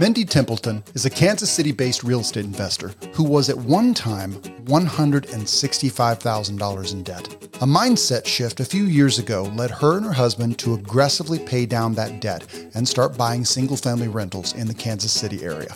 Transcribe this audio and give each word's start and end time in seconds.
Mindy 0.00 0.24
Templeton 0.24 0.82
is 0.94 1.04
a 1.04 1.10
Kansas 1.10 1.50
City 1.50 1.70
based 1.70 2.02
real 2.02 2.20
estate 2.20 2.46
investor 2.46 2.92
who 3.12 3.24
was 3.24 3.50
at 3.50 3.58
one 3.58 3.92
time 3.92 4.32
$165,000 4.64 6.92
in 6.92 7.02
debt. 7.02 7.28
A 7.56 7.66
mindset 7.66 8.26
shift 8.26 8.60
a 8.60 8.64
few 8.64 8.84
years 8.84 9.18
ago 9.18 9.42
led 9.54 9.70
her 9.70 9.98
and 9.98 10.06
her 10.06 10.14
husband 10.14 10.58
to 10.60 10.72
aggressively 10.72 11.38
pay 11.38 11.66
down 11.66 11.92
that 11.94 12.22
debt 12.22 12.46
and 12.74 12.88
start 12.88 13.18
buying 13.18 13.44
single 13.44 13.76
family 13.76 14.08
rentals 14.08 14.54
in 14.54 14.66
the 14.66 14.72
Kansas 14.72 15.12
City 15.12 15.44
area. 15.44 15.74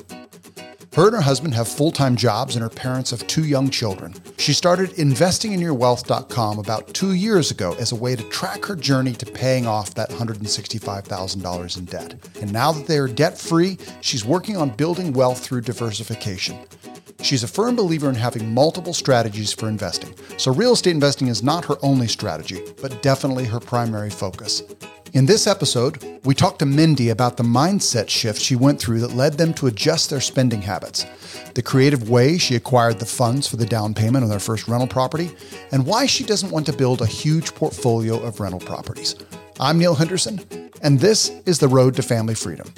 Her 0.97 1.09
and 1.09 1.17
her 1.17 1.21
husband 1.21 1.53
have 1.53 1.69
full 1.69 1.91
time 1.91 2.17
jobs 2.17 2.57
and 2.57 2.65
are 2.65 2.71
parents 2.71 3.13
of 3.13 3.27
two 3.27 3.45
young 3.45 3.69
children. 3.69 4.15
She 4.39 4.55
started 4.55 4.93
investinginyourwealth.com 4.93 6.59
about 6.59 6.95
two 6.95 7.13
years 7.13 7.51
ago 7.51 7.77
as 7.79 7.93
a 7.93 7.97
way 7.97 8.17
to 8.17 8.23
track 8.31 8.65
her 8.65 8.75
journey 8.75 9.13
to 9.13 9.27
paying 9.27 9.67
off 9.67 9.93
that 9.93 10.09
$165,000 10.09 11.77
in 11.77 11.85
debt. 11.85 12.15
And 12.41 12.51
now 12.51 12.73
that 12.73 12.87
they 12.87 12.97
are 12.97 13.09
debt 13.09 13.37
free, 13.37 13.77
she's 14.01 14.25
working 14.25 14.57
on 14.57 14.71
building 14.71 15.13
wealth 15.13 15.45
through 15.45 15.61
diversification. 15.61 16.59
She's 17.21 17.43
a 17.43 17.49
firm 17.49 17.77
believer 17.77 18.09
in 18.09 18.15
having 18.15 18.55
multiple 18.55 18.95
strategies 18.95 19.53
for 19.53 19.69
investing. 19.69 20.15
So, 20.39 20.51
real 20.51 20.73
estate 20.73 20.95
investing 20.95 21.29
is 21.29 21.43
not 21.43 21.67
her 21.67 21.77
only 21.83 22.09
strategy, 22.09 22.63
but 22.81 23.03
definitely 23.03 23.45
her 23.45 23.61
primary 23.61 24.09
focus. 24.09 24.63
In 25.17 25.25
this 25.25 25.47
episode, 25.47 26.21
we 26.25 26.35
talked 26.35 26.59
to 26.59 26.67
Mindy 26.67 27.09
about 27.09 27.39
the 27.39 27.43
mindset 27.43 28.11
shift 28.11 28.39
she 28.39 28.55
went 28.55 28.79
through 28.79 29.01
that 29.01 29.15
led 29.15 29.39
them 29.39 29.55
to 29.55 29.67
adjust 29.67 30.11
their 30.11 30.21
spending 30.21 30.61
habits, 30.61 31.07
the 31.55 31.63
creative 31.63 32.11
way 32.11 32.37
she 32.37 32.55
acquired 32.55 32.99
the 32.99 33.07
funds 33.07 33.49
for 33.49 33.57
the 33.57 33.65
down 33.65 33.95
payment 33.95 34.25
on 34.25 34.29
their 34.29 34.39
first 34.39 34.69
rental 34.69 34.87
property, 34.87 35.31
and 35.73 35.87
why 35.87 36.05
she 36.05 36.23
doesn't 36.23 36.51
want 36.51 36.67
to 36.67 36.75
build 36.75 37.01
a 37.01 37.07
huge 37.07 37.55
portfolio 37.55 38.23
of 38.23 38.41
rental 38.41 38.61
properties. 38.61 39.15
I'm 39.59 39.79
Neil 39.79 39.95
Henderson, 39.95 40.39
and 40.83 41.01
this 41.01 41.31
is 41.47 41.59
The 41.61 41.69
Road 41.69 41.97
to 41.97 42.03
Family 42.03 42.35
Freedom. 42.35 42.71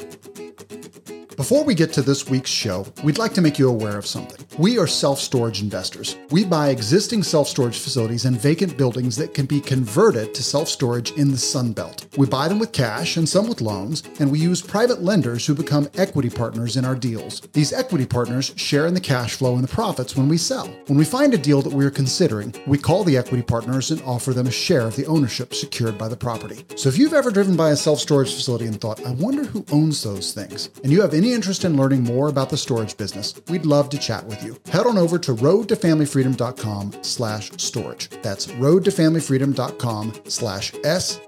Before 1.38 1.62
we 1.62 1.77
get 1.77 1.92
to 1.92 2.02
this 2.02 2.28
week's 2.28 2.51
show, 2.51 2.84
we'd 3.05 3.16
like 3.16 3.33
to 3.34 3.41
make 3.41 3.60
you 3.60 3.69
aware 3.69 3.97
of 3.97 4.05
something. 4.05 4.45
We 4.59 4.77
are 4.77 4.89
self 4.89 5.20
storage 5.20 5.62
investors. 5.62 6.17
We 6.33 6.45
buy 6.45 6.70
existing 6.70 7.22
self 7.22 7.47
storage 7.47 7.78
facilities 7.78 8.25
and 8.25 8.41
vacant 8.41 8.77
buildings 8.77 9.14
that 9.19 9.34
can 9.34 9.47
be 9.47 9.61
converted 9.61 10.34
to 10.34 10.42
self 10.42 10.69
storage 10.69 11.12
in 11.12 11.30
the 11.30 11.39
Sun 11.39 11.75
Belt. 11.75 12.06
We 12.17 12.27
buy 12.27 12.48
them 12.48 12.58
with 12.58 12.72
cash 12.72 13.17
and 13.17 13.28
some 13.28 13.48
with 13.48 13.61
loans, 13.61 14.03
and 14.19 14.33
we 14.33 14.41
use 14.41 14.61
private 14.61 15.00
lenders 15.00 15.47
who 15.47 15.55
become 15.55 15.89
equity 15.97 16.28
partners 16.28 16.77
in 16.77 16.84
our 16.84 16.97
deals. 16.97 17.41
These 17.52 17.73
equity 17.73 18.05
partners 18.05 18.52
share 18.56 18.89
in 18.89 18.95
the 18.95 19.00
cash 19.00 19.36
flow 19.36 19.55
and 19.55 19.62
the 19.62 19.73
profits 19.73 20.17
when 20.17 20.28
we 20.28 20.39
sell. 20.39 20.67
When 20.89 20.98
we 20.98 21.05
find 21.05 21.34
a 21.34 21.39
deal 21.39 21.62
that 21.62 21.73
we 21.73 21.84
are 21.84 21.91
considering, 21.91 22.52
we 22.67 22.78
call 22.78 23.05
the 23.05 23.17
equity 23.17 23.45
partners 23.45 23.92
and 23.92 24.02
offer 24.02 24.33
them 24.33 24.48
a 24.48 24.50
share 24.50 24.89
of 24.89 24.97
the 24.97 25.06
ownership 25.06 25.55
secured 25.55 25.98
by 25.98 26.08
the 26.08 26.17
property. 26.17 26.64
So 26.75 26.89
if 26.89 26.98
you've 26.98 27.14
ever 27.14 27.30
driven 27.30 27.56
by 27.56 27.70
a 27.70 27.77
self 27.77 28.00
storage 28.00 28.34
facility 28.34 28.67
and 28.67 28.80
thought, 28.80 29.06
I 29.06 29.12
wonder 29.12 29.45
who 29.45 29.64
owns 29.70 30.02
those 30.02 30.33
things, 30.33 30.70
and 30.83 30.91
you 30.91 31.00
have 31.00 31.14
any 31.14 31.27
interest 31.32 31.64
in 31.64 31.76
learning 31.76 32.04
more 32.04 32.28
about 32.28 32.50
the 32.50 32.56
storage 32.56 32.96
business, 32.96 33.34
we'd 33.48 33.66
love 33.66 33.88
to 33.90 33.98
chat 33.98 34.24
with 34.26 34.42
you. 34.44 34.56
Head 34.70 34.86
on 34.86 34.98
over 34.98 35.18
to 35.18 35.34
roadtofamilyfreedom.com 35.34 36.92
slash 37.02 37.50
storage. 37.56 38.08
That's 38.22 38.46
roadtofamilyfreedom.com 38.46 40.12
slash 40.26 40.72
S-T-O-R-A-G-E 40.84 41.20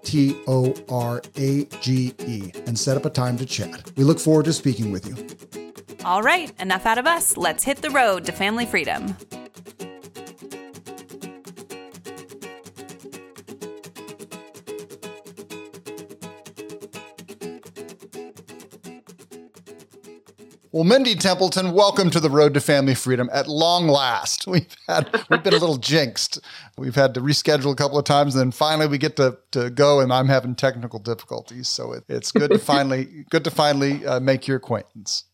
and 2.67 2.79
set 2.79 2.97
up 2.97 3.05
a 3.05 3.11
time 3.11 3.37
to 3.39 3.47
chat. 3.47 3.93
We 3.97 4.05
look 4.05 4.21
forward 4.21 4.45
to 4.47 4.53
speaking 4.53 4.93
with 4.93 5.07
you. 5.07 5.17
All 6.05 6.23
right, 6.23 6.53
enough 6.61 6.87
out 6.87 6.99
of 6.99 7.07
us. 7.07 7.37
Let's 7.37 7.65
hit 7.65 7.83
the 7.83 7.91
road 7.91 8.25
to 8.27 8.33
family 8.33 8.67
freedom. 8.67 9.17
Well, 20.73 20.85
Mindy 20.85 21.17
Templeton, 21.17 21.73
welcome 21.73 22.11
to 22.11 22.21
the 22.21 22.31
road 22.31 22.55
to 22.55 22.61
family 22.61 22.95
freedom 22.95 23.29
at 23.33 23.49
long 23.49 23.89
last. 23.89 24.47
We've 24.51 24.73
had 24.87 25.11
we've 25.29 25.43
been 25.43 25.55
a 25.55 25.59
little 25.59 25.79
jinxed. 25.79 26.39
We've 26.79 26.95
had 26.95 27.13
to 27.15 27.21
reschedule 27.21 27.73
a 27.73 27.75
couple 27.75 27.99
of 27.99 28.05
times, 28.05 28.37
and 28.37 28.41
then 28.41 28.51
finally 28.53 28.87
we 28.87 28.97
get 28.97 29.17
to, 29.17 29.37
to 29.51 29.71
go. 29.71 29.99
And 29.99 30.13
I'm 30.13 30.29
having 30.29 30.55
technical 30.55 31.01
difficulties, 31.01 31.69
so 31.69 31.93
it, 31.93 32.05
it's 32.09 32.31
good 32.31 32.53
to 32.53 32.59
finally 32.61 33.25
good 33.31 33.43
to 33.45 33.51
finally 33.51 34.07
uh, 34.07 34.21
make 34.21 34.47
your 34.47 34.59
acquaintance. 34.59 35.25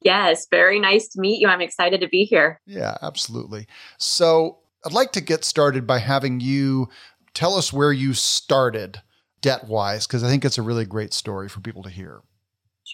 Yes, 0.00 0.46
very 0.50 0.80
nice 0.80 1.08
to 1.08 1.20
meet 1.20 1.42
you. 1.42 1.48
I'm 1.48 1.60
excited 1.60 2.00
to 2.00 2.08
be 2.08 2.24
here. 2.24 2.58
Yeah, 2.64 2.96
absolutely. 3.02 3.66
So 3.98 4.60
I'd 4.86 4.92
like 4.92 5.12
to 5.12 5.20
get 5.20 5.44
started 5.44 5.86
by 5.86 5.98
having 5.98 6.40
you 6.40 6.88
tell 7.34 7.54
us 7.54 7.70
where 7.70 7.92
you 7.92 8.14
started 8.14 9.02
debt 9.42 9.68
wise, 9.68 10.06
because 10.06 10.24
I 10.24 10.28
think 10.28 10.42
it's 10.42 10.56
a 10.56 10.62
really 10.62 10.86
great 10.86 11.12
story 11.12 11.50
for 11.50 11.60
people 11.60 11.82
to 11.82 11.90
hear. 11.90 12.22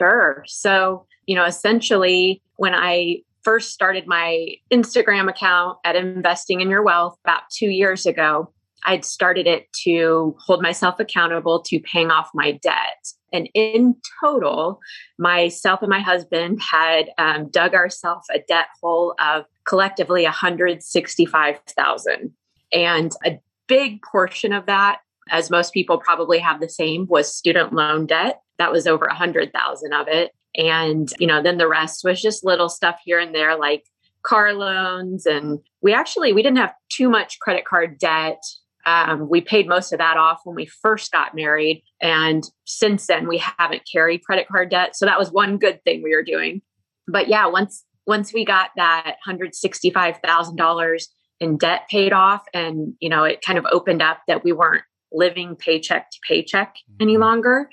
Sure. 0.01 0.43
So 0.47 1.07
you 1.27 1.37
know, 1.37 1.45
essentially 1.45 2.43
when 2.57 2.75
I 2.75 3.19
first 3.43 3.73
started 3.73 4.09
my 4.09 4.57
Instagram 4.73 5.31
account 5.31 5.79
at 5.85 5.95
Investing 5.95 6.61
in 6.61 6.69
Your 6.69 6.83
Wealth 6.83 7.17
about 7.25 7.43
two 7.51 7.69
years 7.69 8.05
ago, 8.05 8.53
I'd 8.85 9.05
started 9.05 9.47
it 9.47 9.73
to 9.85 10.35
hold 10.41 10.61
myself 10.61 10.99
accountable 10.99 11.63
to 11.63 11.79
paying 11.79 12.11
off 12.11 12.31
my 12.35 12.51
debt. 12.51 13.13
And 13.33 13.49
in 13.55 13.95
total, 14.21 14.81
myself 15.19 15.83
and 15.83 15.91
my 15.91 16.01
husband 16.01 16.61
had 16.61 17.11
um, 17.17 17.49
dug 17.49 17.75
ourselves 17.75 18.27
a 18.35 18.41
debt 18.49 18.67
hole 18.83 19.15
of 19.21 19.45
collectively 19.65 20.25
165,000. 20.25 22.33
And 22.73 23.13
a 23.25 23.39
big 23.69 24.03
portion 24.03 24.53
of 24.53 24.67
that, 24.67 24.99
as 25.31 25.49
most 25.49 25.73
people 25.73 25.99
probably 25.99 26.41
have 26.41 26.61
the 26.61 26.69
same, 26.69 27.07
was 27.09 27.33
student 27.33 27.73
loan 27.73 28.07
debt. 28.07 28.41
That 28.61 28.73
was 28.73 28.87
over 28.87 29.07
a 29.07 29.09
100,000 29.09 29.93
of 29.95 30.07
it. 30.07 30.33
And, 30.55 31.11
you 31.19 31.27
know, 31.27 31.43
then 31.43 31.57
the 31.57 31.67
rest 31.67 32.05
was 32.05 32.21
just 32.21 32.45
little 32.45 32.69
stuff 32.69 33.01
here 33.05 33.19
and 33.19 33.35
there 33.35 33.57
like 33.57 33.85
car 34.23 34.53
loans. 34.53 35.25
And 35.25 35.61
we 35.81 35.95
actually, 35.95 36.35
we 36.35 36.43
didn't 36.43 36.59
have 36.59 36.75
too 36.91 37.09
much 37.09 37.39
credit 37.41 37.65
card 37.65 37.99
debt. 37.99 38.43
Um, 38.85 39.29
we 39.31 39.41
paid 39.41 39.67
most 39.67 39.93
of 39.93 39.99
that 39.99 40.19
off 40.19 40.41
when 40.45 40.57
we 40.57 40.67
first 40.67 41.11
got 41.11 41.35
married. 41.35 41.83
And 42.03 42.45
since 42.67 43.07
then, 43.07 43.29
we 43.29 43.43
haven't 43.59 43.89
carried 43.91 44.25
credit 44.25 44.47
card 44.49 44.71
debt. 44.71 44.95
So 44.95 45.07
that 45.07 45.19
was 45.19 45.33
one 45.33 45.57
good 45.57 45.83
thing 45.85 46.03
we 46.03 46.15
were 46.15 46.23
doing. 46.23 46.61
But 47.09 47.29
yeah, 47.29 47.47
once, 47.47 47.85
once 48.07 48.33
we 48.33 48.45
got 48.45 48.71
that 48.77 49.17
$165,000 49.27 51.03
in 51.41 51.57
debt 51.57 51.89
paid 51.91 52.13
off 52.13 52.43
and, 52.53 52.95
you 53.01 53.09
know, 53.09 53.25
it 53.25 53.43
kind 53.43 53.59
of 53.59 53.65
opened 53.73 54.03
up 54.03 54.21
that 54.29 54.45
we 54.45 54.53
weren't 54.53 54.85
living 55.13 55.57
paycheck 55.57 56.11
to 56.11 56.19
paycheck 56.27 56.77
any 57.01 57.15
mm-hmm. 57.15 57.23
longer 57.23 57.69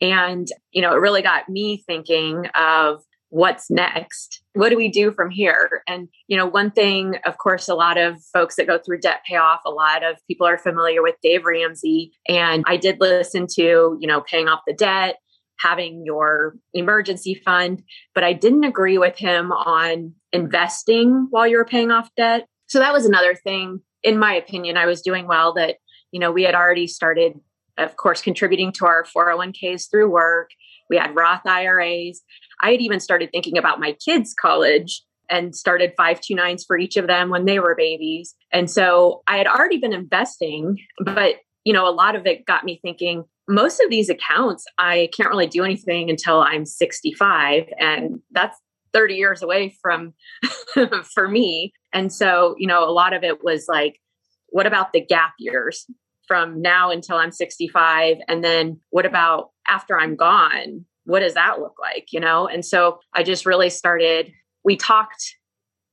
and, 0.00 0.48
you 0.72 0.82
know, 0.82 0.92
it 0.92 1.00
really 1.00 1.22
got 1.22 1.48
me 1.48 1.82
thinking 1.86 2.46
of 2.54 3.02
what's 3.30 3.68
next? 3.68 4.42
What 4.52 4.68
do 4.68 4.76
we 4.76 4.88
do 4.88 5.10
from 5.10 5.28
here? 5.28 5.82
And, 5.88 6.08
you 6.28 6.36
know, 6.36 6.46
one 6.46 6.70
thing, 6.70 7.16
of 7.26 7.38
course, 7.38 7.68
a 7.68 7.74
lot 7.74 7.98
of 7.98 8.22
folks 8.32 8.54
that 8.56 8.68
go 8.68 8.78
through 8.78 9.00
debt 9.00 9.22
payoff, 9.28 9.60
a 9.66 9.70
lot 9.70 10.04
of 10.04 10.18
people 10.28 10.46
are 10.46 10.58
familiar 10.58 11.02
with 11.02 11.16
Dave 11.20 11.44
Ramsey. 11.44 12.12
And 12.28 12.62
I 12.68 12.76
did 12.76 13.00
listen 13.00 13.48
to, 13.54 13.98
you 14.00 14.06
know, 14.06 14.20
paying 14.20 14.46
off 14.46 14.60
the 14.68 14.72
debt, 14.72 15.16
having 15.58 16.04
your 16.04 16.56
emergency 16.74 17.34
fund, 17.34 17.82
but 18.14 18.22
I 18.22 18.34
didn't 18.34 18.64
agree 18.64 18.98
with 18.98 19.16
him 19.16 19.50
on 19.50 20.12
investing 20.32 21.26
while 21.30 21.46
you 21.46 21.56
were 21.56 21.64
paying 21.64 21.90
off 21.90 22.10
debt. 22.16 22.46
So 22.68 22.78
that 22.78 22.92
was 22.92 23.04
another 23.04 23.34
thing, 23.34 23.80
in 24.02 24.18
my 24.18 24.34
opinion, 24.34 24.76
I 24.76 24.86
was 24.86 25.02
doing 25.02 25.26
well 25.26 25.54
that, 25.54 25.76
you 26.12 26.20
know, 26.20 26.30
we 26.30 26.44
had 26.44 26.54
already 26.54 26.86
started 26.86 27.32
of 27.78 27.96
course, 27.96 28.22
contributing 28.22 28.72
to 28.72 28.86
our 28.86 29.04
401ks 29.04 29.90
through 29.90 30.10
work. 30.10 30.50
We 30.88 30.96
had 30.96 31.14
Roth 31.14 31.46
IRAs. 31.46 32.22
I 32.60 32.72
had 32.72 32.80
even 32.80 33.00
started 33.00 33.30
thinking 33.32 33.58
about 33.58 33.80
my 33.80 33.96
kids' 34.04 34.34
college 34.38 35.02
and 35.30 35.56
started 35.56 35.92
529s 35.98 36.66
for 36.66 36.78
each 36.78 36.96
of 36.96 37.06
them 37.06 37.30
when 37.30 37.46
they 37.46 37.58
were 37.58 37.74
babies. 37.74 38.34
And 38.52 38.70
so 38.70 39.22
I 39.26 39.38
had 39.38 39.46
already 39.46 39.78
been 39.78 39.92
investing, 39.92 40.78
but 41.00 41.36
you 41.64 41.72
know, 41.72 41.88
a 41.88 41.90
lot 41.92 42.14
of 42.14 42.26
it 42.26 42.44
got 42.44 42.64
me 42.64 42.78
thinking 42.82 43.24
most 43.48 43.80
of 43.80 43.90
these 43.90 44.08
accounts 44.08 44.64
I 44.78 45.08
can't 45.16 45.28
really 45.28 45.46
do 45.46 45.64
anything 45.64 46.10
until 46.10 46.40
I'm 46.40 46.64
65 46.64 47.64
and 47.78 48.20
that's 48.30 48.58
30 48.92 49.14
years 49.14 49.42
away 49.42 49.76
from 49.82 50.14
for 51.14 51.28
me. 51.28 51.72
And 51.92 52.12
so, 52.12 52.54
you 52.58 52.66
know, 52.66 52.88
a 52.88 52.92
lot 52.92 53.12
of 53.12 53.24
it 53.24 53.42
was 53.42 53.66
like 53.68 54.00
what 54.48 54.66
about 54.66 54.92
the 54.92 55.00
gap 55.00 55.32
years? 55.38 55.84
From 56.26 56.60
now 56.60 56.90
until 56.90 57.16
I'm 57.16 57.32
65? 57.32 58.16
And 58.28 58.42
then 58.42 58.80
what 58.90 59.06
about 59.06 59.50
after 59.66 59.98
I'm 59.98 60.16
gone? 60.16 60.84
What 61.04 61.20
does 61.20 61.34
that 61.34 61.60
look 61.60 61.74
like? 61.80 62.08
You 62.12 62.20
know? 62.20 62.46
And 62.46 62.64
so 62.64 62.98
I 63.12 63.22
just 63.22 63.46
really 63.46 63.70
started, 63.70 64.32
we 64.64 64.76
talked 64.76 65.36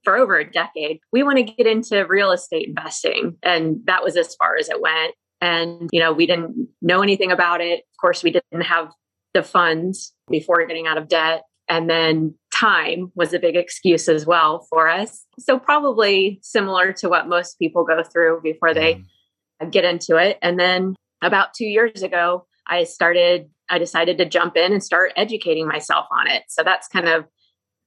for 0.04 0.18
over 0.18 0.38
a 0.38 0.50
decade. 0.50 1.00
We 1.12 1.24
want 1.24 1.38
to 1.38 1.44
get 1.44 1.68
into 1.68 2.06
real 2.08 2.32
estate 2.32 2.68
investing. 2.68 3.38
And 3.44 3.82
that 3.86 4.04
was 4.04 4.18
as 4.18 4.36
far 4.36 4.58
as 4.58 4.70
it 4.70 4.82
went. 4.82 5.14
And, 5.42 5.90
you 5.92 6.00
know, 6.00 6.14
we 6.14 6.26
didn't 6.26 6.70
know 6.82 7.02
anything 7.02 7.32
about 7.32 7.62
it. 7.62 7.80
Of 7.80 7.98
course, 8.00 8.24
we 8.24 8.32
didn't 8.32 8.62
have 8.62 8.92
the 9.34 9.44
funds 9.44 10.14
before 10.30 10.66
getting 10.66 10.88
out 10.88 10.98
of 10.98 11.08
debt. 11.08 11.44
And 11.68 11.90
then 11.90 12.36
time 12.54 13.12
was 13.16 13.34
a 13.34 13.40
big 13.40 13.56
excuse 13.56 14.10
as 14.10 14.26
well 14.26 14.68
for 14.70 14.90
us. 14.90 15.26
So, 15.40 15.58
probably 15.58 16.40
similar 16.42 16.92
to 16.94 17.10
what 17.10 17.28
most 17.28 17.58
people 17.58 17.86
go 17.86 18.04
through 18.04 18.42
before 18.44 18.74
they 18.74 18.96
mm 18.96 19.06
get 19.70 19.86
into 19.86 20.18
it. 20.18 20.38
And 20.42 20.60
then 20.60 20.96
about 21.22 21.54
two 21.54 21.66
years 21.66 22.04
ago, 22.04 22.46
I 22.68 22.84
started 22.84 23.50
I 23.70 23.78
decided 23.78 24.18
to 24.18 24.26
jump 24.26 24.58
in 24.58 24.74
and 24.74 24.84
start 24.84 25.14
educating 25.16 25.66
myself 25.66 26.06
on 26.12 26.28
it. 26.28 26.44
So 26.50 26.62
that's 26.62 26.90
kind 26.90 27.08
of 27.08 27.26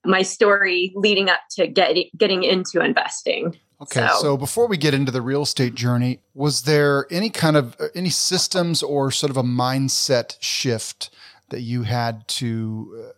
my 0.05 0.23
story 0.23 0.93
leading 0.97 1.29
up 1.29 1.41
to 1.53 1.67
get, 1.67 1.97
getting 2.17 2.43
into 2.43 2.81
investing. 2.81 3.57
Okay, 3.83 4.07
so. 4.09 4.21
so. 4.21 4.37
before 4.37 4.67
we 4.67 4.77
get 4.77 4.95
into 4.95 5.13
the 5.13 5.21
real 5.21 5.43
estate 5.43 5.75
journey, 5.75 6.21
was 6.33 6.63
there 6.63 7.07
any 7.11 7.29
kind 7.29 7.57
of 7.57 7.77
uh, 7.79 7.89
any 7.95 8.09
systems 8.09 8.83
or 8.83 9.11
sort 9.11 9.31
of 9.31 9.37
a 9.37 9.43
mindset 9.43 10.37
shift 10.41 11.11
that 11.51 11.61
you 11.61 11.83
had 11.83 12.27
to 12.29 13.05
uh, 13.05 13.13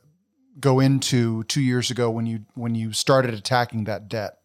go 0.59 0.81
into 0.81 1.45
2 1.45 1.61
years 1.61 1.91
ago 1.91 2.11
when 2.11 2.27
you 2.27 2.41
when 2.55 2.75
you 2.75 2.93
started 2.93 3.33
attacking 3.33 3.85
that 3.85 4.09
debt? 4.09 4.39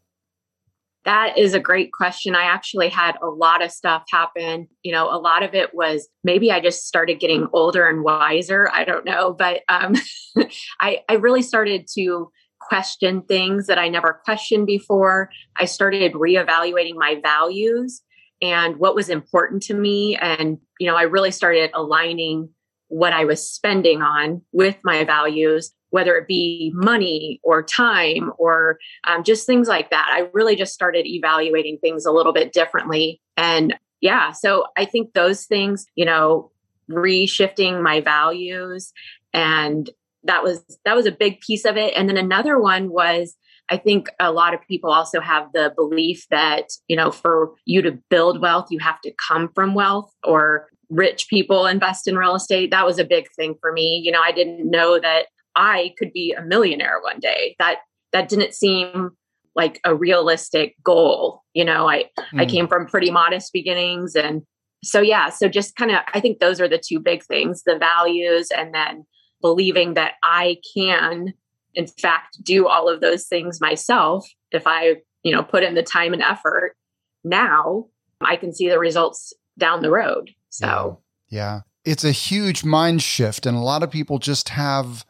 That 1.03 1.37
is 1.37 1.53
a 1.53 1.59
great 1.59 1.91
question. 1.91 2.35
I 2.35 2.43
actually 2.43 2.89
had 2.89 3.15
a 3.23 3.27
lot 3.27 3.63
of 3.63 3.71
stuff 3.71 4.03
happen. 4.11 4.67
You 4.83 4.91
know, 4.91 5.09
a 5.09 5.17
lot 5.17 5.41
of 5.41 5.55
it 5.55 5.73
was 5.73 6.07
maybe 6.23 6.51
I 6.51 6.59
just 6.59 6.85
started 6.85 7.19
getting 7.19 7.47
older 7.53 7.87
and 7.87 8.03
wiser. 8.03 8.69
I 8.71 8.83
don't 8.83 9.05
know, 9.05 9.33
but 9.33 9.61
um, 9.67 9.95
I, 10.79 10.99
I 11.09 11.13
really 11.13 11.41
started 11.41 11.87
to 11.95 12.29
question 12.59 13.23
things 13.23 13.65
that 13.67 13.79
I 13.79 13.89
never 13.89 14.21
questioned 14.23 14.67
before. 14.67 15.31
I 15.57 15.65
started 15.65 16.13
reevaluating 16.13 16.95
my 16.95 17.19
values 17.21 18.03
and 18.41 18.77
what 18.77 18.95
was 18.95 19.09
important 19.09 19.63
to 19.63 19.73
me. 19.73 20.17
And, 20.17 20.59
you 20.79 20.87
know, 20.87 20.95
I 20.95 21.03
really 21.03 21.31
started 21.31 21.71
aligning 21.73 22.49
what 22.91 23.13
I 23.13 23.25
was 23.25 23.47
spending 23.47 24.01
on 24.01 24.41
with 24.51 24.77
my 24.83 25.03
values 25.03 25.73
whether 25.91 26.15
it 26.15 26.27
be 26.27 26.71
money 26.73 27.39
or 27.43 27.61
time 27.61 28.31
or 28.37 28.79
um, 29.05 29.23
just 29.23 29.45
things 29.45 29.67
like 29.67 29.89
that. 29.91 30.09
I 30.09 30.29
really 30.33 30.55
just 30.55 30.73
started 30.73 31.05
evaluating 31.05 31.77
things 31.77 32.05
a 32.05 32.11
little 32.11 32.33
bit 32.33 32.53
differently. 32.53 33.21
And 33.37 33.77
yeah, 33.99 34.31
so 34.31 34.65
I 34.77 34.85
think 34.85 35.13
those 35.13 35.45
things, 35.45 35.85
you 35.95 36.05
know, 36.05 36.49
reshifting 36.89 37.83
my 37.83 38.01
values 38.01 38.91
and 39.33 39.89
that 40.23 40.43
was 40.43 40.63
that 40.85 40.95
was 40.95 41.05
a 41.05 41.11
big 41.11 41.39
piece 41.41 41.65
of 41.65 41.77
it 41.77 41.93
and 41.95 42.09
then 42.09 42.17
another 42.17 42.59
one 42.59 42.89
was 42.89 43.35
I 43.69 43.77
think 43.77 44.09
a 44.19 44.31
lot 44.31 44.53
of 44.53 44.59
people 44.67 44.91
also 44.91 45.21
have 45.21 45.47
the 45.53 45.71
belief 45.73 46.27
that, 46.29 46.65
you 46.89 46.97
know, 46.97 47.09
for 47.09 47.53
you 47.65 47.81
to 47.83 47.97
build 48.09 48.41
wealth, 48.41 48.67
you 48.69 48.79
have 48.79 48.99
to 49.01 49.13
come 49.13 49.49
from 49.55 49.73
wealth 49.73 50.13
or 50.25 50.67
rich 50.91 51.27
people 51.29 51.65
invest 51.65 52.07
in 52.07 52.17
real 52.17 52.35
estate. 52.35 52.69
That 52.69 52.85
was 52.85 52.99
a 52.99 53.05
big 53.05 53.25
thing 53.35 53.55
for 53.59 53.71
me. 53.71 54.01
You 54.03 54.11
know, 54.11 54.21
I 54.21 54.31
didn't 54.31 54.69
know 54.69 54.99
that 54.99 55.27
I 55.55 55.93
could 55.97 56.13
be 56.13 56.33
a 56.33 56.43
millionaire 56.43 56.99
one 57.01 57.19
day. 57.19 57.55
That 57.57 57.77
that 58.13 58.29
didn't 58.29 58.53
seem 58.53 59.11
like 59.55 59.79
a 59.83 59.95
realistic 59.95 60.75
goal. 60.83 61.43
You 61.53 61.65
know, 61.65 61.89
I 61.89 62.05
mm. 62.19 62.41
I 62.41 62.45
came 62.45 62.67
from 62.67 62.85
pretty 62.85 63.09
modest 63.09 63.51
beginnings 63.53 64.15
and 64.15 64.43
so 64.83 64.99
yeah, 64.99 65.29
so 65.29 65.47
just 65.47 65.75
kind 65.75 65.91
of 65.91 65.97
I 66.13 66.19
think 66.19 66.39
those 66.39 66.59
are 66.59 66.67
the 66.67 66.81
two 66.83 66.99
big 66.99 67.23
things, 67.23 67.63
the 67.63 67.77
values 67.77 68.51
and 68.55 68.73
then 68.73 69.05
believing 69.41 69.95
that 69.95 70.13
I 70.23 70.57
can 70.75 71.33
in 71.73 71.87
fact 71.87 72.37
do 72.43 72.67
all 72.67 72.89
of 72.89 72.99
those 72.99 73.27
things 73.27 73.61
myself 73.61 74.27
if 74.51 74.63
I, 74.65 74.97
you 75.23 75.31
know, 75.31 75.43
put 75.43 75.63
in 75.63 75.75
the 75.75 75.83
time 75.83 76.13
and 76.13 76.21
effort. 76.21 76.75
Now, 77.23 77.85
I 78.19 78.35
can 78.35 78.53
see 78.53 78.67
the 78.67 78.79
results 78.79 79.33
down 79.57 79.81
the 79.81 79.91
road. 79.91 80.31
So, 80.51 80.99
yeah. 81.29 81.61
It's 81.83 82.03
a 82.03 82.11
huge 82.11 82.63
mind 82.63 83.01
shift 83.01 83.47
and 83.47 83.57
a 83.57 83.61
lot 83.61 83.81
of 83.81 83.89
people 83.89 84.19
just 84.19 84.49
have 84.49 85.03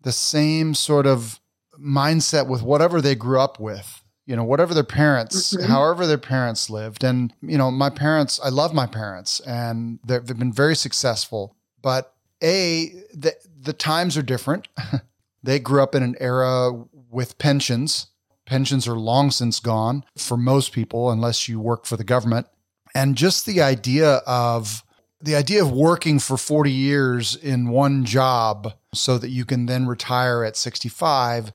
the 0.00 0.10
same 0.10 0.74
sort 0.74 1.06
of 1.06 1.40
mindset 1.78 2.48
with 2.48 2.62
whatever 2.62 3.00
they 3.00 3.14
grew 3.14 3.38
up 3.38 3.60
with 3.60 4.02
you 4.26 4.36
know 4.36 4.44
whatever 4.44 4.74
their 4.74 4.84
parents 4.84 5.54
mm-hmm. 5.54 5.70
however 5.70 6.06
their 6.06 6.18
parents 6.18 6.68
lived. 6.68 7.04
And 7.04 7.32
you 7.40 7.56
know 7.56 7.70
my 7.70 7.90
parents 7.90 8.40
i 8.42 8.48
love 8.48 8.74
my 8.74 8.86
parents 8.86 9.40
and 9.40 10.00
they've 10.04 10.26
been 10.26 10.52
very 10.52 10.74
successful. 10.74 11.54
But 11.80 12.14
a 12.42 12.88
the, 13.14 13.36
the 13.60 13.72
times 13.72 14.16
are 14.16 14.22
different. 14.22 14.68
They 15.42 15.58
grew 15.58 15.82
up 15.82 15.94
in 15.94 16.02
an 16.02 16.14
era 16.20 16.70
with 17.10 17.38
pensions. 17.38 18.08
Pensions 18.46 18.86
are 18.86 18.94
long 18.94 19.30
since 19.30 19.58
gone 19.60 20.04
for 20.16 20.36
most 20.36 20.72
people 20.72 21.10
unless 21.10 21.48
you 21.48 21.58
work 21.58 21.84
for 21.84 21.96
the 21.96 22.04
government 22.04 22.46
and 22.94 23.16
just 23.16 23.46
the 23.46 23.60
idea 23.62 24.16
of 24.26 24.82
the 25.20 25.36
idea 25.36 25.62
of 25.62 25.70
working 25.70 26.18
for 26.18 26.36
40 26.36 26.70
years 26.70 27.36
in 27.36 27.68
one 27.68 28.04
job 28.04 28.74
so 28.92 29.18
that 29.18 29.30
you 29.30 29.44
can 29.44 29.66
then 29.66 29.86
retire 29.86 30.44
at 30.44 30.56
65 30.56 31.52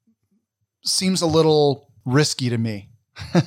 seems 0.85 1.21
a 1.21 1.27
little 1.27 1.91
risky 2.05 2.49
to 2.49 2.57
me. 2.57 2.89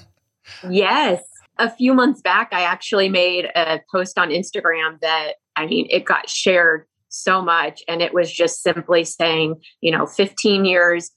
yes. 0.69 1.23
A 1.59 1.71
few 1.71 1.95
months 1.95 2.21
back, 2.21 2.51
I 2.53 2.63
actually 2.63 3.09
made 3.09 3.47
a 3.55 3.81
post 3.91 4.19
on 4.19 4.29
Instagram 4.29 5.01
that, 5.01 5.35
I 5.57 5.67
mean, 5.67 5.87
it 5.91 6.05
got 6.05 6.29
shared 6.29 6.87
so 7.09 7.43
much. 7.43 7.83
And 7.89 8.01
it 8.03 8.15
was 8.15 8.33
just 8.33 8.63
simply 8.63 9.05
saying, 9.05 9.57
you 9.81 9.91
know, 9.91 10.07
15 10.07 10.65
years 10.65 11.11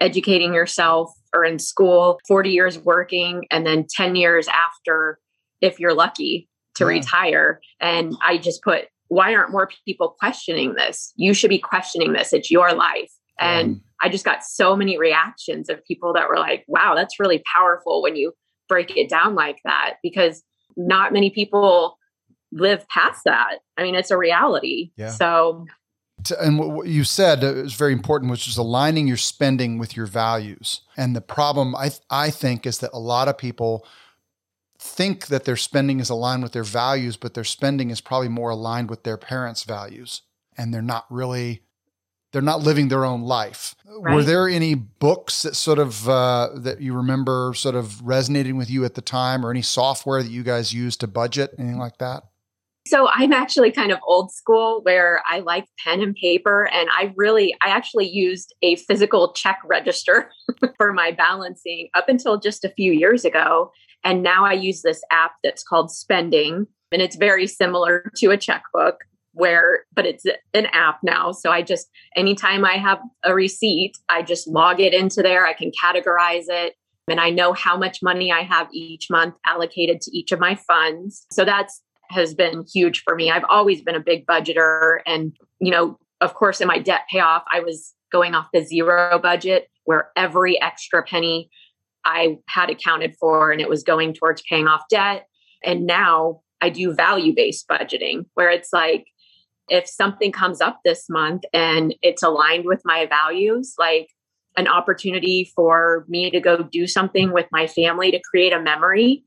educating 0.00 0.54
yourself 0.54 1.12
or 1.34 1.44
in 1.44 1.58
school, 1.58 2.18
40 2.26 2.50
years 2.50 2.78
working, 2.78 3.44
and 3.50 3.66
then 3.66 3.86
10 3.88 4.16
years 4.16 4.48
after, 4.48 5.18
if 5.60 5.80
you're 5.80 5.94
lucky, 5.94 6.48
to 6.74 6.84
yeah. 6.84 6.90
retire. 6.90 7.60
And 7.80 8.14
I 8.24 8.38
just 8.38 8.62
put, 8.62 8.84
why 9.08 9.34
aren't 9.34 9.52
more 9.52 9.70
people 9.84 10.16
questioning 10.18 10.74
this? 10.74 11.12
You 11.16 11.32
should 11.32 11.50
be 11.50 11.58
questioning 11.58 12.12
this. 12.12 12.32
It's 12.32 12.50
your 12.50 12.74
life. 12.74 13.12
And 13.38 13.82
I 14.02 14.08
just 14.08 14.24
got 14.24 14.42
so 14.42 14.74
many 14.74 14.98
reactions 14.98 15.68
of 15.68 15.84
people 15.84 16.14
that 16.14 16.28
were 16.28 16.38
like, 16.38 16.64
wow, 16.68 16.94
that's 16.94 17.20
really 17.20 17.42
powerful 17.52 18.02
when 18.02 18.16
you 18.16 18.32
break 18.66 18.96
it 18.96 19.10
down 19.10 19.34
like 19.34 19.60
that, 19.64 19.96
because 20.02 20.42
not 20.76 21.12
many 21.12 21.28
people 21.30 21.98
live 22.50 22.88
past 22.88 23.22
that. 23.26 23.58
I 23.76 23.82
mean, 23.82 23.94
it's 23.94 24.10
a 24.10 24.16
reality. 24.16 24.90
Yeah. 24.96 25.10
So, 25.10 25.66
and 26.40 26.58
what 26.58 26.88
you 26.88 27.04
said 27.04 27.44
is 27.44 27.74
very 27.74 27.92
important, 27.92 28.30
which 28.30 28.48
is 28.48 28.56
aligning 28.56 29.06
your 29.06 29.18
spending 29.18 29.78
with 29.78 29.96
your 29.96 30.06
values. 30.06 30.80
And 30.96 31.14
the 31.14 31.20
problem 31.20 31.76
I 31.76 31.90
I 32.10 32.30
think 32.30 32.66
is 32.66 32.78
that 32.78 32.90
a 32.94 32.98
lot 32.98 33.28
of 33.28 33.36
people 33.36 33.86
think 34.86 35.26
that 35.26 35.44
their 35.44 35.56
spending 35.56 36.00
is 36.00 36.10
aligned 36.10 36.42
with 36.42 36.52
their 36.52 36.64
values, 36.64 37.16
but 37.16 37.34
their 37.34 37.44
spending 37.44 37.90
is 37.90 38.00
probably 38.00 38.28
more 38.28 38.50
aligned 38.50 38.88
with 38.88 39.02
their 39.02 39.16
parents' 39.16 39.64
values. 39.64 40.22
And 40.56 40.72
they're 40.72 40.80
not 40.80 41.04
really, 41.10 41.62
they're 42.32 42.40
not 42.42 42.62
living 42.62 42.88
their 42.88 43.04
own 43.04 43.22
life. 43.22 43.74
Right. 43.86 44.14
Were 44.14 44.22
there 44.22 44.48
any 44.48 44.74
books 44.74 45.42
that 45.42 45.56
sort 45.56 45.78
of, 45.78 46.08
uh, 46.08 46.50
that 46.54 46.80
you 46.80 46.94
remember 46.94 47.52
sort 47.54 47.74
of 47.74 48.00
resonating 48.00 48.56
with 48.56 48.70
you 48.70 48.84
at 48.84 48.94
the 48.94 49.02
time 49.02 49.44
or 49.44 49.50
any 49.50 49.62
software 49.62 50.22
that 50.22 50.30
you 50.30 50.42
guys 50.42 50.72
used 50.72 51.00
to 51.00 51.06
budget, 51.06 51.54
anything 51.58 51.78
like 51.78 51.98
that? 51.98 52.24
So 52.86 53.08
I'm 53.12 53.32
actually 53.32 53.72
kind 53.72 53.90
of 53.90 53.98
old 54.06 54.32
school 54.32 54.80
where 54.84 55.20
I 55.28 55.40
like 55.40 55.66
pen 55.84 56.00
and 56.00 56.14
paper 56.14 56.68
and 56.72 56.88
I 56.92 57.12
really 57.16 57.54
I 57.60 57.68
actually 57.70 58.08
used 58.08 58.54
a 58.62 58.76
physical 58.76 59.32
check 59.32 59.58
register 59.64 60.30
for 60.76 60.92
my 60.92 61.10
balancing 61.10 61.88
up 61.94 62.08
until 62.08 62.38
just 62.38 62.64
a 62.64 62.70
few 62.70 62.92
years 62.92 63.24
ago. 63.24 63.72
And 64.04 64.22
now 64.22 64.44
I 64.44 64.52
use 64.52 64.82
this 64.82 65.02
app 65.10 65.32
that's 65.42 65.64
called 65.64 65.90
Spending, 65.90 66.68
and 66.92 67.02
it's 67.02 67.16
very 67.16 67.48
similar 67.48 68.08
to 68.18 68.30
a 68.30 68.36
checkbook 68.36 69.00
where 69.32 69.84
but 69.92 70.06
it's 70.06 70.24
an 70.54 70.66
app 70.66 71.00
now. 71.02 71.32
So 71.32 71.50
i 71.50 71.62
just 71.62 71.88
anytime 72.14 72.64
i 72.64 72.74
have 72.74 73.00
a 73.24 73.34
receipt 73.34 73.92
i 74.08 74.22
just 74.22 74.46
log 74.46 74.80
it 74.80 74.94
into 74.94 75.22
there. 75.22 75.44
I 75.44 75.54
can 75.54 75.72
categorize 75.72 76.46
it 76.48 76.74
and 77.08 77.20
i 77.20 77.30
know 77.30 77.52
how 77.52 77.76
much 77.76 77.98
money 78.02 78.32
i 78.32 78.42
have 78.42 78.68
each 78.72 79.08
month 79.10 79.34
allocated 79.44 80.00
to 80.02 80.16
each 80.16 80.30
of 80.30 80.38
my 80.38 80.54
funds. 80.54 81.26
So 81.32 81.44
that's 81.44 81.82
has 82.10 82.34
been 82.34 82.64
huge 82.72 83.02
for 83.02 83.14
me 83.14 83.30
i've 83.30 83.44
always 83.48 83.82
been 83.82 83.94
a 83.94 84.00
big 84.00 84.26
budgeter 84.26 84.98
and 85.06 85.36
you 85.60 85.70
know 85.70 85.98
of 86.20 86.34
course 86.34 86.60
in 86.60 86.68
my 86.68 86.78
debt 86.78 87.02
payoff 87.10 87.42
i 87.52 87.60
was 87.60 87.94
going 88.12 88.34
off 88.34 88.46
the 88.52 88.62
zero 88.62 89.18
budget 89.18 89.68
where 89.84 90.10
every 90.16 90.60
extra 90.60 91.02
penny 91.02 91.50
I 92.06 92.38
had 92.48 92.70
accounted 92.70 93.16
for 93.18 93.50
and 93.50 93.60
it 93.60 93.68
was 93.68 93.82
going 93.82 94.14
towards 94.14 94.42
paying 94.48 94.68
off 94.68 94.82
debt. 94.88 95.26
And 95.62 95.86
now 95.86 96.40
I 96.60 96.70
do 96.70 96.94
value 96.94 97.34
based 97.34 97.66
budgeting 97.68 98.26
where 98.34 98.48
it's 98.48 98.72
like, 98.72 99.06
if 99.68 99.88
something 99.88 100.30
comes 100.30 100.60
up 100.60 100.78
this 100.84 101.06
month 101.10 101.42
and 101.52 101.92
it's 102.00 102.22
aligned 102.22 102.66
with 102.66 102.80
my 102.84 103.06
values, 103.06 103.74
like 103.76 104.08
an 104.56 104.68
opportunity 104.68 105.50
for 105.56 106.06
me 106.08 106.30
to 106.30 106.38
go 106.38 106.62
do 106.62 106.86
something 106.86 107.32
with 107.32 107.46
my 107.50 107.66
family 107.66 108.12
to 108.12 108.20
create 108.30 108.52
a 108.52 108.62
memory, 108.62 109.24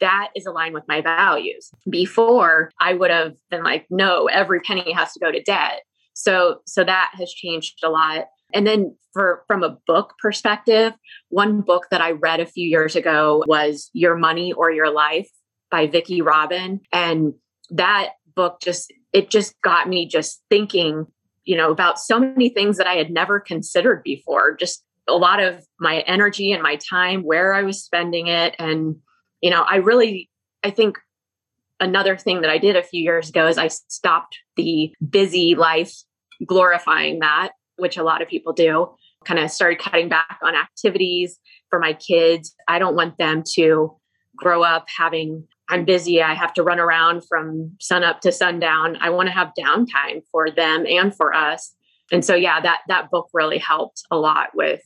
that 0.00 0.30
is 0.34 0.46
aligned 0.46 0.74
with 0.74 0.84
my 0.88 1.00
values. 1.00 1.70
Before, 1.88 2.70
I 2.80 2.94
would 2.94 3.10
have 3.10 3.34
been 3.50 3.64
like, 3.64 3.86
no, 3.90 4.26
every 4.26 4.60
penny 4.60 4.92
has 4.92 5.12
to 5.12 5.20
go 5.20 5.32
to 5.32 5.42
debt. 5.42 5.82
So 6.14 6.60
so 6.66 6.84
that 6.84 7.12
has 7.14 7.32
changed 7.32 7.78
a 7.84 7.90
lot. 7.90 8.26
And 8.52 8.66
then 8.66 8.96
for 9.12 9.44
from 9.46 9.62
a 9.62 9.76
book 9.86 10.14
perspective, 10.20 10.92
one 11.28 11.60
book 11.60 11.86
that 11.90 12.00
I 12.00 12.12
read 12.12 12.40
a 12.40 12.46
few 12.46 12.68
years 12.68 12.96
ago 12.96 13.44
was 13.46 13.90
Your 13.92 14.16
Money 14.16 14.52
or 14.52 14.70
Your 14.70 14.90
Life 14.90 15.28
by 15.70 15.86
Vicki 15.86 16.22
Robin 16.22 16.80
and 16.92 17.34
that 17.70 18.12
book 18.34 18.60
just 18.62 18.92
it 19.12 19.30
just 19.30 19.54
got 19.62 19.88
me 19.88 20.06
just 20.06 20.42
thinking, 20.50 21.06
you 21.44 21.56
know, 21.56 21.70
about 21.70 21.98
so 21.98 22.18
many 22.18 22.48
things 22.48 22.76
that 22.76 22.86
I 22.86 22.94
had 22.94 23.10
never 23.10 23.40
considered 23.40 24.02
before. 24.02 24.56
Just 24.56 24.84
a 25.08 25.14
lot 25.14 25.42
of 25.42 25.66
my 25.80 26.00
energy 26.00 26.52
and 26.52 26.62
my 26.62 26.76
time, 26.76 27.22
where 27.22 27.54
I 27.54 27.62
was 27.62 27.82
spending 27.82 28.26
it 28.26 28.54
and 28.58 28.96
you 29.40 29.50
know, 29.50 29.62
I 29.62 29.76
really 29.76 30.30
I 30.62 30.70
think 30.70 30.98
another 31.80 32.16
thing 32.16 32.40
that 32.40 32.50
I 32.50 32.58
did 32.58 32.76
a 32.76 32.82
few 32.82 33.02
years 33.02 33.28
ago 33.28 33.46
is 33.46 33.58
I 33.58 33.68
stopped 33.68 34.38
the 34.56 34.92
busy 35.08 35.54
life 35.54 35.94
glorifying 36.44 37.20
that, 37.20 37.50
which 37.76 37.96
a 37.96 38.02
lot 38.02 38.22
of 38.22 38.28
people 38.28 38.52
do. 38.52 38.94
Kind 39.24 39.40
of 39.40 39.50
started 39.50 39.78
cutting 39.78 40.08
back 40.08 40.38
on 40.42 40.54
activities 40.54 41.38
for 41.70 41.78
my 41.78 41.92
kids. 41.92 42.54
I 42.66 42.78
don't 42.78 42.96
want 42.96 43.18
them 43.18 43.42
to 43.54 43.96
grow 44.36 44.62
up 44.62 44.86
having 44.96 45.46
I'm 45.70 45.84
busy. 45.84 46.22
I 46.22 46.32
have 46.34 46.54
to 46.54 46.62
run 46.62 46.80
around 46.80 47.22
from 47.28 47.76
sun 47.78 48.02
up 48.02 48.20
to 48.22 48.32
sundown. 48.32 48.96
I 49.00 49.10
want 49.10 49.26
to 49.26 49.32
have 49.32 49.52
downtime 49.58 50.22
for 50.32 50.50
them 50.50 50.86
and 50.86 51.14
for 51.14 51.34
us. 51.34 51.74
And 52.10 52.24
so 52.24 52.34
yeah, 52.34 52.60
that 52.60 52.80
that 52.88 53.10
book 53.10 53.28
really 53.34 53.58
helped 53.58 54.02
a 54.10 54.16
lot 54.16 54.48
with 54.54 54.80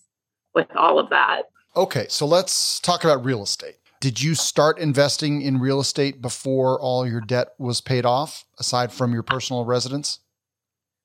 with 0.55 0.75
all 0.75 0.99
of 0.99 1.11
that. 1.11 1.43
Okay, 1.77 2.07
so 2.09 2.27
let's 2.27 2.81
talk 2.81 3.05
about 3.05 3.25
real 3.25 3.43
estate. 3.43 3.77
Did 4.03 4.21
you 4.21 4.35
start 4.35 4.81
investing 4.81 5.43
in 5.43 5.61
real 5.61 5.79
estate 5.79 6.21
before 6.21 6.77
all 6.81 7.07
your 7.07 7.21
debt 7.21 7.51
was 7.57 7.81
paid 7.81 8.05
off, 8.05 8.45
aside 8.59 8.93
from 8.93 9.13
your 9.13 9.23
personal 9.23 9.65
residence? 9.65 10.19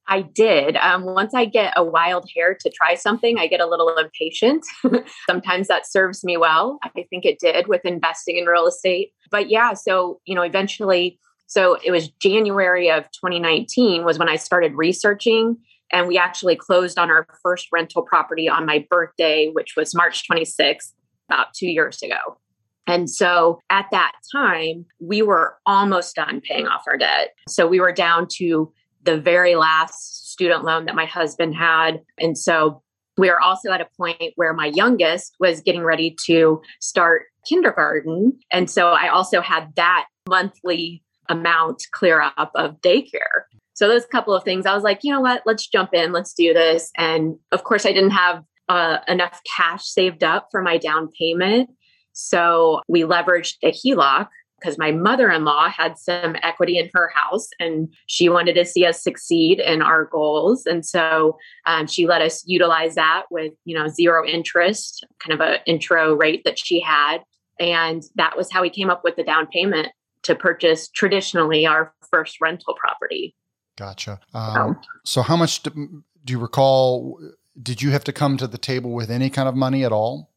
I 0.08 0.24
did. 0.24 0.76
Um, 0.78 1.04
once 1.04 1.36
I 1.36 1.46
get 1.46 1.74
a 1.78 1.84
wild 1.84 2.28
hair 2.36 2.58
to 2.60 2.72
try 2.72 2.96
something, 2.96 3.38
I 3.38 3.46
get 3.46 3.60
a 3.60 3.68
little 3.68 3.96
impatient. 3.98 4.66
Sometimes 5.30 5.68
that 5.68 5.86
serves 5.86 6.24
me 6.24 6.38
well. 6.38 6.80
I 6.84 6.90
think 7.08 7.24
it 7.24 7.38
did 7.38 7.68
with 7.68 7.86
investing 7.86 8.36
in 8.36 8.46
real 8.46 8.66
estate. 8.66 9.12
But 9.30 9.52
yeah, 9.52 9.76
so, 9.76 10.20
you 10.26 10.34
know, 10.34 10.42
eventually, 10.42 11.20
so 11.46 11.78
it 11.86 11.92
was 11.92 12.08
January 12.08 12.90
of 12.90 13.04
2019 13.12 14.06
was 14.06 14.18
when 14.18 14.28
I 14.28 14.38
started 14.38 14.74
researching. 14.74 15.58
And 15.92 16.08
we 16.08 16.18
actually 16.18 16.56
closed 16.56 16.98
on 16.98 17.12
our 17.12 17.28
first 17.44 17.68
rental 17.72 18.02
property 18.02 18.50
on 18.50 18.66
my 18.66 18.88
birthday, 18.90 19.52
which 19.54 19.76
was 19.78 19.94
March 19.94 20.28
26th, 20.28 20.94
about 21.30 21.54
two 21.54 21.68
years 21.68 22.02
ago. 22.02 22.40
And 22.88 23.10
so 23.10 23.60
at 23.70 23.86
that 23.92 24.14
time, 24.32 24.86
we 25.00 25.22
were 25.22 25.58
almost 25.66 26.16
done 26.16 26.42
paying 26.42 26.68
off 26.68 26.84
our 26.88 26.98
debt. 26.98 27.34
So 27.50 27.68
we 27.68 27.80
were 27.80 27.92
down 27.92 28.28
to 28.38 28.72
the 29.04 29.20
very 29.20 29.56
last 29.56 30.32
student 30.32 30.64
loan 30.64 30.86
that 30.86 30.96
my 30.96 31.06
husband 31.06 31.56
had. 31.56 32.02
And 32.18 32.38
so 32.38 32.82
we 33.18 33.30
are 33.30 33.40
also 33.40 33.72
at 33.72 33.82
a 33.82 33.88
point 33.98 34.34
where 34.36 34.54
my 34.54 34.68
youngest 34.68 35.36
was 35.40 35.62
getting 35.62 35.84
ready 35.84 36.16
to 36.26 36.62
start 36.80 37.24
kindergarten. 37.48 38.38
And 38.52 38.70
so 38.70 38.90
I 38.90 39.08
also 39.10 39.42
had 39.42 39.74
that 39.76 40.06
monthly 40.28 41.04
amount 41.30 41.84
clear 41.92 42.22
up 42.22 42.52
of 42.56 42.80
daycare. 42.82 43.44
So 43.74 43.88
those 43.88 44.06
couple 44.06 44.34
of 44.34 44.44
things, 44.44 44.66
I 44.66 44.74
was 44.74 44.84
like, 44.84 45.00
you 45.04 45.12
know 45.12 45.22
what, 45.22 45.44
let's 45.46 45.68
jump 45.68 45.94
in, 45.94 46.12
let's 46.12 46.34
do 46.34 46.54
this. 46.54 46.92
And 46.98 47.36
of 47.52 47.64
course, 47.64 47.86
I 47.86 47.92
didn't 47.92 48.12
have 48.12 48.44
uh, 48.70 49.00
enough 49.08 49.42
cash 49.56 49.84
saved 49.86 50.24
up 50.24 50.48
for 50.52 50.62
my 50.62 50.78
down 50.78 51.10
payment. 51.18 51.70
So 52.18 52.82
we 52.88 53.02
leveraged 53.04 53.58
a 53.62 53.72
HELOC 53.72 54.28
because 54.60 54.80
my 54.80 54.92
mother-in-law 54.92 55.70
had 55.70 56.00
some 56.00 56.36
equity 56.42 56.80
in 56.80 56.90
her 56.96 57.12
house 57.14 57.48
and 57.60 57.94
she 58.08 58.28
wanted 58.28 58.56
to 58.56 58.66
see 58.66 58.88
us 58.88 59.04
succeed 59.04 59.60
in 59.60 59.84
our 59.84 60.06
goals. 60.06 60.66
And 60.66 60.84
so 60.84 61.38
um, 61.68 61.86
she 61.86 62.08
let 62.08 62.24
us 62.24 62.44
utilize 62.48 62.96
that 62.96 63.26
with 63.30 63.54
you 63.66 63.78
know 63.78 63.88
zero 63.88 64.26
interest 64.26 65.06
kind 65.20 65.40
of 65.40 65.48
an 65.48 65.60
intro 65.68 66.16
rate 66.16 66.42
that 66.44 66.58
she 66.58 66.80
had. 66.80 67.20
And 67.60 68.02
that 68.16 68.36
was 68.36 68.52
how 68.52 68.64
we 68.64 68.72
came 68.72 68.90
up 68.90 69.04
with 69.04 69.16
the 69.16 69.24
down 69.24 69.46
payment 69.46 69.90
to 70.24 70.34
purchase 70.34 70.90
traditionally 70.90 71.68
our 71.68 71.94
first 72.10 72.42
rental 72.42 72.74
property. 72.80 73.36
Gotcha. 73.78 74.20
Um, 74.34 74.80
so 75.06 75.22
how 75.22 75.36
much 75.36 75.62
do, 75.62 76.04
do 76.26 76.34
you 76.34 76.40
recall 76.40 77.20
did 77.62 77.84
you 77.84 77.92
have 77.92 78.04
to 78.06 78.14
come 78.14 78.38
to 78.38 78.48
the 78.48 78.58
table 78.58 78.92
with 78.92 79.12
any 79.12 79.30
kind 79.30 79.48
of 79.48 79.56
money 79.56 79.84
at 79.84 79.92
all 79.92 80.32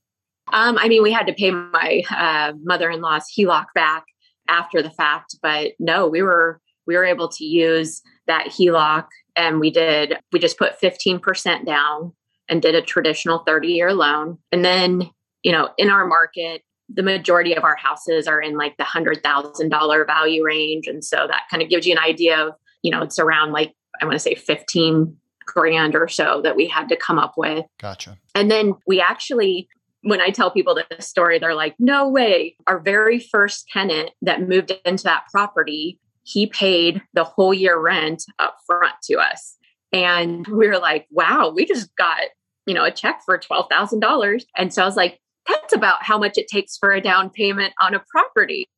um, 0.52 0.78
I 0.78 0.88
mean, 0.88 1.02
we 1.02 1.12
had 1.12 1.26
to 1.26 1.32
pay 1.32 1.50
my 1.50 2.02
uh, 2.10 2.52
mother-in-law's 2.62 3.24
HELOC 3.36 3.66
back 3.74 4.04
after 4.48 4.82
the 4.82 4.90
fact, 4.90 5.36
but 5.42 5.72
no, 5.78 6.06
we 6.06 6.22
were 6.22 6.60
we 6.86 6.96
were 6.96 7.04
able 7.04 7.28
to 7.28 7.44
use 7.44 8.02
that 8.26 8.48
HELOC, 8.48 9.06
and 9.36 9.60
we 9.60 9.70
did. 9.70 10.18
We 10.32 10.38
just 10.38 10.58
put 10.58 10.78
fifteen 10.78 11.20
percent 11.20 11.66
down 11.66 12.12
and 12.48 12.60
did 12.60 12.74
a 12.74 12.82
traditional 12.82 13.40
thirty-year 13.40 13.92
loan, 13.94 14.38
and 14.52 14.64
then 14.64 15.10
you 15.42 15.52
know, 15.52 15.70
in 15.78 15.90
our 15.90 16.06
market, 16.06 16.62
the 16.92 17.02
majority 17.02 17.54
of 17.54 17.64
our 17.64 17.76
houses 17.76 18.26
are 18.26 18.40
in 18.40 18.56
like 18.56 18.76
the 18.76 18.84
hundred 18.84 19.22
thousand 19.22 19.70
dollar 19.70 20.04
value 20.04 20.44
range, 20.44 20.86
and 20.86 21.04
so 21.04 21.26
that 21.28 21.42
kind 21.50 21.62
of 21.62 21.68
gives 21.68 21.86
you 21.86 21.92
an 21.92 21.98
idea 21.98 22.46
of 22.46 22.54
you 22.82 22.90
know, 22.90 23.02
it's 23.02 23.18
around 23.18 23.52
like 23.52 23.74
I 24.00 24.04
want 24.04 24.14
to 24.14 24.20
say 24.20 24.34
fifteen 24.34 25.16
grand 25.46 25.94
or 25.94 26.08
so 26.08 26.40
that 26.42 26.56
we 26.56 26.66
had 26.66 26.88
to 26.88 26.96
come 26.96 27.18
up 27.18 27.34
with. 27.36 27.64
Gotcha. 27.80 28.16
And 28.34 28.50
then 28.50 28.74
we 28.86 29.00
actually 29.00 29.68
when 30.02 30.20
I 30.20 30.30
tell 30.30 30.50
people 30.50 30.74
this 30.74 31.08
story, 31.08 31.38
they're 31.38 31.54
like, 31.54 31.74
no 31.78 32.08
way. 32.08 32.56
Our 32.66 32.80
very 32.80 33.18
first 33.18 33.68
tenant 33.72 34.10
that 34.22 34.48
moved 34.48 34.72
into 34.84 35.04
that 35.04 35.24
property, 35.30 35.98
he 36.22 36.46
paid 36.46 37.02
the 37.12 37.24
whole 37.24 37.52
year 37.52 37.78
rent 37.78 38.24
up 38.38 38.56
front 38.66 38.94
to 39.04 39.18
us. 39.18 39.56
And 39.92 40.46
we 40.46 40.68
were 40.68 40.78
like, 40.78 41.06
wow, 41.10 41.52
we 41.54 41.66
just 41.66 41.94
got, 41.96 42.20
you 42.66 42.74
know, 42.74 42.84
a 42.84 42.90
check 42.90 43.22
for 43.24 43.38
$12,000. 43.38 44.42
And 44.56 44.72
so 44.72 44.82
I 44.82 44.86
was 44.86 44.96
like, 44.96 45.18
that's 45.48 45.74
about 45.74 46.02
how 46.02 46.18
much 46.18 46.38
it 46.38 46.48
takes 46.48 46.76
for 46.76 46.92
a 46.92 47.00
down 47.00 47.30
payment 47.30 47.74
on 47.82 47.94
a 47.94 48.02
property. 48.10 48.68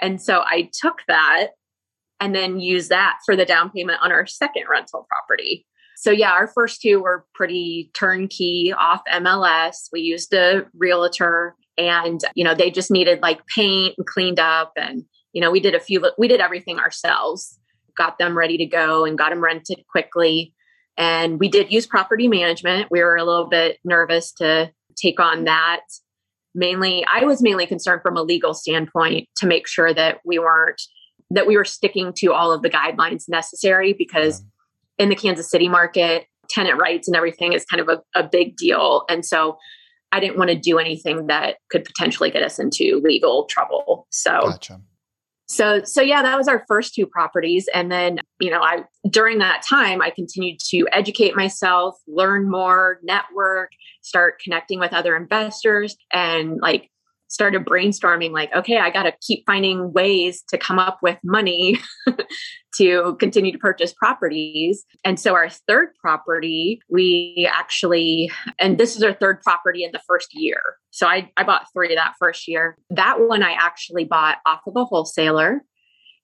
And 0.00 0.20
so 0.20 0.42
I 0.44 0.70
took 0.80 1.02
that 1.08 1.48
and 2.20 2.34
then 2.34 2.60
used 2.60 2.88
that 2.90 3.18
for 3.24 3.36
the 3.36 3.44
down 3.44 3.70
payment 3.70 3.98
on 4.02 4.10
our 4.10 4.26
second 4.26 4.64
rental 4.70 5.06
property. 5.08 5.66
So 6.00 6.12
yeah, 6.12 6.30
our 6.30 6.46
first 6.46 6.80
two 6.80 7.02
were 7.02 7.26
pretty 7.34 7.90
turnkey 7.92 8.72
off 8.72 9.02
MLS. 9.12 9.88
We 9.92 10.00
used 10.00 10.32
a 10.32 10.64
realtor 10.72 11.56
and 11.76 12.20
you 12.36 12.44
know, 12.44 12.54
they 12.54 12.70
just 12.70 12.88
needed 12.88 13.20
like 13.20 13.44
paint 13.48 13.96
and 13.98 14.06
cleaned 14.06 14.38
up 14.38 14.72
and 14.76 15.02
you 15.32 15.40
know, 15.40 15.50
we 15.50 15.58
did 15.58 15.74
a 15.74 15.80
few 15.80 16.00
we 16.16 16.28
did 16.28 16.40
everything 16.40 16.78
ourselves. 16.78 17.58
Got 17.96 18.16
them 18.16 18.38
ready 18.38 18.56
to 18.58 18.66
go 18.66 19.04
and 19.04 19.18
got 19.18 19.30
them 19.30 19.42
rented 19.42 19.82
quickly. 19.90 20.54
And 20.96 21.40
we 21.40 21.48
did 21.48 21.72
use 21.72 21.84
property 21.84 22.28
management. 22.28 22.92
We 22.92 23.02
were 23.02 23.16
a 23.16 23.24
little 23.24 23.48
bit 23.48 23.78
nervous 23.84 24.30
to 24.34 24.70
take 24.94 25.18
on 25.18 25.44
that. 25.44 25.80
Mainly, 26.54 27.04
I 27.12 27.24
was 27.24 27.42
mainly 27.42 27.66
concerned 27.66 28.02
from 28.02 28.16
a 28.16 28.22
legal 28.22 28.54
standpoint 28.54 29.28
to 29.38 29.48
make 29.48 29.66
sure 29.66 29.92
that 29.92 30.20
we 30.24 30.38
weren't 30.38 30.80
that 31.30 31.48
we 31.48 31.56
were 31.56 31.64
sticking 31.64 32.12
to 32.18 32.32
all 32.32 32.52
of 32.52 32.62
the 32.62 32.70
guidelines 32.70 33.28
necessary 33.28 33.92
because 33.92 34.44
in 34.98 35.08
the 35.08 35.14
Kansas 35.14 35.50
City 35.50 35.68
market, 35.68 36.26
tenant 36.48 36.80
rights 36.80 37.08
and 37.08 37.16
everything 37.16 37.52
is 37.52 37.64
kind 37.64 37.80
of 37.80 37.88
a, 37.88 38.18
a 38.18 38.26
big 38.26 38.56
deal. 38.56 39.04
And 39.08 39.24
so 39.24 39.58
I 40.12 40.20
didn't 40.20 40.38
want 40.38 40.50
to 40.50 40.56
do 40.56 40.78
anything 40.78 41.26
that 41.26 41.56
could 41.70 41.84
potentially 41.84 42.30
get 42.30 42.42
us 42.42 42.58
into 42.58 43.00
legal 43.04 43.44
trouble. 43.44 44.06
So 44.10 44.40
gotcha. 44.40 44.80
So 45.50 45.82
so 45.84 46.02
yeah, 46.02 46.22
that 46.22 46.36
was 46.36 46.46
our 46.46 46.64
first 46.68 46.94
two 46.94 47.06
properties 47.06 47.68
and 47.72 47.90
then, 47.90 48.18
you 48.38 48.50
know, 48.50 48.60
I 48.60 48.84
during 49.08 49.38
that 49.38 49.62
time 49.62 50.02
I 50.02 50.10
continued 50.10 50.58
to 50.70 50.86
educate 50.92 51.34
myself, 51.34 51.96
learn 52.06 52.50
more, 52.50 53.00
network, 53.02 53.72
start 54.02 54.40
connecting 54.42 54.78
with 54.78 54.92
other 54.92 55.16
investors 55.16 55.96
and 56.12 56.58
like 56.60 56.90
started 57.28 57.64
brainstorming 57.64 58.30
like 58.30 58.52
okay 58.54 58.78
i 58.78 58.90
got 58.90 59.04
to 59.04 59.12
keep 59.20 59.44
finding 59.46 59.92
ways 59.92 60.42
to 60.48 60.58
come 60.58 60.78
up 60.78 60.98
with 61.02 61.18
money 61.22 61.78
to 62.78 63.16
continue 63.18 63.50
to 63.50 63.58
purchase 63.58 63.92
properties. 63.92 64.84
And 65.04 65.18
so 65.18 65.34
our 65.34 65.48
third 65.48 65.88
property 66.00 66.80
we 66.88 67.48
actually 67.52 68.30
and 68.58 68.78
this 68.78 68.96
is 68.96 69.02
our 69.02 69.12
third 69.12 69.40
property 69.42 69.84
in 69.84 69.92
the 69.92 70.00
first 70.06 70.28
year. 70.32 70.60
So 70.90 71.06
i, 71.06 71.30
I 71.36 71.44
bought 71.44 71.66
three 71.72 71.94
that 71.94 72.14
first 72.18 72.46
year. 72.48 72.76
That 72.90 73.20
one 73.20 73.42
i 73.42 73.52
actually 73.52 74.04
bought 74.04 74.38
off 74.46 74.60
of 74.66 74.74
a 74.76 74.84
wholesaler. 74.84 75.62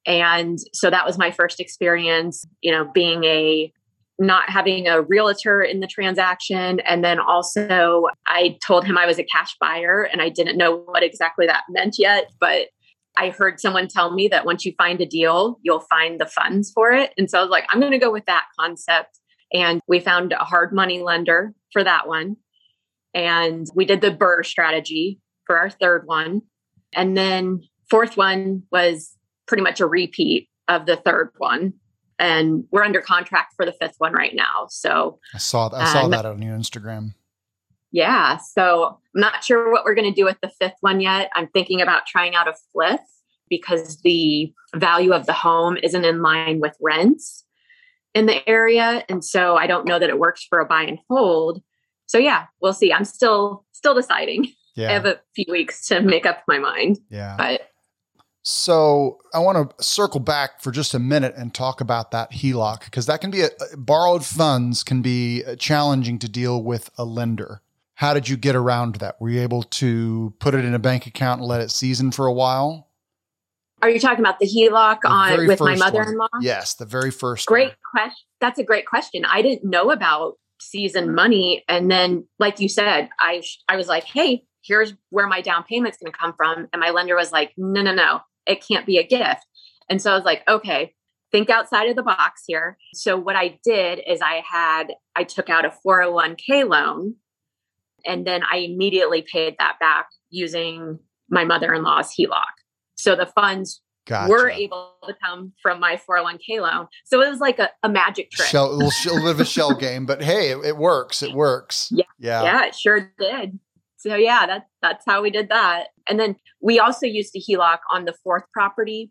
And 0.07 0.59
so 0.75 0.91
that 0.91 1.07
was 1.07 1.19
my 1.19 1.31
first 1.31 1.61
experience 1.61 2.45
you 2.61 2.71
know 2.71 2.91
being 2.93 3.25
a 3.25 3.73
not 4.19 4.49
having 4.49 4.87
a 4.87 5.03
realtor 5.03 5.63
in 5.63 5.81
the 5.81 5.87
transaction. 5.87 6.81
And 6.81 7.05
then 7.05 7.19
also, 7.19 8.05
I 8.27 8.59
told 8.65 8.85
him 8.85 8.97
I 8.97 9.07
was 9.07 9.19
a 9.19 9.25
cash 9.25 9.57
buyer 9.61 10.03
and 10.03 10.23
I 10.23 10.29
didn't 10.29 10.57
know 10.57 10.77
what 10.77 11.03
exactly 11.03 11.47
that 11.47 11.65
meant 11.69 11.97
yet. 11.99 12.31
But 12.39 12.69
I 13.17 13.31
heard 13.31 13.61
someone 13.61 13.89
tell 13.89 14.13
me 14.13 14.29
that 14.29 14.47
once 14.47 14.65
you 14.65 14.73
find 14.77 15.01
a 15.01 15.07
deal, 15.07 15.59
you'll 15.63 15.81
find 15.81 16.21
the 16.21 16.27
funds 16.27 16.71
for 16.73 16.93
it. 16.93 17.13
And 17.17 17.31
so 17.31 17.39
I 17.39 17.43
was 17.43 17.51
like, 17.51 17.65
I'm 17.71 17.81
going 17.81 17.93
to 17.93 17.99
go 17.99 18.13
with 18.13 18.27
that 18.27 18.47
concept. 18.59 19.19
And 19.53 19.81
we 19.87 20.01
found 20.01 20.33
a 20.33 20.39
hard 20.39 20.73
money 20.73 21.03
lender 21.03 21.53
for 21.73 21.85
that 21.85 22.09
one. 22.09 22.37
And 23.15 23.67
we 23.75 23.85
did 23.85 24.01
the 24.01 24.11
BRRRR 24.11 24.45
strategy 24.45 25.21
for 25.47 25.59
our 25.59 25.71
third 25.71 26.03
one. 26.07 26.43
And 26.95 27.17
then 27.17 27.63
fourth 27.89 28.17
one 28.17 28.65
was 28.73 29.17
pretty 29.47 29.63
much 29.63 29.81
a 29.81 29.87
repeat 29.87 30.49
of 30.69 30.87
the 30.87 30.97
third 30.97 31.31
one 31.39 31.75
and 32.19 32.65
we're 32.71 32.85
under 32.85 33.01
contract 33.01 33.55
for 33.57 33.65
the 33.67 33.73
fifth 33.73 33.97
one 33.99 34.13
right 34.13 34.35
now. 34.35 34.67
So 34.69 35.19
I 35.35 35.39
saw 35.39 35.71
I 35.73 35.93
saw 35.93 36.05
um, 36.05 36.11
that 36.11 36.27
on 36.27 36.43
your 36.43 36.57
Instagram. 36.57 37.15
Yeah, 37.93 38.39
so 38.39 38.99
I'm 39.15 39.21
not 39.21 39.45
sure 39.45 39.71
what 39.71 39.85
we're 39.85 39.95
going 39.95 40.13
to 40.13 40.21
do 40.21 40.25
with 40.25 40.39
the 40.43 40.51
fifth 40.61 40.77
one 40.81 41.01
yet. 41.01 41.31
I'm 41.35 41.47
thinking 41.49 41.81
about 41.81 42.07
trying 42.07 42.35
out 42.35 42.49
a 42.49 42.55
flip 42.73 43.01
because 43.49 44.01
the 44.03 44.53
value 44.75 45.13
of 45.13 45.27
the 45.27 45.33
home 45.33 45.77
isn't 45.81 46.05
in 46.05 46.21
line 46.21 46.59
with 46.59 46.77
rents 46.81 47.45
in 48.15 48.27
the 48.27 48.49
area, 48.49 49.05
and 49.09 49.25
so 49.25 49.57
I 49.57 49.67
don't 49.67 49.87
know 49.87 49.99
that 49.99 50.09
it 50.09 50.19
works 50.19 50.45
for 50.45 50.59
a 50.61 50.67
buy 50.67 50.83
and 50.83 50.99
hold. 51.09 51.63
So 52.07 52.19
yeah, 52.19 52.47
we'll 52.61 52.73
see. 52.73 52.93
I'm 52.93 53.05
still 53.05 53.65
still 53.73 53.95
deciding. 53.95 54.53
Yeah. 54.77 54.91
I 54.91 54.93
have 54.95 55.07
a 55.07 55.21
few 55.37 55.47
weeks 55.49 55.87
to 55.87 56.01
make 56.01 56.27
up 56.27 56.43
my 56.49 56.59
mind. 56.59 56.99
Yeah. 57.11 57.37
But 57.39 57.69
So 58.47 59.21
I 59.33 59.39
want 59.39 59.71
to 59.71 59.85
circle 59.85 60.21
back 60.21 60.61
for 60.61 60.71
just 60.71 60.93
a 60.93 60.99
minute 60.99 61.35
and 61.35 61.55
talk 61.55 61.81
about 61.81 62.11
that 62.11 62.31
HELOC 62.31 62.85
because 62.85 63.07
that 63.07 63.23
can 63.23 63.31
be 63.31 63.41
a, 63.41 63.49
borrowed 63.75 64.23
funds 64.23 64.83
can 64.83 65.01
be 65.01 65.43
uh, 65.45 65.57
challenging 65.57 66.19
to 66.19 66.29
deal 66.29 66.63
with 66.63 66.91
a 66.99 67.07
lender. 67.07 67.63
How 67.95 68.13
did 68.13 68.29
you 68.29 68.37
get 68.37 68.55
around 68.55 68.97
that? 68.97 69.19
Were 69.19 69.31
you 69.31 69.41
able 69.41 69.63
to 69.63 70.35
put 70.41 70.55
it 70.55 70.63
in 70.63 70.75
a 70.75 70.79
bank 70.79 71.07
account 71.07 71.41
and 71.41 71.49
let 71.49 71.63
it 71.63 71.71
season 71.71 72.11
for 72.11 72.27
a 72.27 72.33
while? 72.35 72.91
Are 73.81 73.89
you 73.89 73.99
talking 73.99 74.21
about 74.21 74.39
the 74.39 74.47
HELOC 74.47 75.01
the 75.03 75.09
on 75.09 75.47
with 75.47 75.61
my 75.61 75.77
mother-in-law? 75.77 76.29
One. 76.31 76.43
Yes, 76.43 76.75
the 76.75 76.87
very 76.87 77.11
first. 77.11 77.47
Great 77.47 77.73
question. 77.93 78.27
That's 78.41 78.59
a 78.59 78.65
great 78.65 78.85
question. 78.87 79.25
I 79.25 79.41
didn't 79.41 79.65
know 79.65 79.91
about 79.91 80.35
season 80.61 81.15
money, 81.15 81.65
and 81.69 81.91
then, 81.91 82.27
like 82.39 82.61
you 82.61 82.69
said, 82.69 83.09
I 83.19 83.43
I 83.69 83.77
was 83.77 83.87
like, 83.87 84.05
hey, 84.05 84.45
here's 84.63 84.95
where 85.11 85.27
my 85.27 85.41
down 85.41 85.65
payment's 85.65 85.99
going 85.99 86.13
to 86.13 86.19
come 86.19 86.35
from, 86.37 86.69
and 86.73 86.81
my 86.81 86.91
lender 86.91 87.17
was 87.17 87.33
like, 87.33 87.53
no, 87.57 87.83
no, 87.83 87.95
no, 87.95 88.21
it 88.47 88.67
can't 88.67 88.87
be 88.87 88.99
a 88.99 89.07
gift. 89.07 89.47
And 89.89 90.01
so 90.01 90.13
I 90.13 90.15
was 90.15 90.25
like, 90.25 90.43
okay, 90.49 90.95
think 91.31 91.51
outside 91.51 91.89
of 91.89 91.97
the 91.97 92.03
box 92.03 92.45
here. 92.47 92.79
So 92.95 93.17
what 93.17 93.37
I 93.37 93.59
did 93.65 94.01
is 94.07 94.21
I 94.23 94.43
had 94.49 94.95
I 95.17 95.25
took 95.25 95.51
out 95.51 95.65
a 95.65 95.73
401k 95.87 96.69
loan 96.69 97.17
and 98.07 98.27
then 98.27 98.43
I 98.51 98.59
immediately 98.59 99.23
paid 99.31 99.57
that 99.59 99.79
back 99.81 100.09
using 100.31 100.99
my 101.29 101.45
mother-in-law's 101.45 102.15
HELOC. 102.15 102.43
So 102.97 103.17
the 103.17 103.27
funds 103.27 103.81
gotcha. 104.07 104.31
were 104.31 104.49
able 104.49 104.93
to 105.07 105.15
come 105.23 105.53
from 105.63 105.81
my 105.81 105.97
401k 106.09 106.61
loan. 106.61 106.87
So 107.05 107.23
it 107.23 107.29
was 107.29 107.41
like 107.41 107.59
a, 107.59 107.71
a 107.83 107.89
magic 107.89 108.31
trick. 108.31 108.49
Shell, 108.51 108.71
a 108.71 108.73
little, 108.73 109.21
bit 109.21 109.31
of 109.31 109.41
a 109.41 109.45
shell 109.45 109.75
game, 109.75 110.07
but 110.07 110.23
hey, 110.23 110.51
it, 110.51 110.65
it, 110.65 110.77
works. 110.77 111.23
It 111.23 111.33
works. 111.33 111.89
Yeah. 111.91 112.05
Yeah. 112.19 112.43
Yeah, 112.43 112.67
it 112.67 112.75
sure 112.75 113.13
did. 113.19 113.59
So 114.07 114.17
yeah, 114.17 114.47
that, 114.47 114.67
that's 114.83 115.05
how 115.07 115.23
we 115.23 115.31
did 115.31 115.49
that. 115.49 115.89
And 116.09 116.21
then 116.21 116.37
we 116.61 116.79
also 116.79 117.07
used 117.07 117.35
a 117.35 117.41
HELOC 117.41 117.79
on 117.91 118.05
the 118.05 118.15
fourth 118.23 118.45
property. 118.53 119.11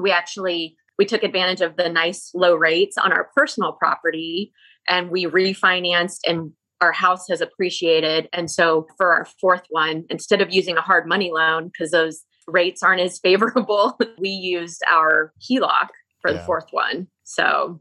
We 0.00 0.10
actually 0.10 0.76
we 0.98 1.06
took 1.06 1.22
advantage 1.22 1.60
of 1.60 1.76
the 1.76 1.88
nice 1.88 2.30
low 2.34 2.54
rates 2.54 2.98
on 2.98 3.12
our 3.12 3.30
personal 3.34 3.72
property 3.72 4.52
and 4.88 5.10
we 5.10 5.26
refinanced 5.26 6.18
and 6.26 6.52
our 6.80 6.92
house 6.92 7.26
has 7.30 7.40
appreciated. 7.40 8.28
And 8.32 8.50
so 8.50 8.88
for 8.96 9.12
our 9.12 9.26
fourth 9.40 9.62
one, 9.70 10.04
instead 10.10 10.40
of 10.40 10.52
using 10.52 10.76
a 10.76 10.82
hard 10.82 11.06
money 11.06 11.30
loan, 11.32 11.68
because 11.68 11.92
those 11.92 12.24
rates 12.48 12.82
aren't 12.82 13.00
as 13.00 13.18
favorable, 13.22 13.96
we 14.18 14.30
used 14.30 14.82
our 14.90 15.32
HELOC 15.48 15.88
for 16.20 16.32
yeah. 16.32 16.38
the 16.38 16.44
fourth 16.44 16.66
one. 16.72 17.06
So 17.22 17.80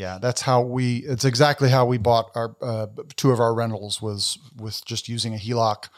yeah, 0.00 0.16
that's 0.18 0.40
how 0.40 0.62
we. 0.62 0.98
It's 0.98 1.26
exactly 1.26 1.68
how 1.68 1.84
we 1.84 1.98
bought 1.98 2.30
our 2.34 2.56
uh, 2.62 2.86
two 3.16 3.32
of 3.32 3.38
our 3.38 3.52
rentals 3.52 4.00
was 4.00 4.38
with 4.56 4.82
just 4.86 5.10
using 5.10 5.34
a 5.34 5.36
HELOC. 5.36 5.90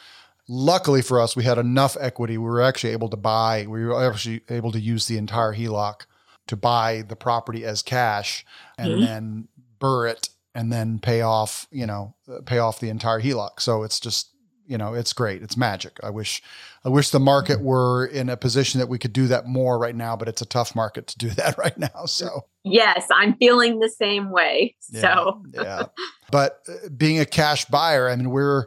Luckily 0.49 1.03
for 1.03 1.21
us, 1.21 1.37
we 1.37 1.45
had 1.45 1.57
enough 1.57 1.97
equity. 2.01 2.37
We 2.37 2.51
were 2.51 2.63
actually 2.63 2.95
able 2.95 3.09
to 3.11 3.17
buy. 3.17 3.65
We 3.69 3.85
were 3.85 4.05
actually 4.05 4.41
able 4.49 4.73
to 4.73 4.81
use 4.81 5.07
the 5.07 5.19
entire 5.19 5.55
HELOC 5.55 6.07
to 6.49 6.57
buy 6.57 7.03
the 7.03 7.15
property 7.15 7.65
as 7.65 7.81
cash, 7.81 8.45
and 8.77 8.89
mm-hmm. 8.89 9.05
then 9.05 9.49
BRRRR 9.79 10.11
it 10.11 10.29
and 10.53 10.73
then 10.73 10.99
pay 10.99 11.23
off, 11.23 11.69
you 11.71 11.87
know, 11.87 12.15
pay 12.45 12.59
off 12.59 12.81
the 12.81 12.89
entire 12.89 13.21
HELOC. 13.21 13.61
So 13.61 13.85
it's 13.85 14.01
just, 14.01 14.32
you 14.67 14.79
know, 14.79 14.95
it's 14.95 15.13
great. 15.13 15.43
It's 15.43 15.57
magic. 15.57 15.99
I 16.03 16.11
wish, 16.11 16.43
I 16.85 16.89
wish 16.89 17.11
the 17.11 17.21
market 17.21 17.59
mm-hmm. 17.59 17.67
were 17.67 18.07
in 18.07 18.29
a 18.29 18.37
position 18.37 18.81
that 18.81 18.89
we 18.89 18.99
could 18.99 19.13
do 19.13 19.27
that 19.29 19.47
more 19.47 19.79
right 19.79 19.95
now, 19.95 20.17
but 20.17 20.29
it's 20.29 20.43
a 20.43 20.47
tough 20.47 20.75
market 20.75 21.07
to 21.09 21.19
do 21.19 21.31
that 21.37 21.59
right 21.59 21.77
now. 21.79 22.07
So 22.07 22.47
yes, 22.65 23.07
I'm 23.13 23.35
feeling 23.37 23.79
the 23.79 23.89
same 23.89 24.31
way. 24.31 24.77
So 24.81 25.43
yeah, 25.53 25.85
but 26.31 26.61
uh, 26.69 26.89
being 26.97 27.19
a 27.21 27.27
cash 27.27 27.65
buyer, 27.67 28.09
I 28.09 28.17
mean, 28.17 28.31
we're, 28.31 28.67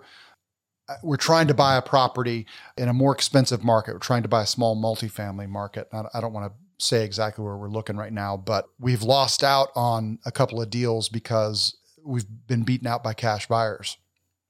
uh, 0.88 0.96
we're 1.04 1.18
trying 1.18 1.48
to 1.48 1.54
buy 1.54 1.78
a 1.78 1.82
property 1.82 2.46
in 2.78 2.90
a 2.90 2.94
more 2.94 3.14
expensive 3.14 3.64
market. 3.64 3.94
We're 3.94 4.00
trying 4.00 4.24
to 4.24 4.30
buy 4.30 4.44
a 4.44 4.48
small 4.48 4.76
multifamily 4.76 5.50
market. 5.50 5.88
I 5.92 6.22
don't 6.22 6.34
want 6.34 6.52
to 6.52 6.86
say 6.86 7.06
exactly 7.06 7.44
where 7.44 7.58
we're 7.58 7.70
looking 7.70 7.98
right 7.98 8.14
now, 8.14 8.38
but 8.38 8.70
we've 8.80 9.02
lost 9.02 9.44
out 9.44 9.70
on 9.76 10.20
a 10.26 10.32
couple 10.32 10.62
of 10.62 10.70
deals 10.70 11.10
because 11.10 11.78
we've 12.04 12.26
been 12.48 12.64
beaten 12.64 12.88
out 12.88 13.04
by 13.04 13.14
cash 13.14 13.48
buyers. 13.48 13.98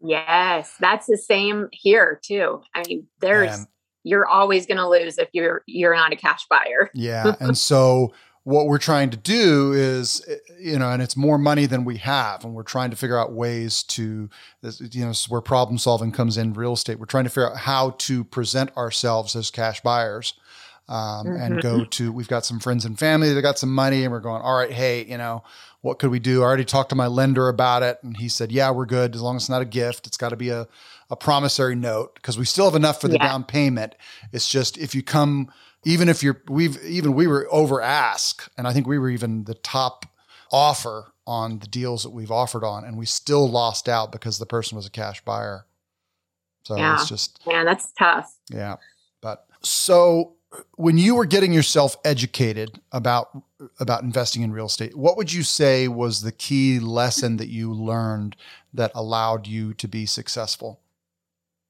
Yes, 0.02 0.74
that's 0.80 1.08
the 1.08 1.18
same 1.18 1.70
here 1.72 2.20
too. 2.24 2.62
I 2.74 2.84
mean, 2.88 3.08
there's 3.20 3.58
and, 3.58 3.68
you're 4.04 4.28
always 4.28 4.66
going 4.66 4.78
to 4.78 4.88
lose 4.88 5.18
if 5.18 5.30
you're 5.34 5.64
you're 5.66 5.96
not 5.96 6.14
a 6.14 6.16
cash 6.16 6.46
buyer. 6.50 6.92
yeah, 6.94 7.36
and 7.40 7.58
so 7.58 8.14
what 8.46 8.68
we're 8.68 8.78
trying 8.78 9.10
to 9.10 9.18
do 9.18 9.74
is 9.74 10.24
you 10.60 10.78
know 10.78 10.92
and 10.92 11.02
it's 11.02 11.18
more 11.18 11.38
money 11.38 11.66
than 11.66 11.84
we 11.84 11.98
have 11.98 12.46
and 12.46 12.54
we're 12.54 12.64
trying 12.64 12.92
to 12.92 12.96
figure 12.96 13.18
out 13.18 13.34
ways 13.34 13.84
to 13.84 14.30
you 14.62 15.06
know 15.06 15.12
where 15.30 15.42
problem 15.42 15.78
solving 15.78 16.12
comes 16.12 16.38
in 16.38 16.54
real 16.54 16.74
estate 16.74 17.00
we're 17.00 17.08
trying 17.08 17.24
to 17.24 17.30
figure 17.30 17.50
out 17.50 17.58
how 17.58 17.90
to 17.98 18.24
present 18.24 18.76
ourselves 18.78 19.36
as 19.36 19.50
cash 19.50 19.82
buyers 19.82 20.36
um, 20.88 21.26
mm-hmm. 21.26 21.42
and 21.42 21.62
go 21.62 21.84
to 21.86 22.12
we've 22.12 22.28
got 22.28 22.46
some 22.46 22.60
friends 22.60 22.86
and 22.86 23.00
family 23.00 23.34
that 23.34 23.42
got 23.42 23.58
some 23.58 23.74
money 23.74 24.04
and 24.04 24.12
we're 24.12 24.20
going 24.20 24.44
all 24.44 24.56
right 24.56 24.72
hey 24.72 25.04
you 25.06 25.18
know 25.18 25.44
what 25.86 26.00
could 26.00 26.10
we 26.10 26.18
do? 26.18 26.42
I 26.42 26.46
already 26.46 26.66
talked 26.66 26.90
to 26.90 26.96
my 26.96 27.06
lender 27.06 27.48
about 27.48 27.84
it 27.84 28.00
and 28.02 28.18
he 28.18 28.28
said 28.28 28.52
yeah 28.52 28.72
we're 28.72 28.88
good 28.88 29.14
as 29.14 29.22
long 29.22 29.36
as 29.36 29.44
it's 29.44 29.50
not 29.50 29.62
a 29.62 29.66
gift. 29.66 30.08
It's 30.08 30.18
got 30.18 30.30
to 30.30 30.36
be 30.36 30.50
a, 30.50 30.68
a 31.12 31.16
promissory 31.16 31.76
note. 31.76 32.16
Because 32.16 32.40
we 32.40 32.46
still 32.46 32.66
have 32.66 32.74
enough 32.74 33.00
for 33.00 33.08
the 33.08 33.18
yeah. 33.18 33.28
down 33.28 33.44
payment. 33.44 33.94
It's 34.34 34.50
just 34.50 34.80
if 34.80 34.96
you 34.96 35.04
come 35.04 35.52
even 35.84 36.10
if 36.10 36.24
you're 36.24 36.42
we've 36.48 36.84
even 36.84 37.14
we 37.14 37.28
were 37.28 37.48
over 37.52 37.80
ask 37.80 38.50
and 38.58 38.68
i 38.68 38.74
think 38.74 38.88
we 38.88 38.98
were 38.98 39.12
even 39.12 39.44
the 39.44 39.54
top 39.54 40.08
offer 40.52 41.14
on 41.28 41.60
the 41.60 41.68
deals 41.68 42.02
that 42.02 42.10
we've 42.10 42.32
offered 42.32 42.64
on 42.64 42.84
and 42.84 42.98
we 42.98 43.06
still 43.06 43.48
lost 43.48 43.88
out 43.88 44.12
because 44.12 44.40
the 44.40 44.46
person 44.48 44.76
was 44.76 44.88
a 44.88 44.92
cash 44.92 45.24
buyer. 45.24 45.68
So 46.64 46.78
yeah. 46.78 46.96
it's 46.96 47.08
just 47.08 47.40
yeah 47.46 47.64
that's 47.64 47.92
tough. 47.92 48.34
Yeah 48.50 48.78
but 49.22 49.48
so 49.62 50.35
when 50.76 50.98
you 50.98 51.16
were 51.16 51.26
getting 51.26 51.54
yourself 51.54 51.98
educated 52.04 52.82
about 52.92 53.30
about 53.80 54.04
investing 54.04 54.42
in 54.42 54.52
real 54.52 54.66
estate, 54.66 54.96
what 54.96 55.18
would 55.18 55.32
you 55.32 55.44
say 55.44 55.88
was 55.88 56.22
the 56.22 56.32
key 56.32 56.80
lesson 56.80 57.38
that 57.38 57.48
you 57.48 57.74
learned 57.74 58.36
that 58.74 58.92
allowed 58.94 59.48
you 59.48 59.74
to 59.76 59.88
be 59.88 60.06
successful? 60.06 60.82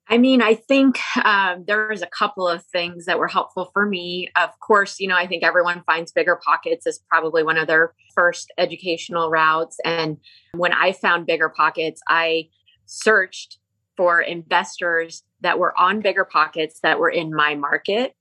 I 0.08 0.20
mean, 0.20 0.42
I 0.42 0.54
think 0.54 1.00
um, 1.24 1.64
there 1.66 1.88
was 1.88 2.04
a 2.04 2.08
couple 2.08 2.48
of 2.48 2.64
things 2.66 3.06
that 3.06 3.18
were 3.18 3.28
helpful 3.28 3.72
for 3.74 3.88
me. 3.88 4.30
Of 4.36 4.52
course, 4.60 5.00
you 5.00 5.08
know, 5.08 5.16
I 5.16 5.26
think 5.26 5.44
everyone 5.44 5.84
finds 5.86 6.14
BiggerPockets 6.14 6.86
as 6.86 7.00
probably 7.10 7.44
one 7.44 7.58
of 7.58 7.66
their 7.66 7.94
first 8.14 8.52
educational 8.58 9.32
routes. 9.32 9.78
And 9.84 10.18
when 10.54 10.74
I 10.74 10.92
found 10.92 11.28
BiggerPockets, 11.28 12.00
I 12.08 12.50
searched 12.86 13.58
for 13.98 14.22
investors 14.22 15.24
that 15.42 15.58
were 15.58 15.78
on 15.80 16.04
BiggerPockets 16.04 16.82
that 16.84 17.00
were 17.00 17.10
in 17.10 17.34
my 17.34 17.56
market 17.56 18.14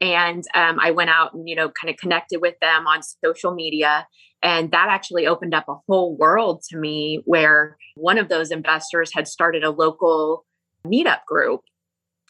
and 0.00 0.44
um, 0.54 0.78
I 0.80 0.92
went 0.92 1.10
out 1.10 1.34
and, 1.34 1.48
you 1.48 1.56
know, 1.56 1.70
kind 1.70 1.90
of 1.92 1.96
connected 1.98 2.40
with 2.40 2.54
them 2.60 2.86
on 2.86 3.00
social 3.02 3.52
media. 3.52 4.06
And 4.42 4.70
that 4.70 4.88
actually 4.88 5.26
opened 5.26 5.54
up 5.54 5.64
a 5.68 5.76
whole 5.88 6.16
world 6.16 6.62
to 6.70 6.76
me 6.76 7.22
where 7.24 7.76
one 7.96 8.18
of 8.18 8.28
those 8.28 8.50
investors 8.50 9.10
had 9.12 9.26
started 9.26 9.64
a 9.64 9.70
local 9.70 10.44
meetup 10.86 11.24
group. 11.26 11.62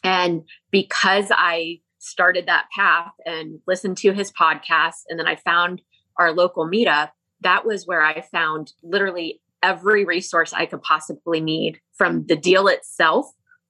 And 0.03 0.43
because 0.71 1.27
I 1.29 1.81
started 1.99 2.47
that 2.47 2.67
path 2.75 3.11
and 3.25 3.59
listened 3.67 3.97
to 3.97 4.13
his 4.13 4.31
podcast, 4.31 5.03
and 5.07 5.19
then 5.19 5.27
I 5.27 5.35
found 5.35 5.81
our 6.17 6.31
local 6.31 6.67
meetup, 6.67 7.09
that 7.41 7.65
was 7.65 7.85
where 7.85 8.01
I 8.01 8.21
found 8.21 8.73
literally 8.81 9.41
every 9.61 10.05
resource 10.05 10.53
I 10.53 10.65
could 10.65 10.81
possibly 10.81 11.41
need 11.41 11.79
from 11.93 12.25
the 12.25 12.35
deal 12.35 12.67
itself 12.67 13.27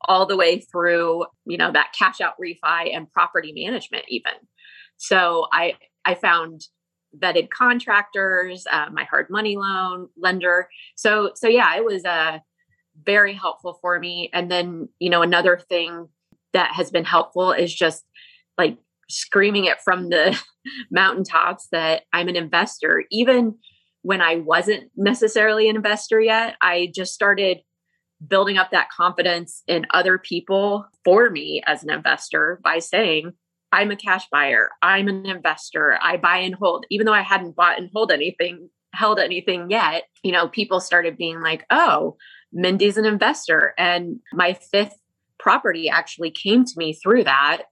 all 0.08 0.26
the 0.26 0.38
way 0.38 0.60
through, 0.60 1.26
you 1.46 1.58
know, 1.58 1.72
that 1.72 1.94
cash 1.98 2.22
out 2.22 2.36
refi 2.42 2.96
and 2.96 3.12
property 3.12 3.54
management 3.54 4.06
even. 4.08 4.34
So 4.98 5.48
I 5.52 5.74
I 6.06 6.16
found 6.16 6.62
vetted 7.18 7.50
contractors, 7.50 8.66
uh, 8.72 8.88
my 8.92 9.04
hard 9.04 9.28
money 9.30 9.58
loan 9.58 10.10
lender. 10.18 10.70
So 10.96 11.32
so 11.36 11.48
yeah, 11.48 11.76
it 11.76 11.84
was 11.84 12.06
uh, 12.06 12.40
very 13.04 13.34
helpful 13.34 13.78
for 13.82 14.00
me. 14.00 14.30
And 14.34 14.52
then 14.52 14.90
you 15.00 15.10
know 15.10 15.22
another 15.22 15.58
thing 15.58 16.08
that 16.54 16.74
has 16.74 16.92
been 16.92 17.06
helpful 17.06 17.52
is 17.52 17.74
just 17.74 18.04
like 18.58 18.78
screaming 19.10 19.66
it 19.66 19.82
from 19.82 20.10
the 20.10 20.40
mountaintops 20.92 21.68
that 21.72 22.04
I'm 22.14 22.28
an 22.28 22.36
investor. 22.36 23.04
Even 23.12 23.56
when 24.02 24.22
I 24.22 24.38
wasn't 24.38 24.92
necessarily 24.96 25.70
an 25.70 25.76
investor 25.76 26.22
yet, 26.22 26.56
I 26.62 26.92
just 26.96 27.14
started 27.14 27.60
building 28.28 28.58
up 28.58 28.72
that 28.72 28.90
confidence 28.90 29.64
in 29.68 29.86
other 29.92 30.18
people 30.18 30.86
for 31.04 31.30
me 31.30 31.62
as 31.66 31.84
an 31.84 31.90
investor 31.90 32.60
by 32.64 32.80
saying, 32.80 33.34
I'm 33.72 33.92
a 33.92 33.96
cash 33.96 34.26
buyer, 34.32 34.70
I'm 34.82 35.08
an 35.08 35.26
investor, 35.26 35.98
I 36.02 36.18
buy 36.18 36.38
and 36.38 36.56
hold. 36.56 36.86
Even 36.90 37.06
though 37.06 37.14
I 37.14 37.22
hadn't 37.22 37.56
bought 37.56 37.80
and 37.80 37.90
hold 37.94 38.12
anything, 38.12 38.70
held 38.94 39.20
anything 39.20 39.70
yet, 39.70 40.04
you 40.24 40.32
know, 40.32 40.48
people 40.48 40.80
started 40.80 41.18
being 41.18 41.42
like, 41.42 41.66
oh, 41.70 42.18
Mindy's 42.52 42.98
an 42.98 43.06
investor. 43.06 43.74
And 43.78 44.20
my 44.34 44.54
fifth 44.54 44.98
property 45.40 45.88
actually 45.88 46.32
came 46.32 46.66
to 46.66 46.74
me 46.78 46.94
through 46.94 47.26
that, 47.26 47.64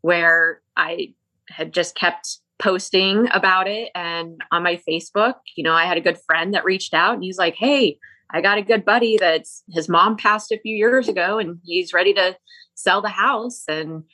where 0.00 0.62
I 0.76 1.14
had 1.48 1.72
just 1.72 1.94
kept 1.94 2.38
posting 2.58 3.28
about 3.32 3.66
it 3.66 3.90
and 3.94 4.40
on 4.52 4.62
my 4.62 4.80
Facebook, 4.88 5.34
you 5.56 5.64
know, 5.64 5.72
I 5.72 5.84
had 5.84 5.96
a 5.96 6.02
good 6.02 6.18
friend 6.26 6.54
that 6.54 6.64
reached 6.64 6.94
out 6.94 7.14
and 7.14 7.22
he's 7.22 7.38
like, 7.38 7.56
Hey, 7.56 7.98
I 8.32 8.40
got 8.40 8.58
a 8.58 8.62
good 8.62 8.84
buddy 8.84 9.18
that's 9.18 9.62
his 9.70 9.88
mom 9.88 10.16
passed 10.16 10.52
a 10.52 10.58
few 10.58 10.74
years 10.74 11.08
ago 11.08 11.38
and 11.38 11.58
he's 11.64 11.92
ready 11.92 12.14
to 12.14 12.36
sell 12.74 13.02
the 13.02 13.08
house. 13.08 13.64
And 13.68 14.04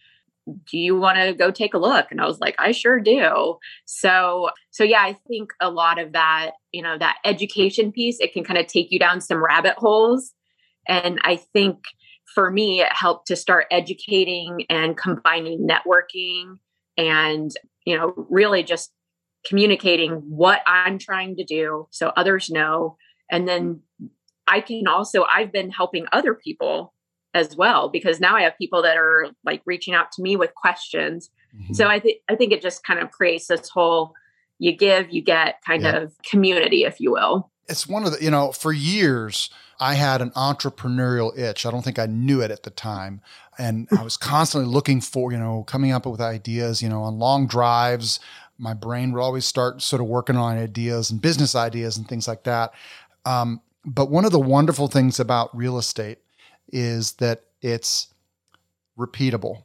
do 0.70 0.78
you 0.78 0.98
want 0.98 1.18
to 1.18 1.35
go 1.35 1.50
take 1.50 1.74
a 1.74 1.78
look? 1.78 2.07
And 2.11 2.20
i 2.20 2.26
was 2.26 2.40
like 2.40 2.54
i 2.59 2.72
sure 2.72 3.00
do. 3.00 3.57
So 3.85 4.50
so 4.70 4.85
yeah 4.85 5.02
i 5.02 5.12
think 5.28 5.50
a 5.61 5.70
lot 5.70 5.98
of 5.98 6.12
that 6.12 6.52
you 6.72 6.83
know 6.83 6.96
that 6.98 7.18
education 7.24 7.92
piece 7.92 8.18
it 8.20 8.33
can 8.33 8.44
kind 8.44 8.59
of 8.59 8.66
take 8.66 8.90
you 8.90 8.98
down 8.98 9.20
some 9.20 9.44
rabbit 9.44 9.74
holes. 9.76 10.33
And 10.87 11.20
i 11.22 11.37
think 11.37 11.78
for 12.35 12.50
me 12.50 12.81
it 12.81 12.92
helped 12.92 13.26
to 13.28 13.37
start 13.37 13.66
educating 13.70 14.64
and 14.68 14.96
combining 14.96 15.66
networking 15.66 16.59
and 16.96 17.50
you 17.85 17.96
know 17.96 18.12
really 18.28 18.62
just 18.62 18.92
communicating 19.46 20.12
what 20.28 20.61
i'm 20.66 20.98
trying 20.98 21.37
to 21.37 21.44
do 21.44 21.87
so 21.90 22.12
others 22.16 22.50
know 22.50 22.96
and 23.30 23.48
then 23.48 23.80
i 24.46 24.60
can 24.60 24.86
also 24.86 25.24
i've 25.24 25.52
been 25.52 25.70
helping 25.70 26.06
other 26.12 26.34
people 26.34 26.92
as 27.34 27.56
well 27.56 27.88
because 27.88 28.20
now 28.20 28.36
I 28.36 28.42
have 28.42 28.56
people 28.58 28.82
that 28.82 28.96
are 28.96 29.28
like 29.44 29.62
reaching 29.64 29.94
out 29.94 30.10
to 30.12 30.22
me 30.22 30.36
with 30.36 30.54
questions. 30.54 31.30
Mm-hmm. 31.56 31.74
So 31.74 31.86
I 31.86 32.00
think 32.00 32.20
I 32.28 32.34
think 32.34 32.52
it 32.52 32.62
just 32.62 32.84
kind 32.84 33.00
of 33.00 33.10
creates 33.10 33.46
this 33.46 33.68
whole 33.68 34.14
you 34.58 34.76
give, 34.76 35.10
you 35.10 35.22
get 35.22 35.62
kind 35.64 35.82
yeah. 35.82 35.96
of 35.96 36.12
community, 36.22 36.82
if 36.82 37.00
you 37.00 37.12
will. 37.12 37.50
It's 37.68 37.86
one 37.86 38.04
of 38.04 38.12
the, 38.12 38.22
you 38.22 38.30
know, 38.30 38.52
for 38.52 38.72
years 38.72 39.50
I 39.78 39.94
had 39.94 40.20
an 40.20 40.30
entrepreneurial 40.30 41.36
itch. 41.38 41.64
I 41.64 41.70
don't 41.70 41.82
think 41.82 41.98
I 41.98 42.06
knew 42.06 42.40
it 42.40 42.50
at 42.50 42.64
the 42.64 42.70
time. 42.70 43.20
And 43.58 43.88
I 43.96 44.02
was 44.02 44.16
constantly 44.16 44.68
looking 44.68 45.00
for, 45.00 45.30
you 45.30 45.38
know, 45.38 45.62
coming 45.64 45.92
up 45.92 46.06
with 46.06 46.20
ideas, 46.20 46.82
you 46.82 46.88
know, 46.88 47.02
on 47.02 47.18
long 47.18 47.46
drives. 47.46 48.18
My 48.58 48.74
brain 48.74 49.12
would 49.12 49.20
always 49.20 49.44
start 49.44 49.80
sort 49.82 50.02
of 50.02 50.08
working 50.08 50.36
on 50.36 50.58
ideas 50.58 51.10
and 51.10 51.22
business 51.22 51.54
ideas 51.54 51.96
and 51.96 52.08
things 52.08 52.26
like 52.26 52.42
that. 52.44 52.72
Um, 53.28 53.60
but 53.84 54.10
one 54.10 54.24
of 54.24 54.32
the 54.32 54.40
wonderful 54.40 54.88
things 54.88 55.20
about 55.20 55.54
real 55.56 55.76
estate 55.76 56.18
is 56.72 57.12
that 57.14 57.42
it's 57.60 58.08
repeatable. 58.98 59.64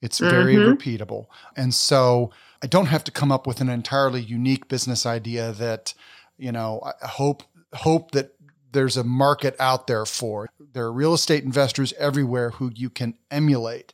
It's 0.00 0.18
very 0.18 0.56
mm-hmm. 0.56 0.72
repeatable. 0.72 1.26
And 1.56 1.74
so 1.74 2.30
I 2.62 2.66
don't 2.66 2.86
have 2.86 3.04
to 3.04 3.10
come 3.10 3.30
up 3.30 3.46
with 3.46 3.60
an 3.60 3.68
entirely 3.68 4.20
unique 4.20 4.68
business 4.68 5.04
idea 5.04 5.52
that, 5.52 5.94
you 6.38 6.52
know, 6.52 6.80
I 7.02 7.06
hope 7.06 7.42
hope 7.74 8.12
that 8.12 8.34
there's 8.72 8.96
a 8.96 9.04
market 9.04 9.56
out 9.58 9.86
there 9.86 10.06
for. 10.06 10.48
There 10.72 10.84
are 10.84 10.92
real 10.92 11.14
estate 11.14 11.44
investors 11.44 11.92
everywhere 11.98 12.50
who 12.50 12.70
you 12.74 12.88
can 12.88 13.14
emulate 13.30 13.92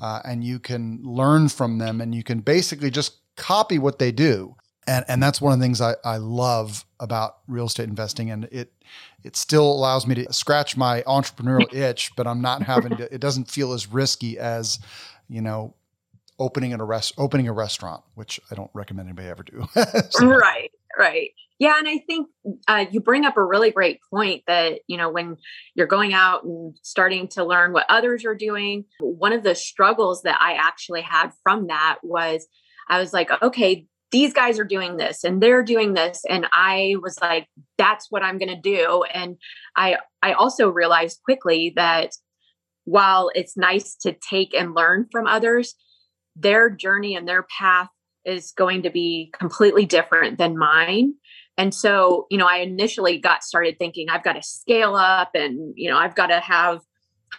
uh, 0.00 0.20
and 0.24 0.44
you 0.44 0.58
can 0.58 1.00
learn 1.02 1.48
from 1.48 1.78
them 1.78 2.00
and 2.00 2.14
you 2.14 2.22
can 2.22 2.40
basically 2.40 2.90
just 2.90 3.18
copy 3.36 3.78
what 3.78 3.98
they 3.98 4.12
do. 4.12 4.56
And, 4.86 5.04
and 5.08 5.22
that's 5.22 5.40
one 5.40 5.52
of 5.52 5.58
the 5.58 5.64
things 5.64 5.80
I, 5.80 5.94
I 6.04 6.18
love 6.18 6.84
about 7.00 7.38
real 7.48 7.66
estate 7.66 7.88
investing. 7.88 8.30
And 8.30 8.44
it 8.52 8.72
it 9.22 9.36
still 9.36 9.70
allows 9.70 10.06
me 10.06 10.14
to 10.16 10.32
scratch 10.32 10.76
my 10.76 11.02
entrepreneurial 11.02 11.72
itch, 11.74 12.12
but 12.16 12.26
I'm 12.26 12.42
not 12.42 12.62
having 12.62 12.96
to, 12.98 13.12
it 13.12 13.20
doesn't 13.20 13.50
feel 13.50 13.72
as 13.72 13.90
risky 13.90 14.38
as, 14.38 14.78
you 15.28 15.40
know, 15.40 15.74
opening 16.38 16.72
a 16.74 16.84
rest 16.84 17.14
opening 17.16 17.48
a 17.48 17.52
restaurant, 17.52 18.02
which 18.14 18.40
I 18.50 18.54
don't 18.54 18.70
recommend 18.74 19.08
anybody 19.08 19.28
ever 19.28 19.42
do. 19.42 19.66
so. 20.10 20.26
Right, 20.26 20.70
right. 20.98 21.30
Yeah, 21.58 21.78
and 21.78 21.88
I 21.88 21.98
think 21.98 22.28
uh, 22.66 22.86
you 22.90 23.00
bring 23.00 23.24
up 23.24 23.36
a 23.36 23.44
really 23.44 23.70
great 23.70 24.00
point 24.10 24.42
that 24.48 24.80
you 24.88 24.96
know 24.96 25.08
when 25.08 25.36
you're 25.74 25.86
going 25.86 26.12
out 26.12 26.44
and 26.44 26.76
starting 26.82 27.28
to 27.28 27.44
learn 27.44 27.72
what 27.72 27.86
others 27.88 28.24
are 28.24 28.34
doing. 28.34 28.84
One 28.98 29.32
of 29.32 29.44
the 29.44 29.54
struggles 29.54 30.22
that 30.22 30.36
I 30.40 30.54
actually 30.54 31.02
had 31.02 31.30
from 31.44 31.68
that 31.68 31.98
was 32.02 32.46
I 32.88 32.98
was 32.98 33.12
like, 33.12 33.30
okay, 33.40 33.86
these 34.12 34.32
guys 34.32 34.58
are 34.58 34.64
doing 34.64 34.96
this 34.96 35.24
and 35.24 35.42
they're 35.42 35.62
doing 35.62 35.94
this. 35.94 36.22
And 36.28 36.46
i 36.52 36.94
was 37.02 37.20
like 37.20 37.46
that's 37.78 38.06
what 38.10 38.22
i'm 38.22 38.38
going 38.38 38.54
to 38.54 38.60
do. 38.60 39.04
And 39.12 39.36
i 39.76 39.96
i 40.22 40.32
also 40.32 40.68
realized 40.68 41.20
quickly 41.24 41.72
that 41.76 42.10
while 42.84 43.30
it's 43.34 43.56
nice 43.56 43.96
to 44.02 44.12
take 44.12 44.54
and 44.54 44.74
learn 44.74 45.06
from 45.10 45.26
others 45.26 45.74
their 46.36 46.68
journey 46.68 47.14
and 47.14 47.28
their 47.28 47.46
path 47.58 47.88
is 48.24 48.52
going 48.56 48.82
to 48.82 48.90
be 48.90 49.32
completely 49.38 49.84
different 49.84 50.38
than 50.38 50.58
mine. 50.58 51.14
And 51.56 51.72
so 51.74 52.26
you 52.30 52.38
know 52.38 52.46
i 52.46 52.58
initially 52.58 53.18
got 53.18 53.44
started 53.44 53.78
thinking 53.78 54.08
i've 54.08 54.24
got 54.24 54.32
to 54.32 54.42
scale 54.42 54.96
up 54.96 55.30
and 55.34 55.72
you 55.76 55.90
know 55.90 55.96
i've 55.96 56.16
got 56.16 56.26
to 56.28 56.40
have 56.40 56.80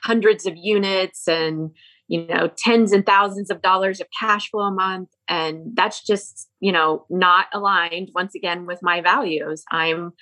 hundreds 0.04 0.45
of 0.45 0.54
units 0.56 1.28
and 1.28 1.71
you 2.08 2.26
know 2.28 2.50
tens 2.58 2.91
and 2.91 3.06
thousands 3.06 3.50
of 3.50 3.62
dollars 3.62 4.00
of 4.00 4.08
cash 4.18 4.50
flow 4.50 4.62
a 4.62 4.72
month. 4.72 5.10
And 5.28 5.76
that's 5.76 6.04
just 6.04 6.50
you 6.60 6.72
know 6.72 7.06
not 7.10 7.48
aligned 7.54 8.12
once 8.13 8.36
again 8.36 8.65
with 8.65 8.80
my 8.82 9.02
values. 9.02 9.63
I'm 9.72 10.13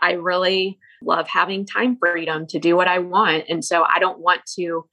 i 0.00 0.12
really 0.12 0.78
love 1.02 1.28
having 1.28 1.66
time 1.66 1.96
freedom 2.00 2.46
to 2.46 2.58
do 2.58 2.76
what 2.76 2.88
i 2.88 2.98
want. 2.98 3.44
And 3.48 3.64
so 3.64 3.84
i 3.84 3.98
don't 3.98 4.20
want 4.20 4.42
to 4.56 4.84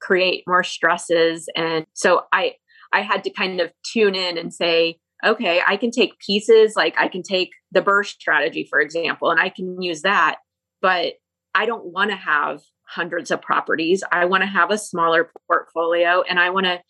create 0.00 0.44
more 0.46 0.64
stresses. 0.64 1.48
And 1.56 1.86
so 1.94 2.22
i 2.32 2.52
i 2.92 3.02
had 3.02 3.24
to 3.24 3.30
kind 3.30 3.60
of 3.60 3.72
tune 3.84 4.14
in 4.14 4.38
and 4.38 4.54
say 4.54 4.98
okay 5.26 5.60
i 5.66 5.76
can 5.76 5.90
take 5.90 6.18
pieces 6.20 6.74
like 6.76 6.94
i 6.96 7.08
can 7.08 7.22
take 7.22 7.50
the 7.72 7.82
BRRRR 7.82 8.06
strategy 8.06 8.64
for 8.70 8.80
example 8.80 9.30
and 9.30 9.40
i 9.40 9.48
can 9.48 9.82
use 9.82 10.02
that. 10.02 10.36
But 10.80 11.14
i 11.60 11.66
don't 11.66 11.92
want 11.92 12.10
to 12.10 12.16
have 12.16 12.60
hundreds 12.88 13.30
of 13.30 13.42
properties. 13.42 14.02
I 14.10 14.24
want 14.24 14.42
to 14.42 14.48
have 14.48 14.70
a 14.70 14.78
smaller 14.78 15.30
portfolio 15.46 16.22
and 16.22 16.40
I 16.40 16.50
want 16.50 16.66
to 16.66 16.80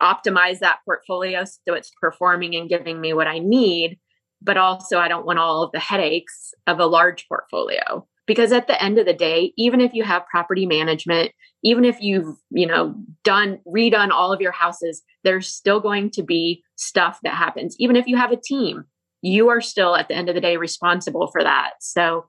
optimize 0.00 0.60
that 0.60 0.78
portfolio 0.84 1.44
so 1.44 1.74
it's 1.74 1.90
performing 2.00 2.54
and 2.54 2.68
giving 2.68 3.00
me 3.00 3.12
what 3.12 3.26
I 3.26 3.38
need. 3.38 3.98
But 4.40 4.56
also, 4.58 4.98
I 4.98 5.08
don't 5.08 5.26
want 5.26 5.38
all 5.38 5.62
of 5.62 5.72
the 5.72 5.80
headaches 5.80 6.52
of 6.66 6.78
a 6.78 6.86
large 6.86 7.26
portfolio. 7.28 8.06
Because 8.26 8.52
at 8.52 8.66
the 8.66 8.82
end 8.82 8.98
of 8.98 9.06
the 9.06 9.14
day, 9.14 9.52
even 9.58 9.80
if 9.80 9.92
you 9.92 10.02
have 10.02 10.26
property 10.26 10.66
management, 10.66 11.32
even 11.62 11.84
if 11.84 12.00
you've, 12.00 12.36
you 12.50 12.66
know, 12.66 12.94
done 13.22 13.58
redone 13.66 14.10
all 14.10 14.32
of 14.32 14.40
your 14.40 14.52
houses, 14.52 15.02
there's 15.24 15.48
still 15.48 15.80
going 15.80 16.10
to 16.10 16.22
be 16.22 16.62
stuff 16.76 17.18
that 17.22 17.34
happens. 17.34 17.76
Even 17.78 17.96
if 17.96 18.06
you 18.06 18.16
have 18.16 18.32
a 18.32 18.40
team, 18.40 18.84
you 19.20 19.48
are 19.48 19.60
still 19.60 19.94
at 19.94 20.08
the 20.08 20.14
end 20.14 20.28
of 20.28 20.34
the 20.34 20.40
day 20.40 20.56
responsible 20.56 21.26
for 21.32 21.42
that. 21.42 21.72
So 21.80 22.26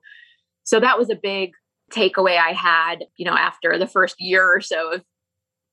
so 0.64 0.80
that 0.80 0.98
was 0.98 1.10
a 1.10 1.16
big 1.16 1.52
takeaway 1.92 2.38
I 2.38 2.52
had, 2.52 3.06
you 3.16 3.24
know, 3.24 3.36
after 3.36 3.78
the 3.78 3.86
first 3.86 4.20
year 4.20 4.44
or 4.44 4.60
so 4.60 4.92
of 4.92 5.04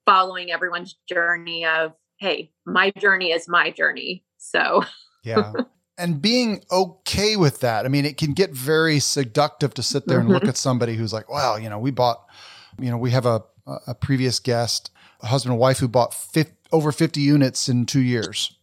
following 0.05 0.51
everyone's 0.51 0.95
journey 1.07 1.65
of, 1.65 1.93
hey, 2.17 2.51
my 2.65 2.91
journey 2.97 3.31
is 3.31 3.47
my 3.47 3.71
journey. 3.71 4.23
So, 4.37 4.83
yeah. 5.23 5.53
And 5.97 6.21
being 6.21 6.63
okay 6.71 7.35
with 7.35 7.59
that. 7.59 7.85
I 7.85 7.89
mean, 7.89 8.05
it 8.05 8.17
can 8.17 8.33
get 8.33 8.51
very 8.51 8.99
seductive 8.99 9.73
to 9.75 9.83
sit 9.83 10.07
there 10.07 10.19
and 10.19 10.27
mm-hmm. 10.27 10.33
look 10.33 10.45
at 10.45 10.57
somebody 10.57 10.95
who's 10.95 11.13
like, 11.13 11.29
wow, 11.29 11.55
you 11.55 11.69
know, 11.69 11.77
we 11.77 11.91
bought, 11.91 12.25
you 12.79 12.89
know, 12.89 12.97
we 12.97 13.11
have 13.11 13.25
a, 13.25 13.43
a 13.87 13.93
previous 13.93 14.39
guest, 14.39 14.91
a 15.21 15.27
husband 15.27 15.53
and 15.53 15.59
wife 15.59 15.77
who 15.77 15.87
bought 15.87 16.13
50, 16.13 16.51
over 16.71 16.91
50 16.91 17.21
units 17.21 17.69
in 17.69 17.85
two 17.85 18.01
years. 18.01 18.57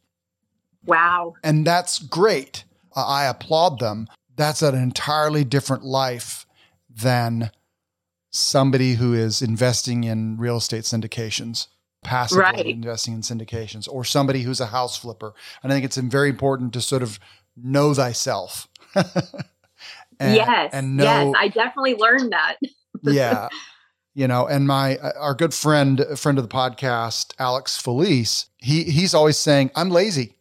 Wow. 0.85 1.35
And 1.45 1.67
that's 1.67 2.01
great. 2.01 2.65
I 2.97 3.27
applaud 3.27 3.79
them. 3.79 4.09
That's 4.37 4.63
an 4.63 4.75
entirely 4.75 5.45
different 5.45 5.85
life 5.85 6.47
than 6.94 7.50
somebody 8.31 8.94
who 8.94 9.12
is 9.14 9.42
investing 9.42 10.05
in 10.05 10.37
real 10.37 10.57
estate 10.57 10.85
syndications 10.85 11.66
passively 12.03 12.42
right. 12.42 12.66
investing 12.66 13.14
in 13.14 13.20
syndications 13.20 13.88
or 13.90 14.05
somebody 14.05 14.42
who's 14.42 14.61
a 14.61 14.66
house 14.66 14.96
flipper. 14.96 15.35
And 15.62 15.72
i 15.72 15.74
think 15.74 15.85
it's 15.85 15.96
very 15.96 16.31
important 16.31 16.72
to 16.72 16.81
sort 16.81 17.03
of 17.03 17.18
know 17.57 17.94
thyself. 17.94 18.68
And, 20.22 20.37
yes 20.37 20.70
and 20.74 20.98
know, 20.98 21.05
yes 21.05 21.35
i 21.38 21.48
definitely 21.48 21.94
learned 21.94 22.33
that. 22.33 22.57
Yeah. 23.03 23.48
You 24.12 24.29
know 24.29 24.46
and 24.46 24.66
my 24.66 24.98
uh, 24.98 25.12
our 25.18 25.35
good 25.35 25.55
friend 25.55 26.05
friend 26.16 26.37
of 26.37 26.46
the 26.46 26.55
podcast 26.55 27.33
alex 27.38 27.79
felice 27.79 28.50
he 28.59 28.83
he's 28.83 29.14
always 29.14 29.38
saying 29.38 29.70
i'm 29.74 29.88
lazy 29.88 30.35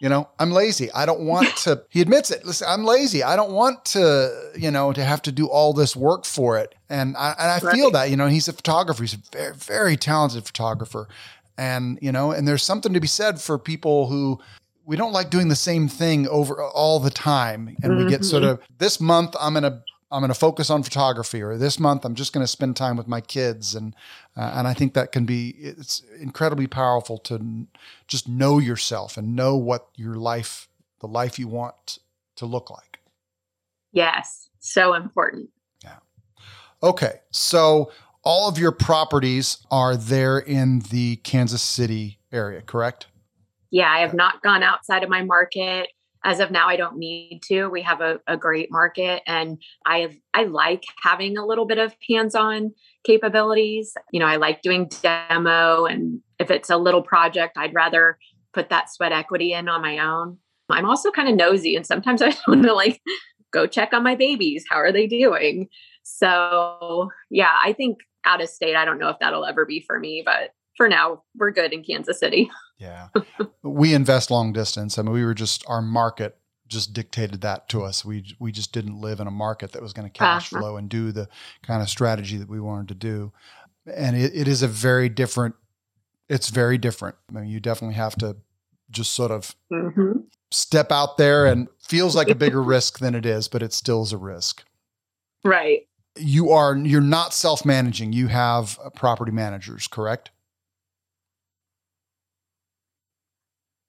you 0.00 0.08
know, 0.08 0.28
I'm 0.38 0.50
lazy. 0.50 0.90
I 0.92 1.06
don't 1.06 1.20
want 1.20 1.56
to, 1.58 1.82
he 1.88 2.00
admits 2.00 2.30
it. 2.30 2.44
Listen, 2.44 2.68
I'm 2.70 2.84
lazy. 2.84 3.22
I 3.22 3.36
don't 3.36 3.52
want 3.52 3.84
to, 3.86 4.52
you 4.56 4.70
know, 4.70 4.92
to 4.92 5.04
have 5.04 5.22
to 5.22 5.32
do 5.32 5.48
all 5.48 5.72
this 5.72 5.96
work 5.96 6.24
for 6.24 6.58
it. 6.58 6.74
And 6.88 7.16
I, 7.16 7.34
and 7.38 7.50
I 7.50 7.58
right. 7.58 7.74
feel 7.74 7.90
that, 7.92 8.10
you 8.10 8.16
know, 8.16 8.28
he's 8.28 8.48
a 8.48 8.52
photographer. 8.52 9.02
He's 9.02 9.14
a 9.14 9.20
very, 9.32 9.54
very 9.54 9.96
talented 9.96 10.46
photographer. 10.46 11.08
And, 11.56 11.98
you 12.00 12.12
know, 12.12 12.30
and 12.30 12.46
there's 12.46 12.62
something 12.62 12.92
to 12.92 13.00
be 13.00 13.08
said 13.08 13.40
for 13.40 13.58
people 13.58 14.06
who, 14.06 14.40
we 14.86 14.96
don't 14.96 15.12
like 15.12 15.28
doing 15.28 15.48
the 15.48 15.56
same 15.56 15.86
thing 15.86 16.26
over 16.28 16.62
all 16.62 16.98
the 16.98 17.10
time. 17.10 17.76
And 17.82 17.92
mm-hmm. 17.92 18.04
we 18.04 18.10
get 18.10 18.24
sort 18.24 18.42
mm-hmm. 18.42 18.52
of 18.52 18.78
this 18.78 19.00
month, 19.02 19.36
I'm 19.38 19.52
going 19.52 19.64
to 19.64 19.82
I'm 20.10 20.20
going 20.20 20.28
to 20.28 20.38
focus 20.38 20.70
on 20.70 20.82
photography, 20.82 21.42
or 21.42 21.56
this 21.58 21.78
month 21.78 22.04
I'm 22.04 22.14
just 22.14 22.32
going 22.32 22.44
to 22.44 22.50
spend 22.50 22.76
time 22.76 22.96
with 22.96 23.06
my 23.06 23.20
kids, 23.20 23.74
and 23.74 23.94
uh, 24.36 24.52
and 24.54 24.66
I 24.66 24.72
think 24.74 24.94
that 24.94 25.12
can 25.12 25.26
be 25.26 25.50
it's 25.58 26.02
incredibly 26.20 26.66
powerful 26.66 27.18
to 27.18 27.34
n- 27.34 27.68
just 28.06 28.28
know 28.28 28.58
yourself 28.58 29.16
and 29.16 29.36
know 29.36 29.56
what 29.56 29.88
your 29.96 30.14
life, 30.14 30.68
the 31.00 31.08
life 31.08 31.38
you 31.38 31.46
want 31.46 31.98
to 32.36 32.46
look 32.46 32.70
like. 32.70 33.00
Yes, 33.92 34.48
so 34.60 34.94
important. 34.94 35.50
Yeah. 35.84 35.98
Okay, 36.82 37.20
so 37.30 37.92
all 38.24 38.48
of 38.48 38.58
your 38.58 38.72
properties 38.72 39.58
are 39.70 39.96
there 39.96 40.38
in 40.38 40.80
the 40.90 41.16
Kansas 41.16 41.62
City 41.62 42.18
area, 42.32 42.62
correct? 42.62 43.06
Yeah, 43.70 43.90
I 43.90 44.00
have 44.00 44.14
not 44.14 44.42
gone 44.42 44.62
outside 44.62 45.02
of 45.02 45.10
my 45.10 45.22
market. 45.22 45.88
As 46.24 46.40
of 46.40 46.50
now 46.50 46.68
i 46.68 46.76
don't 46.76 46.96
need 46.96 47.40
to. 47.44 47.68
We 47.68 47.82
have 47.82 48.00
a, 48.00 48.20
a 48.26 48.36
great 48.36 48.70
market 48.70 49.22
and 49.26 49.60
i 49.86 50.16
i 50.34 50.44
like 50.44 50.84
having 51.02 51.36
a 51.36 51.46
little 51.46 51.66
bit 51.66 51.78
of 51.78 51.94
hands-on 52.08 52.72
capabilities. 53.04 53.94
You 54.12 54.20
know 54.20 54.26
i 54.26 54.36
like 54.36 54.62
doing 54.62 54.90
demo 55.02 55.84
and 55.84 56.20
if 56.38 56.50
it's 56.50 56.70
a 56.70 56.76
little 56.76 57.02
project 57.02 57.56
i'd 57.56 57.74
rather 57.74 58.18
put 58.52 58.70
that 58.70 58.90
sweat 58.90 59.12
equity 59.12 59.52
in 59.52 59.68
on 59.68 59.82
my 59.82 59.98
own. 59.98 60.38
I'm 60.70 60.86
also 60.86 61.10
kind 61.10 61.28
of 61.28 61.36
nosy 61.36 61.76
and 61.76 61.86
sometimes 61.86 62.22
i 62.22 62.34
want 62.46 62.62
to 62.64 62.74
like 62.74 63.00
go 63.50 63.66
check 63.66 63.92
on 63.92 64.02
my 64.02 64.14
babies. 64.14 64.64
How 64.68 64.76
are 64.76 64.92
they 64.92 65.06
doing? 65.06 65.68
So 66.02 67.10
yeah 67.30 67.58
i 67.62 67.72
think 67.72 67.98
out 68.24 68.42
of 68.42 68.48
state 68.48 68.76
i 68.76 68.84
don't 68.84 68.98
know 68.98 69.08
if 69.08 69.18
that'll 69.20 69.44
ever 69.44 69.64
be 69.64 69.80
for 69.80 69.98
me 69.98 70.22
but 70.24 70.50
for 70.76 70.88
now 70.88 71.22
we're 71.36 71.50
good 71.50 71.72
in 71.72 71.82
kansas 71.82 72.20
city 72.20 72.50
yeah. 72.78 73.08
we 73.62 73.92
invest 73.94 74.30
long 74.30 74.52
distance. 74.52 74.98
I 74.98 75.02
mean, 75.02 75.12
we 75.12 75.24
were 75.24 75.34
just, 75.34 75.64
our 75.68 75.82
market 75.82 76.38
just 76.68 76.92
dictated 76.92 77.40
that 77.40 77.68
to 77.70 77.82
us. 77.82 78.04
We, 78.04 78.36
we 78.38 78.52
just 78.52 78.72
didn't 78.72 79.00
live 79.00 79.20
in 79.20 79.26
a 79.26 79.32
market 79.32 79.72
that 79.72 79.82
was 79.82 79.92
going 79.92 80.08
to 80.08 80.12
cash 80.12 80.52
uh-huh. 80.52 80.60
flow 80.60 80.76
and 80.76 80.88
do 80.88 81.12
the 81.12 81.28
kind 81.62 81.82
of 81.82 81.88
strategy 81.88 82.36
that 82.36 82.48
we 82.48 82.60
wanted 82.60 82.88
to 82.88 82.94
do. 82.94 83.32
And 83.92 84.16
it, 84.16 84.32
it 84.34 84.48
is 84.48 84.62
a 84.62 84.68
very 84.68 85.08
different, 85.08 85.54
it's 86.28 86.50
very 86.50 86.78
different. 86.78 87.16
I 87.28 87.40
mean, 87.40 87.50
you 87.50 87.58
definitely 87.58 87.96
have 87.96 88.16
to 88.16 88.36
just 88.90 89.12
sort 89.12 89.30
of 89.30 89.54
mm-hmm. 89.72 90.20
step 90.50 90.92
out 90.92 91.16
there 91.16 91.46
and 91.46 91.68
feels 91.80 92.14
like 92.14 92.28
a 92.28 92.34
bigger 92.36 92.62
risk 92.62 92.98
than 92.98 93.14
it 93.14 93.26
is, 93.26 93.48
but 93.48 93.62
it 93.62 93.72
still 93.72 94.02
is 94.02 94.12
a 94.12 94.18
risk. 94.18 94.64
Right. 95.44 95.88
You 96.16 96.50
are, 96.50 96.76
you're 96.76 97.00
not 97.00 97.32
self 97.32 97.64
managing. 97.64 98.12
You 98.12 98.26
have 98.26 98.78
property 98.94 99.32
managers, 99.32 99.86
correct? 99.86 100.30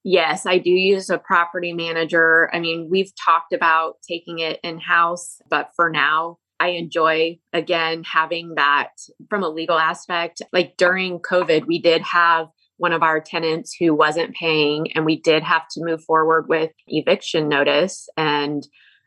Yes, 0.04 0.46
I 0.46 0.60
do 0.60 0.70
use 0.70 1.10
a 1.10 1.18
property 1.18 1.74
manager. 1.74 2.50
I 2.54 2.60
mean, 2.60 2.88
we've 2.90 3.12
talked 3.26 3.52
about 3.52 3.96
taking 4.08 4.40
it 4.40 4.60
in 4.64 4.80
house, 4.80 5.42
but 5.50 5.72
for 5.76 5.90
now, 5.90 6.38
I 6.60 6.70
enjoy 6.70 7.40
again 7.54 8.04
having 8.04 8.56
that 8.56 8.90
from 9.30 9.44
a 9.44 9.50
legal 9.50 9.78
aspect. 9.78 10.42
Like 10.54 10.78
during 10.78 11.20
COVID, 11.20 11.66
we 11.68 11.82
did 11.82 12.02
have 12.02 12.48
one 12.78 12.94
of 12.94 13.04
our 13.04 13.20
tenants 13.20 13.76
who 13.78 13.94
wasn't 13.94 14.36
paying, 14.36 14.92
and 14.94 15.06
we 15.06 15.20
did 15.20 15.44
have 15.44 15.68
to 15.72 15.84
move 15.84 16.02
forward 16.04 16.48
with 16.48 16.72
eviction 16.88 17.50
notice. 17.50 18.08
And, 18.16 18.66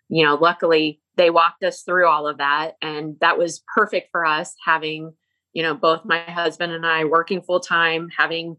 you 0.09 0.25
know, 0.25 0.35
luckily 0.35 1.01
they 1.17 1.31
walked 1.31 1.63
us 1.63 1.83
through 1.83 2.07
all 2.07 2.27
of 2.27 2.39
that. 2.39 2.75
And 2.83 3.17
that 3.21 3.39
was 3.39 3.63
perfect 3.75 4.09
for 4.13 4.27
us 4.27 4.55
having, 4.65 5.13
you 5.55 5.63
know, 5.63 5.75
both 5.75 6.05
my 6.05 6.21
husband 6.21 6.73
and 6.73 6.87
I 6.87 7.05
working 7.05 7.43
full 7.43 7.61
time, 7.61 8.09
having 8.17 8.57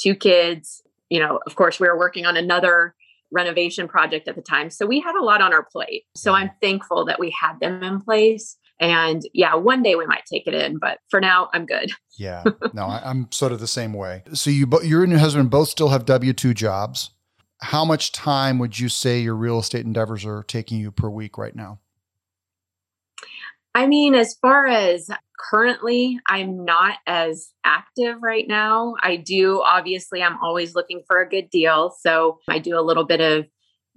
two 0.00 0.14
kids 0.14 0.82
you 1.10 1.20
know, 1.20 1.40
of 1.46 1.54
course, 1.54 1.78
we 1.80 1.88
were 1.88 1.98
working 1.98 2.26
on 2.26 2.36
another 2.36 2.94
renovation 3.32 3.88
project 3.88 4.28
at 4.28 4.36
the 4.36 4.42
time. 4.42 4.70
So 4.70 4.86
we 4.86 5.00
had 5.00 5.14
a 5.16 5.24
lot 5.24 5.40
on 5.40 5.52
our 5.52 5.64
plate. 5.64 6.04
So 6.14 6.32
I'm 6.32 6.50
thankful 6.60 7.04
that 7.06 7.18
we 7.18 7.34
had 7.40 7.58
them 7.60 7.82
in 7.82 8.00
place. 8.00 8.56
And 8.78 9.22
yeah, 9.32 9.54
one 9.54 9.82
day 9.82 9.94
we 9.94 10.06
might 10.06 10.24
take 10.30 10.46
it 10.46 10.54
in, 10.54 10.78
but 10.78 10.98
for 11.08 11.20
now, 11.20 11.48
I'm 11.54 11.64
good. 11.64 11.90
yeah, 12.18 12.44
no, 12.74 12.84
I, 12.84 13.10
am 13.10 13.28
sort 13.30 13.52
of 13.52 13.60
the 13.60 13.66
same 13.66 13.94
way. 13.94 14.22
So 14.34 14.50
you, 14.50 14.68
you 14.82 15.02
and 15.02 15.10
your 15.10 15.20
husband 15.20 15.50
both 15.50 15.68
still 15.68 15.88
have 15.88 16.04
W 16.04 16.32
two 16.32 16.52
jobs. 16.52 17.10
How 17.62 17.86
much 17.86 18.12
time 18.12 18.58
would 18.58 18.78
you 18.78 18.90
say 18.90 19.20
your 19.20 19.34
real 19.34 19.58
estate 19.58 19.86
endeavors 19.86 20.26
are 20.26 20.42
taking 20.42 20.78
you 20.78 20.92
per 20.92 21.08
week 21.08 21.38
right 21.38 21.56
now? 21.56 21.80
I 23.76 23.86
mean, 23.86 24.14
as 24.14 24.34
far 24.40 24.66
as 24.66 25.10
currently, 25.38 26.18
I'm 26.26 26.64
not 26.64 26.94
as 27.06 27.52
active 27.62 28.22
right 28.22 28.48
now. 28.48 28.94
I 29.02 29.16
do, 29.16 29.60
obviously, 29.62 30.22
I'm 30.22 30.38
always 30.42 30.74
looking 30.74 31.02
for 31.06 31.20
a 31.20 31.28
good 31.28 31.50
deal. 31.50 31.94
So 32.00 32.38
I 32.48 32.58
do 32.58 32.78
a 32.78 32.80
little 32.80 33.04
bit 33.04 33.20
of 33.20 33.44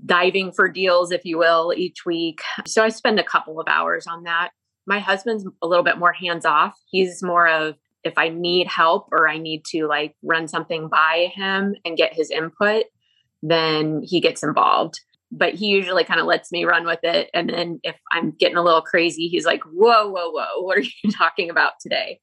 diving 0.05 0.51
for 0.51 0.67
deals, 0.67 1.13
if 1.13 1.23
you 1.23 1.37
will, 1.37 1.73
each 1.73 2.05
week. 2.05 2.41
So 2.67 2.83
I 2.83 2.89
spend 2.89 3.21
a 3.21 3.23
couple 3.23 3.57
of 3.57 3.69
hours 3.69 4.05
on 4.05 4.23
that. 4.23 4.49
My 4.85 4.99
husband's 4.99 5.47
a 5.61 5.67
little 5.67 5.85
bit 5.85 5.97
more 5.97 6.11
hands 6.11 6.43
off. 6.43 6.77
He's 6.91 7.23
more 7.23 7.47
of, 7.47 7.75
if 8.03 8.17
I 8.17 8.27
need 8.27 8.67
help 8.67 9.07
or 9.13 9.29
I 9.29 9.37
need 9.37 9.63
to 9.71 9.87
like 9.87 10.13
run 10.21 10.49
something 10.49 10.89
by 10.89 11.31
him 11.33 11.75
and 11.85 11.95
get 11.95 12.13
his 12.13 12.31
input, 12.31 12.83
then 13.41 14.01
he 14.03 14.19
gets 14.19 14.43
involved 14.43 14.99
but 15.31 15.53
he 15.53 15.67
usually 15.67 16.03
kind 16.03 16.19
of 16.19 16.25
lets 16.25 16.51
me 16.51 16.65
run 16.65 16.85
with 16.85 16.99
it. 17.03 17.29
And 17.33 17.49
then 17.49 17.79
if 17.83 17.95
I'm 18.11 18.31
getting 18.31 18.57
a 18.57 18.63
little 18.63 18.81
crazy, 18.81 19.27
he's 19.27 19.45
like, 19.45 19.61
whoa, 19.63 20.09
whoa, 20.09 20.31
whoa, 20.31 20.61
what 20.61 20.77
are 20.77 20.81
you 20.81 21.11
talking 21.17 21.49
about 21.49 21.73
today? 21.81 22.19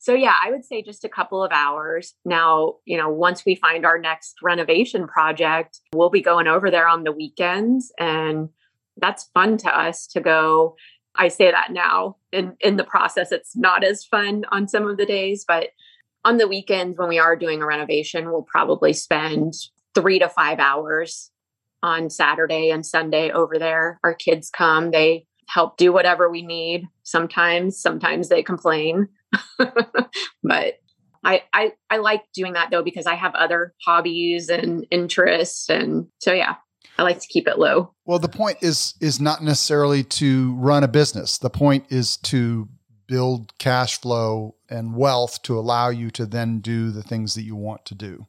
So, 0.00 0.14
yeah, 0.14 0.34
I 0.44 0.50
would 0.50 0.64
say 0.64 0.82
just 0.82 1.04
a 1.04 1.08
couple 1.08 1.42
of 1.42 1.50
hours. 1.52 2.14
Now, 2.24 2.74
you 2.84 2.96
know, 2.96 3.08
once 3.08 3.44
we 3.44 3.56
find 3.56 3.84
our 3.84 3.98
next 3.98 4.36
renovation 4.42 5.08
project, 5.08 5.80
we'll 5.92 6.10
be 6.10 6.20
going 6.20 6.46
over 6.46 6.70
there 6.70 6.86
on 6.86 7.02
the 7.02 7.12
weekends. 7.12 7.92
And 7.98 8.50
that's 8.96 9.28
fun 9.34 9.56
to 9.58 9.68
us 9.68 10.06
to 10.08 10.20
go. 10.20 10.76
I 11.16 11.28
say 11.28 11.50
that 11.50 11.72
now. 11.72 12.16
In, 12.32 12.56
in 12.60 12.76
the 12.76 12.84
process, 12.84 13.32
it's 13.32 13.56
not 13.56 13.82
as 13.82 14.04
fun 14.04 14.44
on 14.52 14.68
some 14.68 14.86
of 14.86 14.98
the 14.98 15.06
days, 15.06 15.44
but 15.46 15.70
on 16.24 16.36
the 16.36 16.48
weekends 16.48 16.96
when 16.96 17.08
we 17.08 17.18
are 17.18 17.34
doing 17.34 17.60
a 17.60 17.66
renovation, 17.66 18.30
we'll 18.30 18.42
probably 18.42 18.92
spend 18.92 19.54
three 19.94 20.20
to 20.20 20.28
five 20.28 20.60
hours 20.60 21.32
on 21.82 22.10
Saturday 22.10 22.70
and 22.70 22.84
Sunday 22.84 23.30
over 23.30 23.58
there. 23.58 23.98
Our 24.04 24.14
kids 24.14 24.50
come, 24.50 24.90
they 24.90 25.26
help 25.48 25.76
do 25.76 25.92
whatever 25.92 26.30
we 26.30 26.42
need. 26.42 26.86
Sometimes, 27.02 27.80
sometimes 27.80 28.28
they 28.28 28.42
complain. 28.42 29.08
but 30.42 30.74
I, 31.24 31.42
I 31.52 31.72
I 31.90 31.96
like 31.98 32.22
doing 32.32 32.52
that 32.52 32.70
though 32.70 32.82
because 32.82 33.06
I 33.06 33.14
have 33.14 33.34
other 33.34 33.74
hobbies 33.84 34.48
and 34.48 34.86
interests 34.90 35.68
and 35.68 36.06
so 36.18 36.32
yeah, 36.32 36.54
I 36.96 37.02
like 37.02 37.20
to 37.20 37.26
keep 37.26 37.48
it 37.48 37.58
low. 37.58 37.94
Well, 38.06 38.18
the 38.18 38.28
point 38.28 38.58
is 38.60 38.94
is 39.00 39.20
not 39.20 39.42
necessarily 39.42 40.04
to 40.04 40.54
run 40.56 40.84
a 40.84 40.88
business. 40.88 41.38
The 41.38 41.50
point 41.50 41.86
is 41.90 42.16
to 42.18 42.68
build 43.06 43.56
cash 43.58 44.00
flow 44.00 44.54
and 44.68 44.94
wealth 44.94 45.42
to 45.42 45.58
allow 45.58 45.88
you 45.88 46.10
to 46.10 46.26
then 46.26 46.60
do 46.60 46.90
the 46.90 47.02
things 47.02 47.34
that 47.34 47.42
you 47.42 47.56
want 47.56 47.84
to 47.86 47.94
do. 47.94 48.26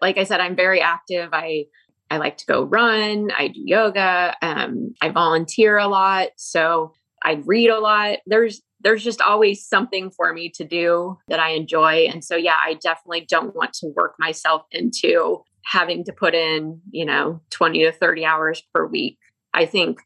Like 0.00 0.18
I 0.18 0.24
said, 0.24 0.40
I'm 0.40 0.56
very 0.56 0.80
active. 0.80 1.30
I 1.32 1.66
I 2.12 2.18
like 2.18 2.36
to 2.36 2.46
go 2.46 2.64
run. 2.64 3.30
I 3.30 3.48
do 3.48 3.62
yoga. 3.64 4.36
Um, 4.42 4.94
I 5.00 5.08
volunteer 5.08 5.78
a 5.78 5.88
lot. 5.88 6.28
So 6.36 6.92
I 7.22 7.42
read 7.46 7.70
a 7.70 7.80
lot. 7.80 8.18
There's 8.26 8.60
there's 8.82 9.02
just 9.02 9.22
always 9.22 9.64
something 9.66 10.10
for 10.10 10.34
me 10.34 10.50
to 10.56 10.64
do 10.64 11.16
that 11.28 11.40
I 11.40 11.52
enjoy. 11.52 12.08
And 12.12 12.22
so 12.22 12.36
yeah, 12.36 12.56
I 12.62 12.74
definitely 12.74 13.24
don't 13.30 13.56
want 13.56 13.72
to 13.74 13.86
work 13.96 14.16
myself 14.18 14.66
into 14.72 15.42
having 15.64 16.04
to 16.04 16.12
put 16.12 16.34
in, 16.34 16.82
you 16.90 17.06
know, 17.06 17.40
20 17.48 17.84
to 17.84 17.92
30 17.92 18.26
hours 18.26 18.62
per 18.74 18.84
week. 18.86 19.18
I 19.54 19.64
think 19.64 20.00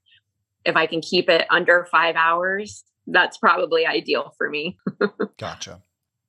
if 0.65 0.77
I 0.77 0.87
can 0.87 1.01
keep 1.01 1.29
it 1.29 1.49
under 1.51 1.89
5 1.91 2.15
hours, 2.15 2.85
that's 3.09 3.37
probably 3.37 3.85
ideal 3.85 4.33
for 4.39 4.49
me. 4.49 4.79
gotcha. 5.39 5.83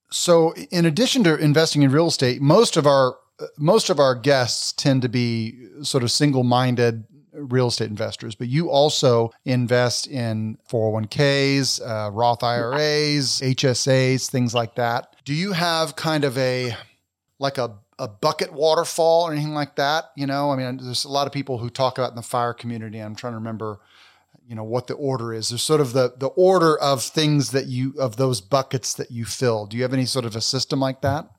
So, 0.10 0.56
in 0.72 0.86
addition 0.86 1.24
to 1.26 1.36
investing 1.36 1.84
in 1.84 1.92
real 1.92 2.08
estate, 2.08 2.42
most 2.42 2.78
of 2.78 2.88
our 2.88 3.18
most 3.58 3.90
of 3.90 4.00
our 4.00 4.16
guests 4.16 4.72
tend 4.72 5.02
to 5.04 5.10
be 5.10 5.68
sort 5.82 6.04
of 6.04 6.12
single 6.12 6.44
minded 6.44 7.06
real 7.38 7.68
estate 7.68 7.90
investors, 7.90 8.36
but 8.36 8.48
you 8.48 8.70
also 8.70 9.32
invest 9.46 10.08
in 10.08 10.58
401ks, 10.70 11.82
uh, 11.82 12.12
Roth 12.12 12.44
IRAs, 12.44 13.42
HSAs, 13.42 14.30
things 14.30 14.54
like 14.54 14.76
that. 14.76 15.16
Do 15.24 15.34
you 15.34 15.54
have 15.54 15.96
kind 15.96 16.24
of 16.24 16.38
a 16.38 16.76
like 17.40 17.58
a 17.58 17.76
a 18.00 18.08
bucket 18.08 18.54
waterfall 18.54 19.24
or 19.24 19.32
anything 19.32 19.54
like 19.54 19.76
that? 19.76 20.12
You 20.16 20.28
know, 20.28 20.52
I 20.52 20.56
mean, 20.56 20.78
there's 20.78 21.06
a 21.06 21.10
lot 21.10 21.28
of 21.28 21.34
people 21.34 21.58
who 21.58 21.70
talk 21.70 21.98
about 21.98 22.12
in 22.12 22.16
the 22.16 22.22
fire 22.22 22.54
community. 22.54 23.00
I'm 23.00 23.16
trying 23.16 23.34
to 23.34 23.38
remember, 23.38 23.80
you 24.48 24.56
know, 24.56 24.64
what 24.64 24.88
the 24.88 24.94
order 24.94 25.34
is. 25.34 25.50
There's 25.50 25.62
sort 25.62 25.82
of 25.82 25.94
the 25.94 26.14
the 26.18 26.28
order 26.28 26.78
of 26.78 27.04
things 27.04 27.52
that 27.52 27.68
you 27.68 27.94
of 28.00 28.18
those 28.18 28.42
buckets 28.42 28.94
that 28.96 29.12
you 29.12 29.26
fill. 29.26 29.66
Do 29.66 29.78
you 29.78 29.84
have 29.84 29.94
any 29.94 30.06
sort 30.06 30.26
of 30.26 30.36
a 30.36 30.42
system 30.42 30.80
like 30.80 31.02
that? 31.02 31.30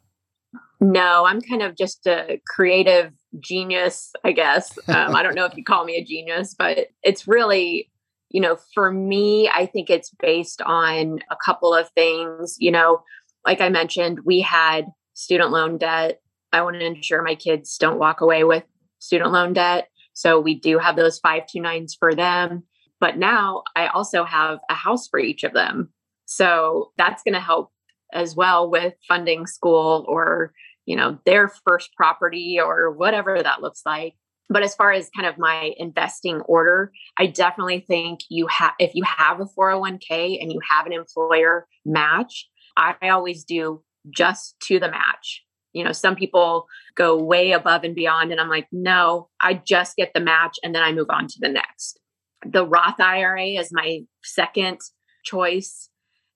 No, 0.80 1.24
I'm 1.26 1.40
kind 1.40 1.62
of 1.62 1.76
just 1.76 2.06
a 2.06 2.40
creative 2.46 3.12
genius, 3.40 4.12
I 4.24 4.32
guess. 4.32 4.78
Um, 4.88 5.14
I 5.14 5.22
don't 5.22 5.34
know 5.34 5.44
if 5.44 5.56
you 5.56 5.64
call 5.64 5.84
me 5.84 5.96
a 5.96 6.04
genius, 6.04 6.54
but 6.58 6.88
it's 7.02 7.28
really, 7.28 7.90
you 8.30 8.40
know, 8.40 8.56
for 8.74 8.90
me, 8.90 9.48
I 9.48 9.66
think 9.66 9.90
it's 9.90 10.10
based 10.20 10.62
on 10.62 11.20
a 11.30 11.36
couple 11.44 11.74
of 11.74 11.90
things. 11.90 12.56
You 12.58 12.70
know, 12.70 13.02
like 13.44 13.60
I 13.60 13.68
mentioned, 13.68 14.20
we 14.24 14.40
had 14.40 14.86
student 15.14 15.50
loan 15.50 15.78
debt. 15.78 16.20
I 16.52 16.62
want 16.62 16.78
to 16.80 16.86
ensure 16.86 17.22
my 17.22 17.34
kids 17.34 17.76
don't 17.76 17.98
walk 17.98 18.20
away 18.20 18.44
with 18.44 18.64
student 18.98 19.32
loan 19.32 19.52
debt. 19.52 19.88
So 20.14 20.40
we 20.40 20.54
do 20.54 20.78
have 20.78 20.96
those 20.96 21.20
529s 21.20 21.92
for 21.98 22.14
them. 22.14 22.64
But 23.00 23.18
now 23.18 23.62
I 23.76 23.88
also 23.88 24.24
have 24.24 24.58
a 24.68 24.74
house 24.74 25.06
for 25.08 25.20
each 25.20 25.44
of 25.44 25.52
them. 25.52 25.90
So 26.24 26.92
that's 26.96 27.22
going 27.22 27.34
to 27.34 27.40
help 27.40 27.70
as 28.12 28.34
well 28.34 28.70
with 28.70 28.94
funding 29.06 29.46
school 29.46 30.04
or 30.08 30.52
you 30.88 30.96
know 30.96 31.18
their 31.26 31.48
first 31.48 31.90
property 31.96 32.58
or 32.62 32.90
whatever 32.90 33.42
that 33.42 33.62
looks 33.62 33.82
like 33.84 34.14
but 34.50 34.62
as 34.62 34.74
far 34.74 34.90
as 34.92 35.10
kind 35.14 35.28
of 35.28 35.38
my 35.38 35.72
investing 35.76 36.40
order 36.42 36.90
i 37.18 37.26
definitely 37.26 37.80
think 37.80 38.20
you 38.28 38.46
have 38.46 38.72
if 38.78 38.92
you 38.94 39.04
have 39.04 39.40
a 39.40 39.44
401k 39.44 40.40
and 40.40 40.52
you 40.52 40.60
have 40.68 40.86
an 40.86 40.92
employer 40.92 41.66
match 41.84 42.48
i 42.76 42.94
always 43.10 43.44
do 43.44 43.82
just 44.10 44.56
to 44.60 44.78
the 44.78 44.90
match 44.90 45.44
You 45.72 45.84
know, 45.84 45.92
some 45.92 46.16
people 46.16 46.66
go 46.94 47.22
way 47.22 47.52
above 47.52 47.84
and 47.84 47.94
beyond, 47.94 48.32
and 48.32 48.40
I'm 48.40 48.48
like, 48.48 48.66
no, 48.72 49.28
I 49.40 49.54
just 49.54 49.96
get 49.96 50.12
the 50.14 50.20
match 50.20 50.56
and 50.62 50.74
then 50.74 50.82
I 50.82 50.92
move 50.92 51.10
on 51.10 51.26
to 51.28 51.38
the 51.40 51.48
next. 51.48 52.00
The 52.44 52.66
Roth 52.66 52.98
IRA 52.98 53.60
is 53.60 53.70
my 53.70 54.00
second 54.24 54.78
choice. 55.24 55.90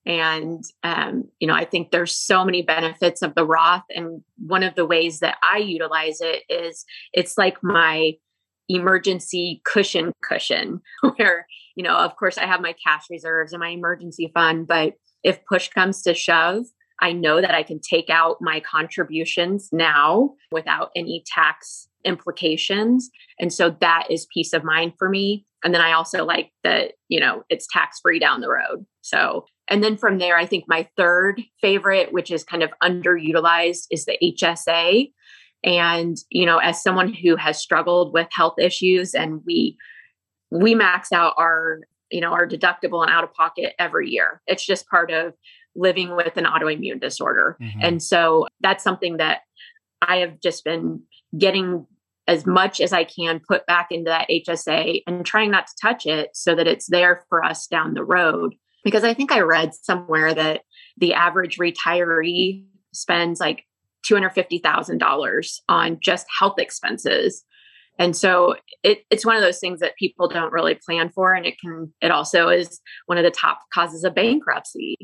And, 0.05 0.65
um, 0.83 1.25
you 1.39 1.47
know, 1.47 1.55
I 1.55 1.65
think 1.65 1.91
there's 1.91 2.17
so 2.17 2.45
many 2.45 2.63
benefits 2.63 3.23
of 3.23 3.35
the 3.35 3.47
Roth. 3.47 3.85
And 3.91 4.23
one 4.39 4.63
of 4.63 4.75
the 4.75 4.87
ways 4.87 5.21
that 5.21 5.37
I 5.43 5.59
utilize 5.59 6.21
it 6.21 6.43
is 6.49 6.85
it's 7.13 7.39
like 7.39 7.63
my 7.63 8.13
emergency 8.69 9.61
cushion 9.65 10.13
cushion, 10.23 10.81
where, 11.17 11.47
you 11.77 11.85
know, 11.85 11.97
of 11.97 12.17
course, 12.17 12.39
I 12.39 12.47
have 12.47 12.61
my 12.61 12.75
cash 12.85 13.05
reserves 13.11 13.53
and 13.53 13.61
my 13.61 13.69
emergency 13.69 14.31
fund. 14.35 14.67
But 14.67 14.95
if 15.23 15.45
push 15.47 15.69
comes 15.69 16.03
to 16.03 16.15
shove, 16.15 16.65
I 17.01 17.13
know 17.13 17.41
that 17.41 17.55
I 17.55 17.63
can 17.63 17.81
take 17.81 18.11
out 18.11 18.37
my 18.41 18.61
contributions 18.61 19.69
now 19.73 20.35
without 20.51 20.91
any 20.95 21.25
tax 21.27 21.89
implications. 22.05 23.11
And 23.39 23.53
so 23.53 23.77
that 23.81 24.07
is 24.11 24.27
peace 24.33 24.53
of 24.53 24.65
mind 24.65 24.95
for 24.99 25.09
me. 25.09 25.47
And 25.65 25.75
then 25.75 25.81
I 25.81 25.93
also 25.93 26.25
like 26.25 26.51
that, 26.65 26.93
you 27.09 27.21
know, 27.21 27.45
it's 27.49 27.67
tax 27.73 28.01
free 28.01 28.19
down 28.19 28.41
the 28.41 28.51
road. 28.51 28.85
So, 29.01 29.45
and 29.73 29.83
then 29.83 29.97
from 29.97 30.19
there, 30.19 30.37
I 30.37 30.45
think 30.45 30.65
my 30.69 30.87
third 30.99 31.41
favorite, 31.63 32.13
which 32.13 32.31
is 32.31 32.45
kind 32.45 32.63
of 32.63 32.71
underutilized, 32.83 33.87
is 33.91 34.05
the 34.05 34.19
HSA. 34.23 35.11
And, 35.65 36.19
you 36.29 36.45
know, 36.45 36.59
as 36.59 36.83
someone 36.83 37.15
who 37.15 37.37
has 37.37 37.59
struggled 37.59 38.13
with 38.13 38.29
health 38.33 38.59
issues 38.59 39.15
and 39.15 39.41
we, 39.47 39.79
we 40.51 40.75
max 40.75 41.11
out 41.11 41.33
our, 41.39 41.81
you 42.11 42.21
know, 42.21 42.33
our 42.33 42.47
deductible 42.47 43.03
and 43.03 43.11
out 43.11 43.25
of 43.25 43.33
pocket 43.33 43.73
every 43.79 44.11
year. 44.11 44.43
It's 44.47 44.67
just 44.67 44.87
part 44.89 45.11
of 45.11 45.33
living 45.75 46.15
with 46.17 46.37
an 46.37 46.45
autoimmune 46.45 47.01
disorder. 47.01 47.57
Mm-hmm. 47.59 47.81
And 47.81 48.03
so 48.03 48.49
that's 48.61 48.85
something 48.85 49.17
that 49.17 49.41
I 50.03 50.17
have 50.17 50.39
just 50.39 50.65
been 50.65 51.03
getting 51.39 51.87
as 52.29 52.45
much 52.45 52.79
as 52.83 52.93
I 52.93 53.05
can 53.05 53.41
put 53.49 53.65
back 53.65 53.89
into 53.91 54.11
that 54.11 54.29
HSA 54.29 55.03
and 55.07 55.25
trying 55.25 55.51
not 55.51 55.67
to 55.67 55.73
touch 55.81 56.05
it 56.05 56.29
so 56.35 56.55
that 56.55 56.67
it's 56.67 56.89
there 56.89 57.25
for 57.31 57.43
us 57.43 57.67
down 57.67 57.95
the 57.95 58.05
road. 58.05 58.55
Because 58.85 59.05
I 59.05 59.15
think 59.15 59.33
I 59.33 59.41
read 59.41 59.75
somewhere 59.75 60.35
that 60.35 60.63
the 60.97 61.15
average 61.15 61.59
retiree 61.59 62.65
spends 62.93 63.41
like 63.41 63.65
$250,000 64.11 65.57
on 65.69 65.99
just 66.01 66.27
health 66.39 66.59
expenses. 66.59 67.45
And 67.99 68.17
so 68.17 68.57
it, 68.83 69.05
it's 69.11 69.25
one 69.25 69.37
of 69.37 69.43
those 69.43 69.59
things 69.61 69.81
that 69.81 69.97
people 69.97 70.29
don't 70.29 70.53
really 70.53 70.79
plan 70.85 71.11
for. 71.11 71.35
And 71.35 71.47
it 71.47 71.55
can, 71.61 71.93
it 72.01 72.11
also 72.11 72.49
is 72.49 72.81
one 73.07 73.19
of 73.19 73.25
the 73.25 73.31
top 73.31 73.59
causes 73.73 74.03
of 74.03 74.15
bankruptcy. 74.15 74.97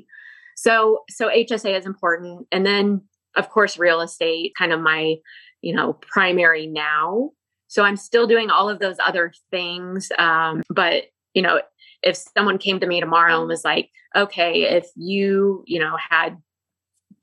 So, 0.56 1.00
so 1.08 1.28
HSA 1.28 1.78
is 1.78 1.86
important. 1.86 2.46
And 2.50 2.66
then 2.66 3.02
of 3.36 3.48
course, 3.48 3.78
real 3.78 4.00
estate, 4.00 4.52
kind 4.58 4.72
of 4.72 4.80
my, 4.80 5.16
you 5.62 5.74
know, 5.74 5.94
primary 5.94 6.66
now. 6.66 7.30
So 7.68 7.84
I'm 7.84 7.96
still 7.96 8.26
doing 8.26 8.50
all 8.50 8.68
of 8.68 8.80
those 8.80 8.96
other 9.04 9.32
things. 9.50 10.10
Um, 10.18 10.62
but, 10.68 11.04
you 11.34 11.42
know, 11.42 11.60
if 12.02 12.16
someone 12.16 12.58
came 12.58 12.80
to 12.80 12.86
me 12.86 13.00
tomorrow 13.00 13.34
and 13.34 13.42
mm-hmm. 13.42 13.48
was 13.48 13.64
like, 13.64 13.90
okay, 14.16 14.62
if 14.62 14.86
you, 14.96 15.64
you 15.66 15.78
know, 15.78 15.96
had 15.96 16.38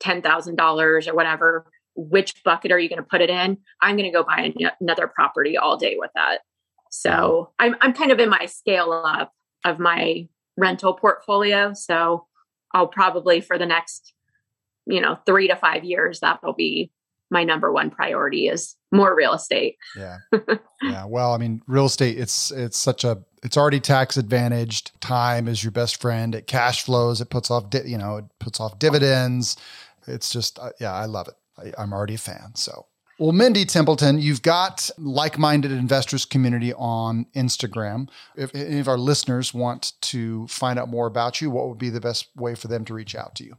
$10,000 0.01 1.07
or 1.07 1.13
whatever, 1.13 1.65
which 1.95 2.43
bucket 2.43 2.71
are 2.71 2.79
you 2.79 2.89
going 2.89 3.01
to 3.01 3.07
put 3.07 3.21
it 3.21 3.29
in? 3.29 3.57
I'm 3.81 3.95
going 3.95 4.11
to 4.11 4.15
go 4.15 4.23
buy 4.23 4.53
another 4.81 5.07
property 5.07 5.57
all 5.57 5.77
day 5.77 5.95
with 5.97 6.11
that. 6.15 6.39
So 6.91 7.51
I'm, 7.59 7.75
I'm 7.81 7.93
kind 7.93 8.11
of 8.11 8.19
in 8.19 8.29
my 8.29 8.45
scale 8.45 8.91
up 8.91 9.31
of 9.63 9.79
my 9.79 10.27
rental 10.57 10.93
portfolio. 10.93 11.73
So 11.73 12.27
I'll 12.73 12.88
probably 12.88 13.41
for 13.41 13.57
the 13.57 13.65
next 13.65 14.13
you 14.85 15.01
know, 15.01 15.17
three 15.25 15.47
to 15.47 15.55
five 15.55 15.83
years, 15.83 16.19
that'll 16.19 16.53
be 16.53 16.91
my 17.31 17.43
number 17.43 17.71
one 17.71 17.89
priority 17.89 18.47
is 18.47 18.75
more 18.91 19.15
real 19.15 19.33
estate. 19.33 19.77
Yeah. 19.97 20.17
yeah. 20.83 21.05
Well, 21.05 21.33
I 21.33 21.38
mean, 21.38 21.61
real 21.67 21.85
estate, 21.85 22.19
it's, 22.19 22.51
it's 22.51 22.77
such 22.77 23.03
a, 23.03 23.23
it's 23.45 23.58
already 23.58 23.79
tax 23.79 24.17
advantaged. 24.17 24.99
Time 24.99 25.47
is 25.47 25.63
your 25.63 25.71
best 25.71 26.01
friend. 26.01 26.34
It 26.34 26.47
cash 26.47 26.84
flows. 26.84 27.21
It 27.21 27.29
puts 27.29 27.51
off, 27.51 27.69
di- 27.69 27.84
you 27.86 27.97
know, 27.97 28.17
it 28.17 28.25
puts 28.39 28.60
off 28.60 28.79
dividends. 28.79 29.55
It's 30.08 30.31
just, 30.31 30.58
uh, 30.58 30.71
yeah, 30.79 30.91
I 30.91 31.05
love 31.05 31.27
it. 31.27 31.36
I, 31.55 31.81
I'm 31.81 31.93
already 31.93 32.15
a 32.15 32.17
fan. 32.17 32.55
So, 32.55 32.88
well, 33.19 33.31
Mindy 33.31 33.63
Templeton, 33.63 34.19
you've 34.19 34.41
got 34.41 34.89
like-minded 34.97 35.71
investors 35.71 36.25
community 36.25 36.73
on 36.73 37.27
Instagram. 37.36 38.10
If 38.36 38.53
any 38.55 38.79
of 38.79 38.88
our 38.88 38.97
listeners 38.97 39.53
want 39.53 39.93
to 40.01 40.47
find 40.47 40.79
out 40.79 40.89
more 40.89 41.05
about 41.05 41.39
you, 41.39 41.51
what 41.51 41.69
would 41.69 41.77
be 41.77 41.91
the 41.91 42.01
best 42.01 42.27
way 42.36 42.55
for 42.55 42.67
them 42.67 42.84
to 42.86 42.95
reach 42.95 43.15
out 43.15 43.36
to 43.36 43.43
you? 43.45 43.55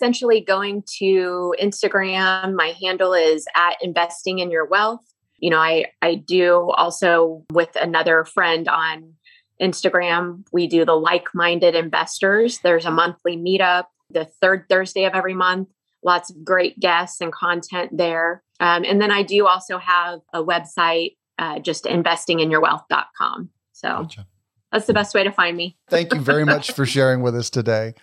essentially 0.00 0.40
going 0.40 0.82
to 0.98 1.54
Instagram. 1.62 2.54
My 2.54 2.74
handle 2.82 3.14
is 3.14 3.46
at 3.54 3.76
investing 3.80 4.40
in 4.40 4.50
your 4.50 4.66
wealth. 4.66 5.13
You 5.38 5.50
know, 5.50 5.58
I, 5.58 5.86
I 6.00 6.14
do 6.14 6.70
also 6.70 7.44
with 7.52 7.74
another 7.76 8.24
friend 8.24 8.68
on 8.68 9.14
Instagram, 9.60 10.44
we 10.52 10.66
do 10.66 10.84
the 10.84 10.94
like 10.94 11.28
minded 11.34 11.74
investors. 11.74 12.58
There's 12.62 12.86
a 12.86 12.90
monthly 12.90 13.36
meetup 13.36 13.84
the 14.10 14.24
third 14.40 14.66
Thursday 14.68 15.04
of 15.04 15.12
every 15.12 15.34
month. 15.34 15.68
Lots 16.02 16.30
of 16.30 16.44
great 16.44 16.78
guests 16.78 17.20
and 17.20 17.32
content 17.32 17.96
there. 17.96 18.42
Um, 18.60 18.84
and 18.84 19.00
then 19.00 19.10
I 19.10 19.22
do 19.22 19.46
also 19.46 19.78
have 19.78 20.20
a 20.32 20.42
website, 20.42 21.16
uh, 21.38 21.58
just 21.58 21.84
investinginyourwealth.com. 21.84 23.50
So 23.72 23.88
gotcha. 23.88 24.26
that's 24.70 24.86
the 24.86 24.92
best 24.94 25.14
way 25.14 25.24
to 25.24 25.32
find 25.32 25.56
me. 25.56 25.76
Thank 25.88 26.14
you 26.14 26.20
very 26.20 26.44
much 26.44 26.72
for 26.72 26.86
sharing 26.86 27.22
with 27.22 27.34
us 27.34 27.50
today. 27.50 27.94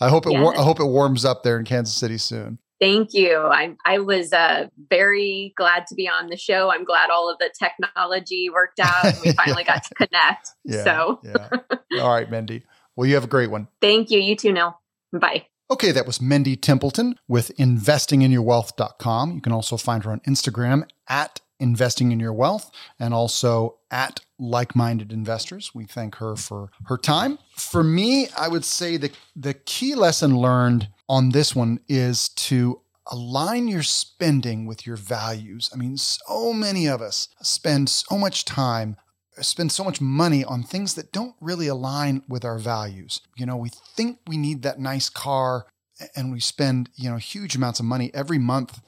I 0.00 0.08
hope 0.08 0.26
it. 0.26 0.32
Yes. 0.32 0.42
War- 0.42 0.58
I 0.58 0.62
hope 0.62 0.80
it 0.80 0.84
warms 0.84 1.24
up 1.24 1.42
there 1.42 1.58
in 1.58 1.64
Kansas 1.64 1.94
City 1.94 2.18
soon. 2.18 2.58
Thank 2.80 3.14
you. 3.14 3.38
I 3.38 3.74
I 3.84 3.98
was 3.98 4.32
uh, 4.32 4.68
very 4.90 5.54
glad 5.56 5.86
to 5.88 5.94
be 5.94 6.08
on 6.08 6.28
the 6.28 6.36
show. 6.36 6.70
I'm 6.70 6.84
glad 6.84 7.10
all 7.10 7.30
of 7.30 7.38
the 7.38 7.50
technology 7.58 8.50
worked 8.50 8.80
out 8.80 9.04
and 9.04 9.16
we 9.24 9.32
finally 9.44 9.64
got 9.64 9.84
to 9.84 9.94
connect. 9.94 10.50
Yeah, 10.64 10.84
so, 10.84 11.20
yeah. 11.24 11.48
All 12.02 12.12
right, 12.12 12.30
Mindy. 12.30 12.64
Well, 12.94 13.06
you 13.06 13.14
have 13.14 13.24
a 13.24 13.28
great 13.28 13.50
one. 13.50 13.68
Thank 13.80 14.10
you. 14.10 14.20
You 14.20 14.36
too, 14.36 14.52
Neil. 14.52 14.78
Bye. 15.12 15.46
Okay, 15.70 15.90
that 15.90 16.06
was 16.06 16.20
Mindy 16.20 16.54
Templeton 16.56 17.18
with 17.26 17.50
investinginyourwealth.com. 17.56 19.32
You 19.32 19.40
can 19.40 19.52
also 19.52 19.76
find 19.76 20.04
her 20.04 20.12
on 20.12 20.20
Instagram 20.20 20.86
at 21.08 21.40
investing 21.58 22.12
in 22.12 22.20
your 22.20 22.32
wealth 22.32 22.70
and 23.00 23.12
also 23.12 23.76
at 23.90 24.20
like 24.38 24.76
minded 24.76 25.12
investors. 25.12 25.72
We 25.74 25.86
thank 25.86 26.16
her 26.16 26.36
for 26.36 26.70
her 26.86 26.98
time. 26.98 27.38
For 27.56 27.82
me, 27.82 28.28
I 28.36 28.48
would 28.48 28.64
say 28.64 28.96
the, 28.96 29.10
the 29.34 29.54
key 29.54 29.94
lesson 29.94 30.36
learned 30.36 30.88
on 31.08 31.30
this 31.30 31.54
one 31.54 31.80
is 31.88 32.28
to 32.30 32.80
align 33.10 33.68
your 33.68 33.82
spending 33.82 34.66
with 34.66 34.86
your 34.86 34.96
values. 34.96 35.70
I 35.72 35.76
mean, 35.76 35.96
so 35.96 36.52
many 36.52 36.86
of 36.86 37.00
us 37.00 37.28
spend 37.40 37.88
so 37.88 38.18
much 38.18 38.44
time 38.44 38.96
spend 39.42 39.72
so 39.72 39.84
much 39.84 40.00
money 40.00 40.44
on 40.44 40.62
things 40.62 40.94
that 40.94 41.12
don't 41.12 41.34
really 41.40 41.68
align 41.68 42.22
with 42.28 42.44
our 42.44 42.58
values. 42.58 43.20
You 43.36 43.46
know, 43.46 43.56
we 43.56 43.68
think 43.68 44.18
we 44.26 44.36
need 44.36 44.62
that 44.62 44.78
nice 44.78 45.08
car 45.08 45.66
and 46.14 46.32
we 46.32 46.40
spend, 46.40 46.90
you 46.94 47.10
know, 47.10 47.16
huge 47.16 47.54
amounts 47.56 47.80
of 47.80 47.86
money 47.86 48.10
every 48.14 48.38
month 48.38 48.80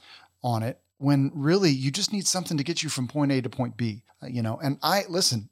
on 0.43 0.63
it 0.63 0.81
when 0.99 1.31
really 1.35 1.71
you 1.71 1.91
just 1.91 2.13
need 2.13 2.27
something 2.27 2.57
to 2.57 2.65
get 2.65 2.83
you 2.83 2.89
from 2.89 3.09
point 3.09 3.33
A 3.33 3.41
to 3.41 3.49
point 3.49 3.77
B, 3.77 4.03
uh, 4.23 4.27
you 4.27 4.43
know. 4.43 4.59
And 4.63 4.79
I 4.83 5.05
listen, 5.09 5.49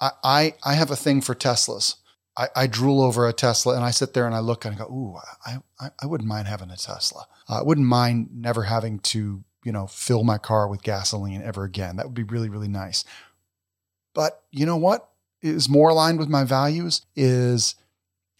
I 0.00 0.10
I, 0.22 0.54
I 0.64 0.74
have 0.74 0.90
a 0.90 0.96
thing 0.96 1.20
for 1.20 1.34
Teslas. 1.34 1.96
I, 2.40 2.48
I, 2.56 2.66
drool 2.66 3.02
over 3.02 3.28
a 3.28 3.34
Tesla 3.34 3.76
and 3.76 3.84
I 3.84 3.90
sit 3.90 4.14
there 4.14 4.24
and 4.24 4.34
I 4.34 4.38
look 4.38 4.64
and 4.64 4.74
I 4.74 4.78
go, 4.78 4.84
ooh, 4.86 5.18
I, 5.44 5.58
I, 5.78 5.90
I 6.02 6.06
wouldn't 6.06 6.28
mind 6.28 6.48
having 6.48 6.70
a 6.70 6.76
Tesla. 6.76 7.26
Uh, 7.46 7.60
I 7.60 7.62
wouldn't 7.62 7.86
mind 7.86 8.30
never 8.32 8.62
having 8.62 8.98
to, 9.00 9.44
you 9.62 9.72
know, 9.72 9.86
fill 9.86 10.24
my 10.24 10.38
car 10.38 10.66
with 10.66 10.82
gasoline 10.82 11.42
ever 11.42 11.64
again. 11.64 11.96
That 11.96 12.06
would 12.06 12.14
be 12.14 12.22
really, 12.22 12.48
really 12.48 12.68
nice. 12.68 13.04
But 14.14 14.42
you 14.50 14.64
know 14.64 14.78
what 14.78 15.10
is 15.42 15.68
more 15.68 15.90
aligned 15.90 16.18
with 16.18 16.28
my 16.28 16.44
values 16.44 17.02
is 17.14 17.74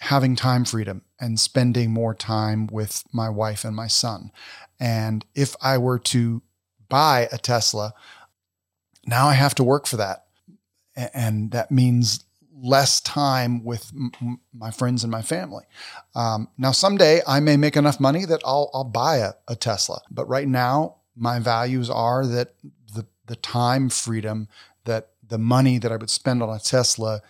having 0.00 0.34
time 0.34 0.64
freedom 0.64 1.02
and 1.20 1.38
spending 1.38 1.92
more 1.92 2.14
time 2.14 2.68
with 2.68 3.04
my 3.12 3.28
wife 3.28 3.64
and 3.64 3.76
my 3.76 3.86
son. 3.86 4.32
And 4.78 5.26
if 5.34 5.54
I 5.60 5.76
were 5.76 5.98
to 5.98 6.42
buy 6.88 7.28
a 7.30 7.36
Tesla, 7.36 7.92
now 9.04 9.26
I 9.28 9.34
have 9.34 9.54
to 9.56 9.64
work 9.64 9.86
for 9.86 9.98
that. 9.98 10.24
And 10.96 11.50
that 11.50 11.70
means 11.70 12.24
less 12.62 13.00
time 13.00 13.64
with 13.64 13.90
m- 13.94 14.40
my 14.52 14.70
friends 14.70 15.02
and 15.02 15.10
my 15.10 15.22
family. 15.22 15.64
Um, 16.14 16.48
now, 16.58 16.72
someday 16.72 17.22
I 17.26 17.40
may 17.40 17.56
make 17.56 17.76
enough 17.76 18.00
money 18.00 18.24
that 18.26 18.42
I'll, 18.44 18.70
I'll 18.74 18.84
buy 18.84 19.16
a, 19.18 19.32
a 19.48 19.56
Tesla. 19.56 20.00
But 20.10 20.28
right 20.28 20.48
now, 20.48 20.96
my 21.16 21.38
values 21.38 21.90
are 21.90 22.26
that 22.26 22.54
the, 22.94 23.06
the 23.26 23.36
time 23.36 23.88
freedom 23.88 24.48
that 24.84 25.10
the 25.26 25.38
money 25.38 25.78
that 25.78 25.92
I 25.92 25.96
would 25.96 26.10
spend 26.10 26.42
on 26.42 26.48
a 26.48 26.58
Tesla 26.58 27.22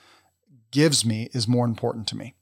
gives 0.71 1.05
me 1.05 1.29
is 1.33 1.49
more 1.49 1.65
important 1.65 2.07
to 2.09 2.17
me. 2.17 2.35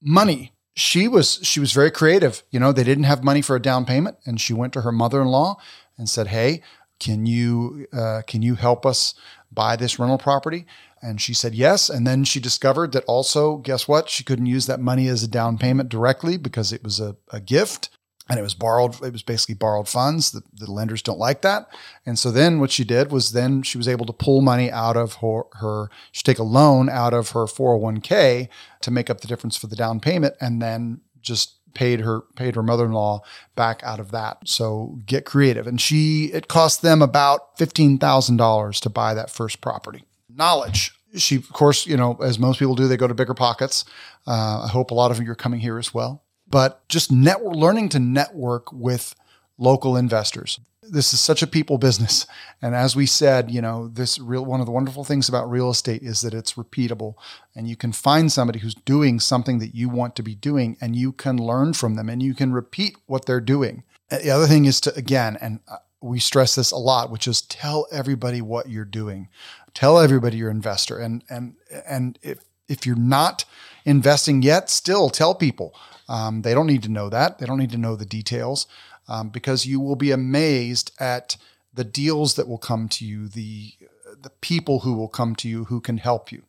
Money 0.00 0.52
she 0.78 1.08
was 1.08 1.40
she 1.42 1.58
was 1.58 1.72
very 1.72 1.90
creative. 1.90 2.44
You 2.52 2.60
know, 2.60 2.70
they 2.70 2.84
didn't 2.84 3.04
have 3.04 3.24
money 3.24 3.42
for 3.42 3.56
a 3.56 3.60
down 3.60 3.84
payment, 3.84 4.16
and 4.24 4.40
she 4.40 4.52
went 4.52 4.72
to 4.74 4.82
her 4.82 4.92
mother-in-law 4.92 5.56
and 5.98 6.08
said, 6.08 6.28
"Hey, 6.28 6.62
can 6.98 7.26
you 7.26 7.86
uh, 7.92 8.22
can 8.26 8.42
you 8.42 8.54
help 8.54 8.84
us 8.84 9.14
buy 9.52 9.76
this 9.76 9.98
rental 9.98 10.18
property?" 10.18 10.66
And 11.00 11.20
she 11.20 11.32
said 11.32 11.54
yes. 11.54 11.88
And 11.88 12.06
then 12.06 12.24
she 12.24 12.40
discovered 12.40 12.92
that 12.92 13.04
also, 13.04 13.58
guess 13.58 13.86
what? 13.86 14.08
She 14.08 14.24
couldn't 14.24 14.46
use 14.46 14.66
that 14.66 14.80
money 14.80 15.06
as 15.06 15.22
a 15.22 15.28
down 15.28 15.56
payment 15.56 15.88
directly 15.88 16.36
because 16.36 16.72
it 16.72 16.82
was 16.82 16.98
a, 16.98 17.16
a 17.30 17.40
gift. 17.40 17.90
and 18.28 18.38
it 18.38 18.42
was 18.42 18.54
borrowed 18.54 19.02
it 19.02 19.12
was 19.12 19.22
basically 19.22 19.54
borrowed 19.54 19.88
funds 19.88 20.32
the, 20.32 20.42
the, 20.52 20.70
lenders 20.70 21.00
don't 21.00 21.18
like 21.18 21.40
that 21.40 21.68
and 22.04 22.18
so 22.18 22.30
then 22.30 22.60
what 22.60 22.70
she 22.70 22.84
did 22.84 23.10
was 23.10 23.32
then 23.32 23.62
she 23.62 23.78
was 23.78 23.88
able 23.88 24.04
to 24.04 24.12
pull 24.12 24.42
money 24.42 24.70
out 24.70 24.96
of 24.96 25.14
her, 25.14 25.42
her 25.54 25.88
she 26.12 26.22
take 26.22 26.38
a 26.38 26.42
loan 26.42 26.90
out 26.90 27.14
of 27.14 27.30
her 27.30 27.46
401k 27.46 28.48
to 28.82 28.90
make 28.90 29.08
up 29.08 29.22
the 29.22 29.28
difference 29.28 29.56
for 29.56 29.66
the 29.66 29.76
down 29.76 29.98
payment 29.98 30.34
and 30.40 30.60
then 30.60 31.00
just 31.22 31.57
paid 31.78 32.00
her 32.00 32.22
paid 32.34 32.56
her 32.56 32.62
mother-in-law 32.62 33.22
back 33.54 33.80
out 33.84 34.00
of 34.00 34.10
that. 34.10 34.38
So 34.44 34.98
get 35.06 35.24
creative. 35.24 35.68
And 35.68 35.80
she 35.80 36.24
it 36.32 36.48
cost 36.48 36.82
them 36.82 37.00
about 37.00 37.56
$15000 37.56 38.80
to 38.80 38.90
buy 38.90 39.14
that 39.14 39.30
first 39.30 39.60
property. 39.60 40.02
Knowledge. 40.28 40.92
She 41.16 41.36
of 41.36 41.52
course 41.52 41.86
you 41.86 41.96
know 41.96 42.18
as 42.20 42.36
most 42.36 42.58
people 42.58 42.74
do 42.74 42.88
they 42.88 42.96
go 42.96 43.06
to 43.06 43.14
BiggerPockets. 43.14 43.84
Uh, 44.26 44.64
i 44.64 44.68
hope 44.68 44.90
a 44.90 44.94
lot 44.94 45.12
of 45.12 45.22
you 45.22 45.30
are 45.30 45.36
coming 45.36 45.60
here 45.60 45.78
as 45.78 45.94
well. 45.94 46.24
But 46.50 46.86
just 46.88 47.12
network, 47.12 47.54
learning 47.54 47.90
to 47.90 48.00
network 48.00 48.72
with 48.72 49.14
local 49.56 49.96
investors. 49.96 50.58
This 50.90 51.12
is 51.12 51.20
such 51.20 51.42
a 51.42 51.46
people 51.46 51.78
business. 51.78 52.26
And 52.62 52.74
as 52.74 52.96
we 52.96 53.06
said, 53.06 53.50
you 53.50 53.60
know, 53.60 53.88
this 53.88 54.18
real 54.18 54.44
one 54.44 54.60
of 54.60 54.66
the 54.66 54.72
wonderful 54.72 55.04
things 55.04 55.28
about 55.28 55.50
real 55.50 55.70
estate 55.70 56.02
is 56.02 56.22
that 56.22 56.34
it's 56.34 56.54
repeatable 56.54 57.14
and 57.54 57.68
you 57.68 57.76
can 57.76 57.92
find 57.92 58.32
somebody 58.32 58.58
who's 58.58 58.74
doing 58.74 59.20
something 59.20 59.58
that 59.60 59.74
you 59.74 59.88
want 59.88 60.16
to 60.16 60.22
be 60.22 60.34
doing 60.34 60.76
and 60.80 60.96
you 60.96 61.12
can 61.12 61.36
learn 61.36 61.72
from 61.72 61.94
them 61.94 62.08
and 62.08 62.22
you 62.22 62.34
can 62.34 62.52
repeat 62.52 62.96
what 63.06 63.26
they're 63.26 63.40
doing. 63.40 63.84
The 64.10 64.30
other 64.30 64.46
thing 64.46 64.64
is 64.64 64.80
to 64.82 64.94
again 64.94 65.36
and 65.40 65.60
uh, 65.68 65.76
we 66.00 66.18
stress 66.18 66.54
this 66.54 66.70
a 66.70 66.76
lot, 66.76 67.10
which 67.10 67.26
is 67.28 67.42
tell 67.42 67.86
everybody 67.92 68.40
what 68.40 68.68
you're 68.68 68.84
doing. 68.84 69.28
Tell 69.74 69.98
everybody 69.98 70.36
you're 70.36 70.50
an 70.50 70.56
investor 70.56 70.98
and 70.98 71.22
and 71.28 71.54
and 71.86 72.18
if 72.22 72.38
if 72.68 72.86
you're 72.86 72.96
not 72.96 73.44
investing 73.84 74.42
yet, 74.42 74.68
still 74.68 75.10
tell 75.10 75.34
people 75.34 75.74
um, 76.08 76.42
they 76.42 76.54
don't 76.54 76.66
need 76.66 76.82
to 76.82 76.90
know 76.90 77.08
that. 77.08 77.38
They 77.38 77.46
don't 77.46 77.58
need 77.58 77.70
to 77.70 77.78
know 77.78 77.94
the 77.94 78.06
details 78.06 78.66
um, 79.08 79.30
because 79.30 79.66
you 79.66 79.80
will 79.80 79.96
be 79.96 80.10
amazed 80.10 80.92
at 81.00 81.36
the 81.72 81.84
deals 81.84 82.34
that 82.34 82.48
will 82.48 82.58
come 82.58 82.88
to 82.88 83.04
you, 83.04 83.28
the 83.28 83.72
the 84.20 84.30
people 84.40 84.80
who 84.80 84.94
will 84.94 85.08
come 85.08 85.36
to 85.36 85.48
you 85.48 85.64
who 85.64 85.80
can 85.80 85.98
help 85.98 86.32
you. 86.32 86.42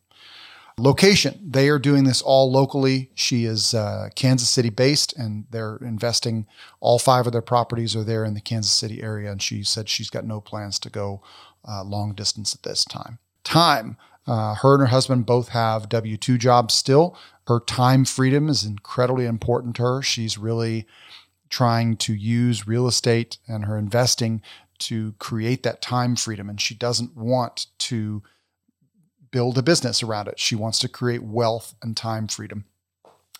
Location, 0.76 1.38
they 1.46 1.68
are 1.68 1.78
doing 1.78 2.04
this 2.04 2.22
all 2.22 2.50
locally. 2.50 3.10
She 3.14 3.44
is 3.44 3.74
uh, 3.74 4.08
Kansas 4.16 4.48
City 4.48 4.70
based 4.70 5.16
and 5.16 5.44
they're 5.50 5.76
investing. 5.76 6.46
All 6.80 6.98
five 6.98 7.26
of 7.26 7.32
their 7.32 7.42
properties 7.42 7.94
are 7.94 8.02
there 8.02 8.24
in 8.24 8.34
the 8.34 8.40
Kansas 8.40 8.72
City 8.72 9.02
area. 9.02 9.30
And 9.30 9.42
she 9.42 9.62
said 9.62 9.88
she's 9.88 10.10
got 10.10 10.24
no 10.24 10.40
plans 10.40 10.78
to 10.80 10.90
go 10.90 11.22
uh, 11.68 11.84
long 11.84 12.14
distance 12.14 12.54
at 12.54 12.62
this 12.62 12.84
time. 12.84 13.18
Time, 13.44 13.98
uh, 14.26 14.54
her 14.54 14.74
and 14.74 14.80
her 14.80 14.86
husband 14.86 15.26
both 15.26 15.50
have 15.50 15.88
W 15.90 16.16
2 16.16 16.38
jobs 16.38 16.74
still 16.74 17.16
her 17.50 17.58
time 17.58 18.04
freedom 18.04 18.48
is 18.48 18.64
incredibly 18.64 19.26
important 19.26 19.74
to 19.74 19.82
her. 19.82 20.02
She's 20.02 20.38
really 20.38 20.86
trying 21.50 21.96
to 21.96 22.14
use 22.14 22.66
real 22.66 22.86
estate 22.86 23.38
and 23.46 23.64
her 23.66 23.76
investing 23.76 24.40
to 24.78 25.12
create 25.18 25.62
that 25.62 25.82
time 25.82 26.16
freedom. 26.16 26.48
And 26.48 26.60
she 26.60 26.74
doesn't 26.74 27.16
want 27.16 27.66
to 27.78 28.22
build 29.30 29.58
a 29.58 29.62
business 29.62 30.02
around 30.02 30.28
it. 30.28 30.38
She 30.38 30.54
wants 30.54 30.78
to 30.80 30.88
create 30.88 31.22
wealth 31.22 31.74
and 31.82 31.96
time 31.96 32.28
freedom. 32.28 32.64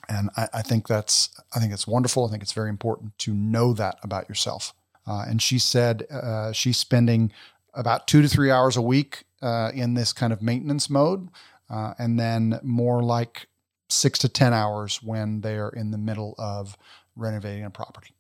And 0.08 0.30
I, 0.36 0.48
I 0.54 0.62
think 0.62 0.86
that's 0.86 1.30
I 1.54 1.60
think 1.60 1.72
it's 1.72 1.86
wonderful. 1.86 2.26
I 2.26 2.30
think 2.30 2.42
it's 2.42 2.52
very 2.52 2.68
important 2.68 3.16
to 3.20 3.32
know 3.32 3.72
that 3.74 3.98
about 4.02 4.28
yourself. 4.28 4.74
Uh, 5.06 5.24
and 5.26 5.40
she 5.40 5.58
said 5.58 6.06
uh, 6.10 6.52
she's 6.52 6.76
spending 6.76 7.32
about 7.74 8.06
two 8.06 8.20
to 8.20 8.28
three 8.28 8.50
hours 8.50 8.76
a 8.76 8.82
week 8.82 9.24
uh, 9.40 9.70
in 9.72 9.94
this 9.94 10.12
kind 10.12 10.32
of 10.32 10.42
maintenance 10.42 10.90
mode, 10.90 11.28
uh, 11.70 11.94
and 11.98 12.18
then 12.18 12.60
more 12.62 13.02
like 13.02 13.46
six 13.88 14.18
to 14.20 14.28
10 14.28 14.52
hours 14.52 15.02
when 15.02 15.40
they 15.40 15.56
are 15.56 15.70
in 15.70 15.90
the 15.90 15.98
middle 15.98 16.34
of 16.38 16.76
renovating 17.20 17.64
a 17.64 17.70
property. 17.70 18.14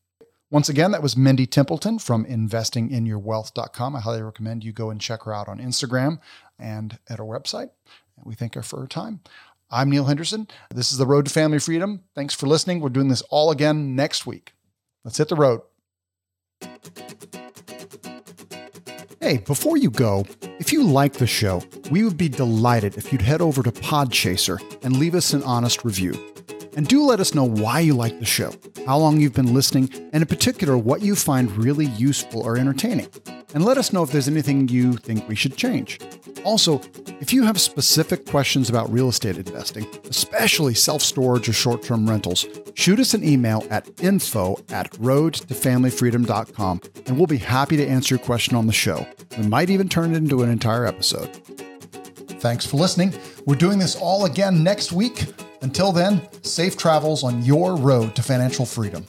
Once 0.50 0.68
again, 0.68 0.90
that 0.90 1.02
was 1.02 1.16
Mindy 1.16 1.46
Templeton 1.46 1.98
from 1.98 2.24
investinginyourwealth.com. 2.24 3.96
I 3.96 4.00
highly 4.00 4.22
recommend 4.22 4.64
you 4.64 4.72
go 4.72 4.90
and 4.90 5.00
check 5.00 5.22
her 5.22 5.32
out 5.32 5.48
on 5.48 5.58
Instagram 5.58 6.18
and 6.58 6.98
at 7.08 7.20
our 7.20 7.26
website. 7.26 7.70
We 8.24 8.34
thank 8.34 8.54
her 8.54 8.62
for 8.62 8.80
her 8.80 8.88
time. 8.88 9.20
I'm 9.70 9.88
Neil 9.88 10.06
Henderson. 10.06 10.48
This 10.74 10.90
is 10.90 10.98
The 10.98 11.06
Road 11.06 11.26
to 11.26 11.30
Family 11.30 11.60
Freedom. 11.60 12.02
Thanks 12.16 12.34
for 12.34 12.48
listening. 12.48 12.80
We're 12.80 12.88
doing 12.88 13.08
this 13.08 13.22
all 13.30 13.52
again 13.52 13.94
next 13.94 14.26
week. 14.26 14.52
Let's 15.04 15.18
hit 15.18 15.28
the 15.28 15.36
road. 15.36 15.60
Hey, 19.20 19.38
before 19.38 19.76
you 19.76 19.90
go, 19.90 20.26
if 20.58 20.72
you 20.72 20.82
like 20.82 21.12
the 21.12 21.26
show, 21.26 21.62
we 21.90 22.02
would 22.02 22.16
be 22.16 22.28
delighted 22.28 22.96
if 22.96 23.12
you'd 23.12 23.22
head 23.22 23.40
over 23.40 23.62
to 23.62 23.70
Podchaser 23.70 24.58
and 24.82 24.96
leave 24.96 25.14
us 25.14 25.32
an 25.32 25.44
honest 25.44 25.84
review. 25.84 26.12
And 26.76 26.86
do 26.86 27.04
let 27.04 27.20
us 27.20 27.34
know 27.34 27.44
why 27.44 27.80
you 27.80 27.94
like 27.94 28.18
the 28.18 28.24
show, 28.24 28.52
how 28.86 28.98
long 28.98 29.20
you've 29.20 29.34
been 29.34 29.54
listening, 29.54 29.90
and 30.12 30.22
in 30.22 30.26
particular, 30.26 30.78
what 30.78 31.02
you 31.02 31.16
find 31.16 31.50
really 31.56 31.86
useful 31.86 32.42
or 32.42 32.56
entertaining. 32.56 33.08
And 33.54 33.64
let 33.64 33.78
us 33.78 33.92
know 33.92 34.02
if 34.02 34.12
there's 34.12 34.28
anything 34.28 34.68
you 34.68 34.92
think 34.92 35.28
we 35.28 35.34
should 35.34 35.56
change. 35.56 35.98
Also, 36.44 36.80
if 37.20 37.32
you 37.32 37.42
have 37.42 37.60
specific 37.60 38.24
questions 38.26 38.70
about 38.70 38.90
real 38.90 39.08
estate 39.08 39.36
investing, 39.36 39.86
especially 40.08 40.74
self 40.74 41.02
storage 41.02 41.48
or 41.48 41.52
short 41.52 41.82
term 41.82 42.08
rentals, 42.08 42.46
shoot 42.74 43.00
us 43.00 43.14
an 43.14 43.24
email 43.24 43.66
at 43.70 43.88
info 44.00 44.56
at 44.70 44.90
roadtofamilyfreedom.com 44.92 46.80
and 47.06 47.16
we'll 47.16 47.26
be 47.26 47.36
happy 47.36 47.76
to 47.76 47.86
answer 47.86 48.14
your 48.14 48.24
question 48.24 48.56
on 48.56 48.66
the 48.66 48.72
show. 48.72 49.06
We 49.36 49.46
might 49.46 49.70
even 49.70 49.88
turn 49.88 50.14
it 50.14 50.16
into 50.16 50.42
an 50.42 50.50
entire 50.50 50.86
episode. 50.86 51.28
Thanks 52.40 52.64
for 52.64 52.78
listening. 52.78 53.12
We're 53.44 53.56
doing 53.56 53.78
this 53.78 53.96
all 53.96 54.24
again 54.24 54.64
next 54.64 54.92
week. 54.92 55.26
Until 55.62 55.92
then, 55.92 56.26
safe 56.42 56.76
travels 56.76 57.22
on 57.22 57.42
your 57.44 57.76
road 57.76 58.16
to 58.16 58.22
financial 58.22 58.64
freedom. 58.64 59.06